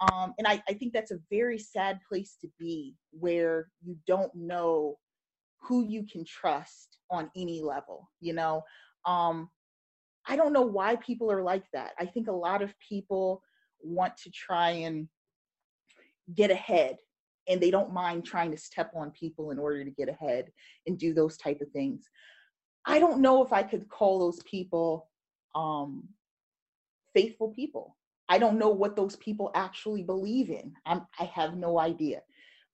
um, 0.00 0.34
and 0.38 0.46
I, 0.46 0.62
I 0.68 0.74
think 0.74 0.92
that's 0.92 1.12
a 1.12 1.20
very 1.30 1.58
sad 1.58 2.00
place 2.08 2.36
to 2.40 2.48
be 2.58 2.94
where 3.12 3.68
you 3.82 3.96
don't 4.06 4.34
know 4.34 4.98
who 5.60 5.84
you 5.84 6.04
can 6.04 6.24
trust 6.24 6.98
on 7.10 7.30
any 7.36 7.62
level, 7.62 8.10
you 8.20 8.32
know. 8.32 8.62
Um, 9.06 9.48
I 10.26 10.36
don't 10.36 10.52
know 10.52 10.62
why 10.62 10.96
people 10.96 11.30
are 11.30 11.42
like 11.42 11.64
that. 11.72 11.92
I 11.98 12.06
think 12.06 12.28
a 12.28 12.32
lot 12.32 12.62
of 12.62 12.74
people 12.86 13.42
want 13.80 14.16
to 14.18 14.30
try 14.30 14.70
and 14.70 15.08
get 16.34 16.50
ahead 16.50 16.96
and 17.46 17.60
they 17.60 17.70
don't 17.70 17.92
mind 17.92 18.24
trying 18.24 18.50
to 18.50 18.56
step 18.56 18.90
on 18.96 19.10
people 19.10 19.50
in 19.50 19.58
order 19.58 19.84
to 19.84 19.90
get 19.90 20.08
ahead 20.08 20.50
and 20.86 20.98
do 20.98 21.12
those 21.12 21.36
type 21.36 21.60
of 21.60 21.70
things. 21.70 22.08
I 22.86 22.98
don't 22.98 23.20
know 23.20 23.44
if 23.44 23.52
I 23.52 23.62
could 23.62 23.88
call 23.88 24.18
those 24.18 24.42
people 24.44 25.10
um, 25.54 26.08
faithful 27.14 27.48
people. 27.50 27.96
I 28.28 28.38
don't 28.38 28.58
know 28.58 28.70
what 28.70 28.96
those 28.96 29.16
people 29.16 29.50
actually 29.54 30.02
believe 30.02 30.50
in. 30.50 30.72
I'm, 30.86 31.02
I 31.18 31.24
have 31.24 31.56
no 31.56 31.78
idea. 31.78 32.20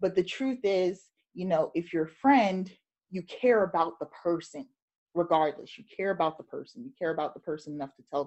But 0.01 0.14
the 0.14 0.24
truth 0.24 0.61
is, 0.62 1.07
you 1.34 1.47
know, 1.47 1.70
if 1.74 1.93
you're 1.93 2.05
a 2.05 2.20
friend, 2.22 2.70
you 3.11 3.22
care 3.22 3.64
about 3.64 3.99
the 3.99 4.07
person 4.07 4.66
regardless. 5.14 5.76
You 5.76 5.84
care 5.95 6.11
about 6.11 6.38
the 6.38 6.45
person. 6.45 6.84
You 6.84 6.93
care 6.99 7.11
about 7.12 7.34
the 7.34 7.41
person 7.41 7.74
enough 7.74 7.95
to 7.97 8.03
tell. 8.11 8.26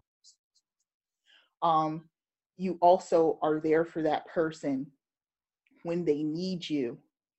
Um, 1.61 2.09
you 2.57 2.77
also 2.81 3.39
are 3.41 3.59
there 3.59 3.85
for 3.85 4.01
that 4.03 4.27
person 4.27 4.87
when 5.83 6.05
they 6.05 6.23
need 6.23 6.69
you 6.69 6.97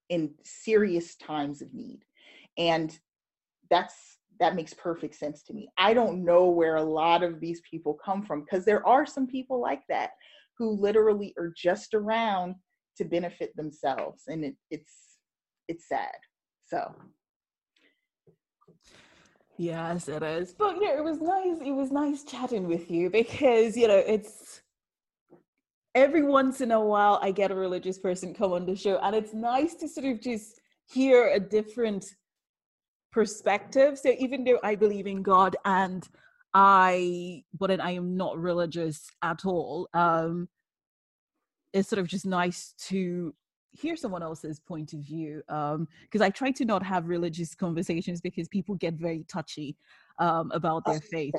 in 0.09 0.35
serious 0.43 1.14
times 1.16 1.62
of 1.62 1.72
need. 1.75 2.01
And 2.57 2.97
that's 3.70 4.14
that 4.41 4.55
makes 4.55 4.74
perfect 4.74 5.14
sense 5.14 5.43
to 5.45 5.55
me. 5.55 5.68
I 5.78 5.95
don't 5.95 6.24
know 6.24 6.49
where 6.49 6.76
a 6.76 6.82
lot 6.82 7.22
of 7.22 7.41
these 7.41 7.61
people 7.68 7.99
come 8.05 8.22
from 8.22 8.43
because 8.43 8.64
there 8.64 8.87
are 8.87 9.07
some 9.07 9.26
people 9.26 9.61
like 9.61 9.82
that 9.89 10.11
who 10.59 10.70
literally 10.70 11.35
are 11.39 11.53
just 11.57 11.95
around 11.95 12.57
to 12.97 13.05
benefit 13.05 13.55
themselves 13.57 14.24
and 14.28 14.45
it, 14.45 14.57
it's 14.70 14.93
it's 15.68 15.89
sad. 15.89 16.14
So 16.66 16.95
Yes, 19.57 20.09
it 20.09 20.22
is. 20.22 20.53
But 20.53 20.76
you 20.76 20.87
know, 20.87 20.97
it 20.97 21.05
was 21.05 21.20
nice. 21.20 21.61
It 21.61 21.70
was 21.70 21.93
nice 21.93 22.24
chatting 22.24 22.66
with 22.66 22.91
you 22.91 23.11
because 23.11 23.76
you 23.76 23.89
know 23.89 23.99
it's 23.99 24.62
every 25.95 26.24
once 26.24 26.61
in 26.61 26.72
a 26.72 26.80
while 26.80 27.20
I 27.22 27.30
get 27.30 27.53
a 27.53 27.55
religious 27.55 27.99
person 27.99 28.35
come 28.35 28.53
on 28.53 28.66
the 28.66 28.74
show, 28.74 28.99
and 28.99 29.14
it's 29.14 29.32
nice 29.32 29.74
to 29.76 29.89
sort 29.89 30.07
of 30.07 30.20
just 30.20 30.61
hear 30.91 31.28
a 31.28 31.41
different 31.41 32.05
perspective. 33.15 33.97
So 33.97 34.12
even 34.19 34.43
though 34.43 34.59
I 34.65 34.75
believe 34.75 35.07
in 35.07 35.23
God 35.23 35.55
and 35.65 36.07
I, 36.53 37.45
but 37.59 37.69
then 37.69 37.81
I 37.81 37.93
am 37.93 38.17
not 38.17 38.37
religious 38.37 39.09
at 39.23 39.47
all, 39.47 39.89
um, 39.95 40.49
it's 41.73 41.89
sort 41.89 42.01
of 42.01 42.09
just 42.09 42.27
nice 42.27 42.75
to 42.89 43.33
hear 43.71 43.97
someone 43.97 44.23
else's 44.23 44.59
point 44.61 44.93
of 44.93 45.01
view 45.01 45.43
because 45.47 45.77
um, 45.77 46.23
I 46.23 46.31
try 46.31 46.51
to 46.53 46.65
not 46.65 46.83
have 46.83 47.09
religious 47.09 47.55
conversations 47.55 48.21
because 48.21 48.49
people 48.49 48.75
get 48.75 48.95
very 48.95 49.25
touchy 49.29 49.77
um, 50.19 50.51
about 50.53 50.85
their 50.85 51.01
faith. 51.01 51.35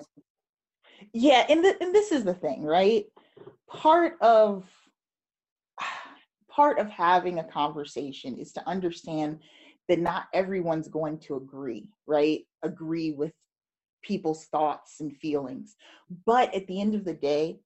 Yeah, 1.14 1.46
and 1.50 1.64
the, 1.64 1.76
and 1.82 1.94
this 1.94 2.14
is 2.14 2.24
the 2.24 2.34
thing, 2.34 2.64
right? 2.64 3.06
Part 3.70 4.14
of 4.22 4.66
part 6.50 6.80
of 6.80 6.90
having 6.90 7.40
a 7.40 7.44
conversation 7.44 8.38
is 8.38 8.54
to 8.54 8.66
understand 8.68 9.40
that 9.88 10.00
not 10.00 10.26
everyone's 10.34 10.88
going 10.88 11.20
to 11.20 11.36
agree, 11.36 11.90
right? 12.08 12.42
Agree 12.64 13.12
with 13.12 13.34
people's 14.04 14.46
thoughts 14.46 15.00
and 15.00 15.16
feelings. 15.18 15.76
But 16.26 16.54
at 16.54 16.68
the 16.68 16.80
end 16.80 16.96
of 16.96 17.06
the 17.06 17.14
day, 17.14 17.60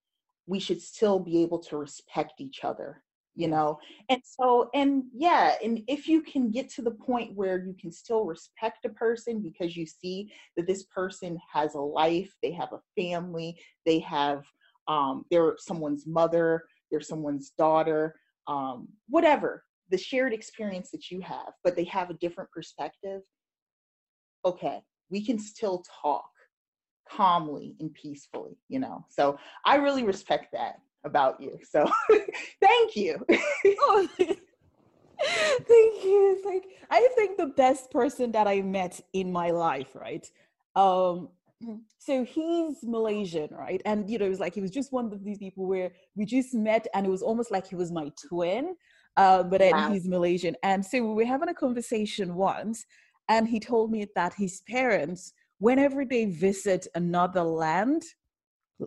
we 0.47 0.59
should 0.59 0.81
still 0.81 1.19
be 1.19 1.41
able 1.43 1.59
to 1.59 1.77
respect 1.77 2.41
each 2.41 2.63
other, 2.63 3.03
you 3.35 3.47
know? 3.47 3.77
And 4.09 4.21
so, 4.23 4.69
and 4.73 5.03
yeah, 5.13 5.55
and 5.63 5.83
if 5.87 6.07
you 6.07 6.21
can 6.21 6.49
get 6.49 6.69
to 6.71 6.81
the 6.81 6.91
point 6.91 7.35
where 7.35 7.63
you 7.63 7.75
can 7.79 7.91
still 7.91 8.25
respect 8.25 8.85
a 8.85 8.89
person 8.89 9.41
because 9.41 9.77
you 9.77 9.85
see 9.85 10.31
that 10.57 10.65
this 10.65 10.83
person 10.83 11.39
has 11.53 11.75
a 11.75 11.79
life, 11.79 12.33
they 12.41 12.51
have 12.51 12.73
a 12.73 12.81
family, 13.01 13.59
they 13.85 13.99
have, 13.99 14.43
um, 14.87 15.25
they're 15.29 15.55
someone's 15.57 16.07
mother, 16.07 16.63
they're 16.89 17.01
someone's 17.01 17.51
daughter, 17.51 18.15
um, 18.47 18.87
whatever, 19.07 19.63
the 19.89 19.97
shared 19.97 20.33
experience 20.33 20.91
that 20.91 21.09
you 21.09 21.21
have, 21.21 21.53
but 21.63 21.75
they 21.75 21.83
have 21.85 22.09
a 22.09 22.15
different 22.15 22.49
perspective, 22.51 23.21
okay, 24.45 24.81
we 25.09 25.25
can 25.25 25.39
still 25.39 25.83
talk 26.01 26.29
calmly 27.09 27.75
and 27.79 27.93
peacefully, 27.93 28.57
you 28.67 28.79
know. 28.79 29.05
So 29.09 29.37
I 29.65 29.75
really 29.75 30.03
respect 30.03 30.47
that 30.53 30.79
about 31.03 31.39
you. 31.41 31.57
So 31.63 31.89
thank 32.61 32.95
you. 32.95 33.25
oh, 33.31 34.07
thank 34.17 36.03
you. 36.03 36.35
It's 36.35 36.45
like 36.45 36.65
I 36.89 37.07
think 37.15 37.37
the 37.37 37.47
best 37.47 37.91
person 37.91 38.31
that 38.33 38.47
I 38.47 38.61
met 38.61 38.99
in 39.13 39.31
my 39.31 39.51
life, 39.51 39.95
right? 39.95 40.25
Um 40.75 41.29
so 41.97 42.23
he's 42.23 42.77
Malaysian, 42.83 43.49
right? 43.51 43.81
And 43.85 44.09
you 44.09 44.17
know, 44.17 44.25
it 44.25 44.29
was 44.29 44.39
like 44.39 44.53
he 44.53 44.61
was 44.61 44.71
just 44.71 44.93
one 44.93 45.11
of 45.11 45.23
these 45.23 45.39
people 45.39 45.67
where 45.67 45.91
we 46.15 46.25
just 46.25 46.53
met 46.53 46.87
and 46.93 47.05
it 47.05 47.09
was 47.09 47.21
almost 47.21 47.51
like 47.51 47.67
he 47.67 47.75
was 47.75 47.91
my 47.91 48.11
twin 48.29 48.75
uh, 49.19 49.43
but 49.43 49.59
then 49.59 49.73
wow. 49.73 49.91
he's 49.91 50.07
Malaysian. 50.07 50.55
And 50.63 50.83
so 50.83 51.03
we 51.03 51.13
were 51.13 51.25
having 51.25 51.49
a 51.49 51.53
conversation 51.53 52.35
once, 52.35 52.85
and 53.27 53.47
he 53.47 53.59
told 53.59 53.91
me 53.91 54.07
that 54.15 54.33
his 54.33 54.61
parents, 54.61 55.33
whenever 55.59 56.05
they 56.05 56.25
visit 56.25 56.87
another 56.95 57.43
land, 57.43 58.03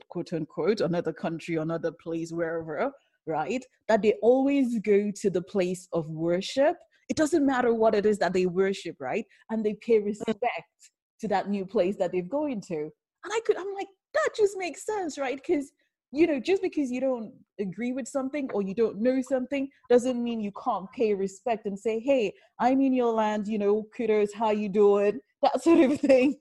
quote 0.08 0.32
unquote, 0.32 0.80
another 0.80 1.12
country, 1.12 1.56
another 1.56 1.92
place, 1.92 2.32
wherever, 2.32 2.90
right, 3.26 3.62
that 3.88 4.00
they 4.00 4.14
always 4.22 4.78
go 4.78 5.10
to 5.14 5.28
the 5.28 5.42
place 5.42 5.86
of 5.92 6.08
worship. 6.08 6.76
It 7.10 7.16
doesn't 7.18 7.44
matter 7.44 7.74
what 7.74 7.94
it 7.94 8.06
is 8.06 8.18
that 8.20 8.32
they 8.32 8.46
worship, 8.46 8.96
right? 9.00 9.26
And 9.50 9.62
they 9.62 9.74
pay 9.74 10.00
mm. 10.00 10.06
respect 10.06 10.80
to 11.20 11.28
that 11.28 11.50
new 11.50 11.66
place 11.66 11.96
that 11.96 12.10
they've 12.10 12.28
going 12.28 12.62
to. 12.68 12.78
And 13.24 13.32
I 13.32 13.40
could, 13.44 13.58
I'm 13.58 13.74
like, 13.74 13.88
that 14.14 14.30
just 14.34 14.56
makes 14.56 14.86
sense, 14.86 15.18
right? 15.18 15.36
Because 15.36 15.72
you 16.12 16.26
know, 16.26 16.38
just 16.38 16.62
because 16.62 16.90
you 16.90 17.00
don't 17.00 17.32
agree 17.58 17.92
with 17.92 18.06
something 18.06 18.50
or 18.52 18.62
you 18.62 18.74
don't 18.74 19.00
know 19.00 19.20
something 19.22 19.68
doesn't 19.88 20.22
mean 20.22 20.40
you 20.40 20.52
can't 20.62 20.90
pay 20.92 21.14
respect 21.14 21.64
and 21.66 21.78
say, 21.78 21.98
hey, 21.98 22.34
I'm 22.60 22.80
in 22.82 22.92
your 22.92 23.12
land, 23.12 23.48
you 23.48 23.58
know, 23.58 23.86
kudos, 23.96 24.32
how 24.32 24.50
you 24.50 24.68
doing? 24.68 25.20
That 25.42 25.60
sort 25.60 25.90
of 25.90 25.98
thing. 25.98 26.36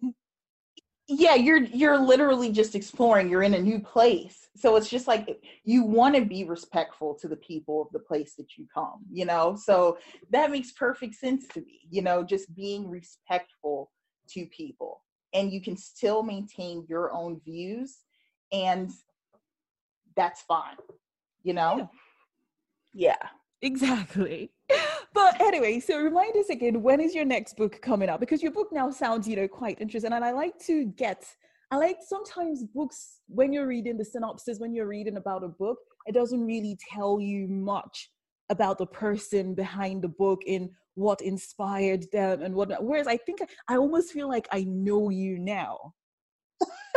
Yeah, 1.07 1.34
you're 1.34 1.63
you're 1.63 1.97
literally 1.97 2.51
just 2.51 2.76
exploring. 2.76 3.32
You're 3.32 3.41
in 3.41 3.55
a 3.55 3.59
new 3.59 3.80
place. 3.80 4.47
So 4.55 4.76
it's 4.76 4.91
just 4.91 5.07
like 5.07 5.41
you 5.63 5.84
want 5.84 6.13
to 6.13 6.24
be 6.24 6.43
respectful 6.43 7.15
to 7.15 7.28
the 7.28 7.38
people 7.38 7.82
of 7.82 7.88
the 7.93 7.99
place 7.99 8.36
that 8.36 8.59
you 8.59 8.67
come, 8.72 8.99
you 9.11 9.26
know? 9.26 9.55
So 9.59 9.97
that 10.30 10.51
makes 10.51 10.72
perfect 10.74 11.15
sense 11.15 11.47
to 11.55 11.61
me, 11.61 11.80
you 11.89 12.03
know, 12.03 12.24
just 12.24 12.53
being 12.53 12.88
respectful 12.88 13.89
to 14.34 14.45
people. 14.55 15.03
And 15.34 15.51
you 15.51 15.63
can 15.63 15.76
still 15.76 16.22
maintain 16.22 16.86
your 16.88 17.11
own 17.11 17.41
views 17.43 18.01
and 18.51 18.91
that's 20.16 20.41
fine. 20.41 20.78
You 21.43 21.53
know? 21.53 21.89
Yeah. 22.93 23.16
yeah. 23.22 23.28
Exactly. 23.62 24.51
But 25.14 25.41
anyway, 25.41 25.82
so 25.82 25.99
remind 25.99 26.38
us 26.38 26.49
again, 26.49 26.82
when 26.82 27.01
is 27.01 27.14
your 27.14 27.26
next 27.26 27.57
book 27.57 27.82
coming 27.82 28.07
out? 28.07 28.22
Because 28.22 28.41
your 28.41 28.53
book 28.53 28.70
now 28.72 28.89
sounds, 28.91 29.28
you 29.28 29.36
know, 29.36 29.47
quite 29.47 29.82
interesting. 29.82 30.14
And 30.14 30.24
I 30.24 30.32
like 30.32 30.57
to 30.68 30.86
get, 30.86 31.26
I 31.70 31.76
like 31.76 31.97
sometimes 31.99 32.64
books, 32.64 33.20
when 33.28 33.51
you're 33.51 33.68
reading 33.68 33.97
the 33.97 34.05
synopsis, 34.05 34.59
when 34.59 34.74
you're 34.74 34.88
reading 34.88 35.18
about 35.18 35.43
a 35.43 35.49
book, 35.49 35.80
it 36.05 36.14
doesn't 36.14 36.45
really 36.45 36.78
tell 36.93 37.20
you 37.20 37.47
much 37.49 38.09
about 38.49 38.78
the 38.78 38.86
person 38.86 39.53
behind 39.53 40.01
the 40.01 40.07
book 40.07 40.41
in 40.45 40.70
what 40.95 41.22
inspired 41.22 42.05
them 42.12 42.41
and 42.41 42.53
what 42.53 42.84
whereas 42.84 43.07
i 43.07 43.16
think 43.16 43.39
i 43.70 43.78
almost 43.78 44.12
feel 44.12 44.28
like 44.28 44.45
i 44.51 44.62
know 44.66 45.09
you 45.09 45.39
now 45.39 45.93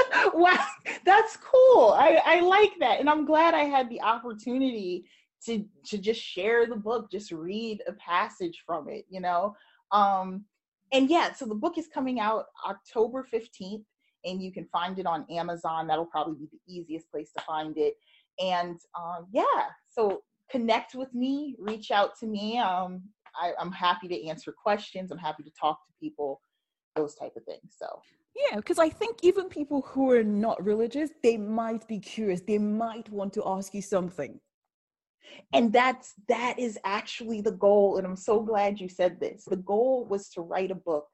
wow, 0.35 0.67
that's 1.05 1.37
cool. 1.37 1.91
I, 1.91 2.21
I 2.25 2.41
like 2.41 2.73
that. 2.81 3.01
And 3.01 3.09
I'm 3.09 3.25
glad 3.25 3.55
I 3.55 3.65
had 3.65 3.89
the 3.89 4.01
opportunity 4.03 5.05
to 5.47 5.65
to 5.87 5.99
just 5.99 6.21
share 6.21 6.67
the 6.67 6.77
book, 6.77 7.11
just 7.11 7.31
read 7.31 7.83
a 7.87 7.93
passage 7.95 8.63
from 8.67 8.89
it, 8.89 9.05
you 9.09 9.21
know. 9.21 9.55
Um 9.93 10.45
and 10.93 11.11
yeah, 11.11 11.33
so 11.33 11.45
the 11.45 11.55
book 11.55 11.79
is 11.79 11.89
coming 11.93 12.21
out 12.21 12.47
October 12.67 13.27
15th 13.33 13.85
and 14.25 14.43
you 14.43 14.53
can 14.53 14.67
find 14.73 14.99
it 14.99 15.07
on 15.07 15.27
Amazon. 15.31 15.87
That'll 15.87 16.07
probably 16.07 16.35
be 16.35 16.49
the 16.53 16.73
easiest 16.73 17.11
place 17.11 17.31
to 17.37 17.45
find 17.45 17.77
it. 17.77 17.95
And 18.41 18.79
um 18.99 19.27
yeah, 19.33 19.69
so 19.89 20.23
connect 20.51 20.95
with 20.95 21.13
me, 21.15 21.57
reach 21.59 21.91
out 21.91 22.19
to 22.21 22.27
me. 22.27 22.59
Um 22.59 23.03
I, 23.37 23.53
I'm 23.59 23.73
happy 23.73 24.09
to 24.09 24.27
answer 24.29 24.53
questions. 24.53 25.11
I'm 25.11 25.19
happy 25.19 25.43
to 25.43 25.51
talk 25.61 25.85
to 25.87 25.93
people, 26.01 26.41
those 26.95 27.17
type 27.17 27.33
of 27.37 27.45
things. 27.45 27.75
So 27.77 28.01
yeah, 28.35 28.57
because 28.57 28.79
I 28.79 28.89
think 28.89 29.19
even 29.23 29.49
people 29.49 29.83
who 29.83 30.11
are 30.11 30.25
not 30.25 30.65
religious, 30.65 31.11
they 31.23 31.37
might 31.37 31.87
be 31.87 31.99
curious. 32.01 32.41
They 32.41 32.59
might 32.59 33.09
want 33.09 33.33
to 33.35 33.43
ask 33.47 33.75
you 33.75 33.83
something. 33.83 34.41
And 35.53 35.73
that's 35.73 36.15
that 36.29 36.59
is 36.59 36.79
actually 36.85 37.41
the 37.41 37.53
goal. 37.53 37.97
And 37.97 38.07
I'm 38.07 38.17
so 38.17 38.41
glad 38.41 38.81
you 38.81 38.89
said 38.89 39.21
this. 39.21 39.45
The 39.45 39.57
goal 39.57 40.07
was 40.07 40.29
to 40.31 40.41
write 40.41 40.71
a 40.71 40.77
book 40.77 41.07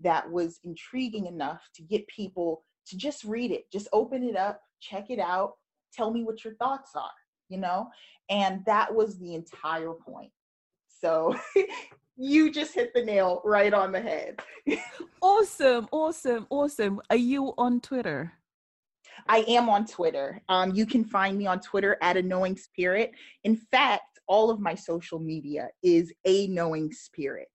that 0.00 0.30
was 0.30 0.58
intriguing 0.64 1.26
enough 1.26 1.68
to 1.74 1.82
get 1.82 2.06
people 2.08 2.64
to 2.86 2.96
just 2.96 3.24
read 3.24 3.50
it, 3.50 3.70
just 3.70 3.88
open 3.92 4.22
it 4.24 4.36
up, 4.36 4.60
check 4.80 5.10
it 5.10 5.18
out, 5.20 5.52
tell 5.92 6.10
me 6.10 6.24
what 6.24 6.44
your 6.44 6.54
thoughts 6.54 6.92
are, 6.96 7.10
you 7.48 7.58
know? 7.58 7.88
And 8.28 8.64
that 8.66 8.94
was 8.94 9.18
the 9.18 9.34
entire 9.34 9.92
point. 9.92 10.32
So 10.88 11.36
you 12.22 12.52
just 12.52 12.74
hit 12.74 12.94
the 12.94 13.02
nail 13.02 13.42
right 13.44 13.74
on 13.74 13.90
the 13.90 14.00
head. 14.00 14.40
awesome, 15.22 15.88
awesome, 15.90 16.46
awesome. 16.50 17.00
Are 17.10 17.16
you 17.16 17.52
on 17.58 17.80
Twitter? 17.80 18.32
I 19.28 19.38
am 19.48 19.68
on 19.68 19.86
Twitter. 19.86 20.40
Um, 20.48 20.72
you 20.72 20.86
can 20.86 21.04
find 21.04 21.36
me 21.36 21.46
on 21.46 21.60
Twitter 21.60 21.96
at 22.00 22.16
a 22.16 22.22
knowing 22.22 22.56
spirit. 22.56 23.12
In 23.42 23.56
fact, 23.56 24.20
all 24.28 24.50
of 24.50 24.60
my 24.60 24.74
social 24.74 25.18
media 25.18 25.68
is 25.82 26.12
a 26.24 26.46
knowing 26.46 26.92
spirit. 26.92 27.48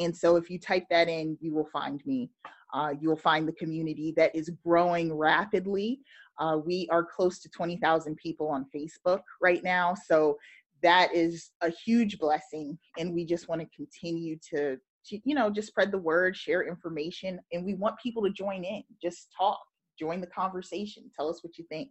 And 0.00 0.16
so 0.16 0.36
if 0.36 0.50
you 0.50 0.58
type 0.58 0.84
that 0.90 1.08
in, 1.08 1.38
you 1.40 1.54
will 1.54 1.68
find 1.72 2.02
me. 2.04 2.30
Uh, 2.74 2.94
you'll 3.00 3.16
find 3.16 3.46
the 3.46 3.52
community 3.52 4.12
that 4.16 4.34
is 4.34 4.50
growing 4.64 5.16
rapidly. 5.16 6.00
Uh, 6.38 6.58
we 6.64 6.88
are 6.90 7.04
close 7.04 7.38
to 7.40 7.48
20,000 7.48 8.16
people 8.16 8.48
on 8.48 8.66
Facebook 8.74 9.20
right 9.40 9.62
now. 9.64 9.94
So 9.94 10.36
that 10.82 11.14
is 11.14 11.50
a 11.60 11.70
huge 11.70 12.18
blessing. 12.18 12.78
And 12.98 13.14
we 13.14 13.24
just 13.24 13.48
want 13.48 13.60
to 13.60 13.66
continue 13.76 14.38
to, 14.54 14.76
to, 15.06 15.18
you 15.24 15.34
know, 15.34 15.50
just 15.50 15.68
spread 15.68 15.90
the 15.90 15.98
word, 15.98 16.36
share 16.36 16.66
information. 16.66 17.40
And 17.52 17.64
we 17.64 17.74
want 17.74 17.96
people 18.02 18.22
to 18.24 18.30
join 18.30 18.64
in, 18.64 18.82
just 19.02 19.28
talk, 19.36 19.58
join 19.98 20.20
the 20.20 20.26
conversation, 20.26 21.10
tell 21.14 21.28
us 21.28 21.42
what 21.42 21.58
you 21.58 21.64
think. 21.68 21.90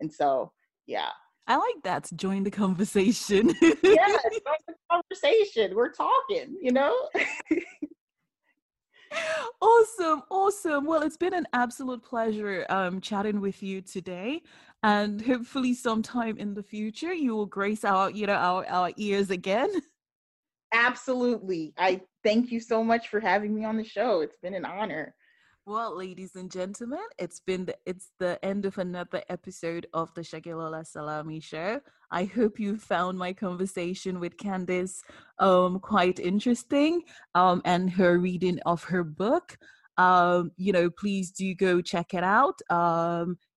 And 0.00 0.12
so, 0.12 0.52
yeah. 0.86 1.08
I 1.46 1.56
like 1.56 1.82
that. 1.84 2.08
Join 2.16 2.44
the 2.44 2.50
conversation. 2.50 3.48
yeah, 3.62 4.06
join 4.06 4.60
the 4.68 4.74
conversation. 4.90 5.74
We're 5.74 5.92
talking, 5.92 6.56
you 6.60 6.72
know? 6.72 6.94
awesome 9.60 10.22
awesome 10.30 10.84
well 10.86 11.02
it's 11.02 11.16
been 11.16 11.34
an 11.34 11.46
absolute 11.52 12.00
pleasure 12.02 12.64
um, 12.68 13.00
chatting 13.00 13.40
with 13.40 13.60
you 13.62 13.80
today 13.80 14.40
and 14.82 15.20
hopefully 15.20 15.74
sometime 15.74 16.36
in 16.38 16.54
the 16.54 16.62
future 16.62 17.12
you 17.12 17.34
will 17.34 17.46
grace 17.46 17.84
our 17.84 18.10
you 18.10 18.26
know 18.26 18.34
our, 18.34 18.66
our 18.68 18.92
ears 18.96 19.30
again 19.30 19.70
absolutely 20.72 21.72
i 21.78 22.00
thank 22.24 22.50
you 22.50 22.60
so 22.60 22.82
much 22.82 23.08
for 23.08 23.20
having 23.20 23.54
me 23.54 23.64
on 23.64 23.76
the 23.76 23.84
show 23.84 24.20
it's 24.20 24.38
been 24.38 24.54
an 24.54 24.64
honor 24.64 25.14
well, 25.66 25.96
ladies 25.96 26.34
and 26.36 26.50
gentlemen, 26.50 27.04
it's 27.18 27.38
been 27.38 27.66
the, 27.66 27.76
it's 27.84 28.10
the 28.18 28.44
end 28.44 28.64
of 28.64 28.78
another 28.78 29.22
episode 29.28 29.86
of 29.92 30.12
the 30.14 30.22
Segilola 30.22 30.86
Salami 30.86 31.38
Show. 31.38 31.80
I 32.10 32.24
hope 32.24 32.58
you 32.58 32.76
found 32.76 33.18
my 33.18 33.32
conversation 33.34 34.18
with 34.18 34.38
Candace 34.38 35.02
um, 35.38 35.78
quite 35.78 36.18
interesting 36.18 37.02
um, 37.34 37.60
and 37.64 37.90
her 37.90 38.18
reading 38.18 38.58
of 38.66 38.84
her 38.84 39.04
book. 39.04 39.58
Um, 39.98 40.50
you 40.56 40.72
know, 40.72 40.88
please 40.90 41.30
do 41.30 41.54
go 41.54 41.82
check 41.82 42.14
it 42.14 42.24
out. 42.24 42.58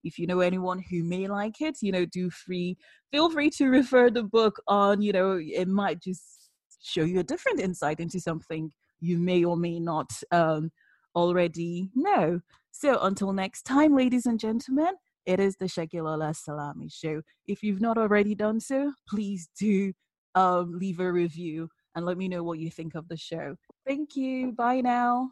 If 0.04 0.20
you 0.20 0.28
know 0.28 0.40
anyone 0.42 0.80
who 0.80 1.04
may 1.04 1.28
like 1.28 1.62
it, 1.62 1.78
you 1.82 1.92
know, 1.92 2.06
do 2.06 2.30
free 2.30 2.78
feel 3.12 3.30
free 3.30 3.50
to 3.52 3.68
refer 3.68 4.10
the 4.10 4.24
book 4.24 4.62
on. 4.68 5.02
You 5.02 5.14
know, 5.14 5.40
it 5.40 5.68
might 5.68 6.02
just 6.02 6.50
show 6.82 7.04
you 7.04 7.20
a 7.20 7.24
different 7.24 7.60
insight 7.60 8.00
into 8.00 8.20
something 8.20 8.72
you 9.00 9.18
may 9.18 9.44
or 9.44 9.56
may 9.56 9.80
not 9.80 10.12
um, 10.32 10.72
already 11.16 11.92
know. 11.96 12.42
So 12.72 13.00
until 13.02 13.34
next 13.34 13.64
time, 13.64 13.96
ladies 13.96 14.26
and 14.26 14.40
gentlemen, 14.40 14.94
it 15.26 15.40
is 15.40 15.56
the 15.56 15.66
Segilola 15.66 16.36
Salami 16.36 16.90
Show. 16.90 17.22
If 17.46 17.64
you've 17.64 17.82
not 17.82 17.98
already 17.98 18.36
done 18.36 18.60
so, 18.60 18.94
please 19.08 19.48
do 19.58 19.94
um, 20.36 20.78
leave 20.78 21.00
a 21.00 21.12
review 21.12 21.70
and 21.96 22.06
let 22.06 22.18
me 22.18 22.28
know 22.28 22.44
what 22.44 22.60
you 22.60 22.72
think 22.72 22.96
of 22.96 23.08
the 23.08 23.18
show. 23.18 23.56
Thank 23.86 24.16
you. 24.16 24.52
Bye 24.52 24.82
now. 24.82 25.30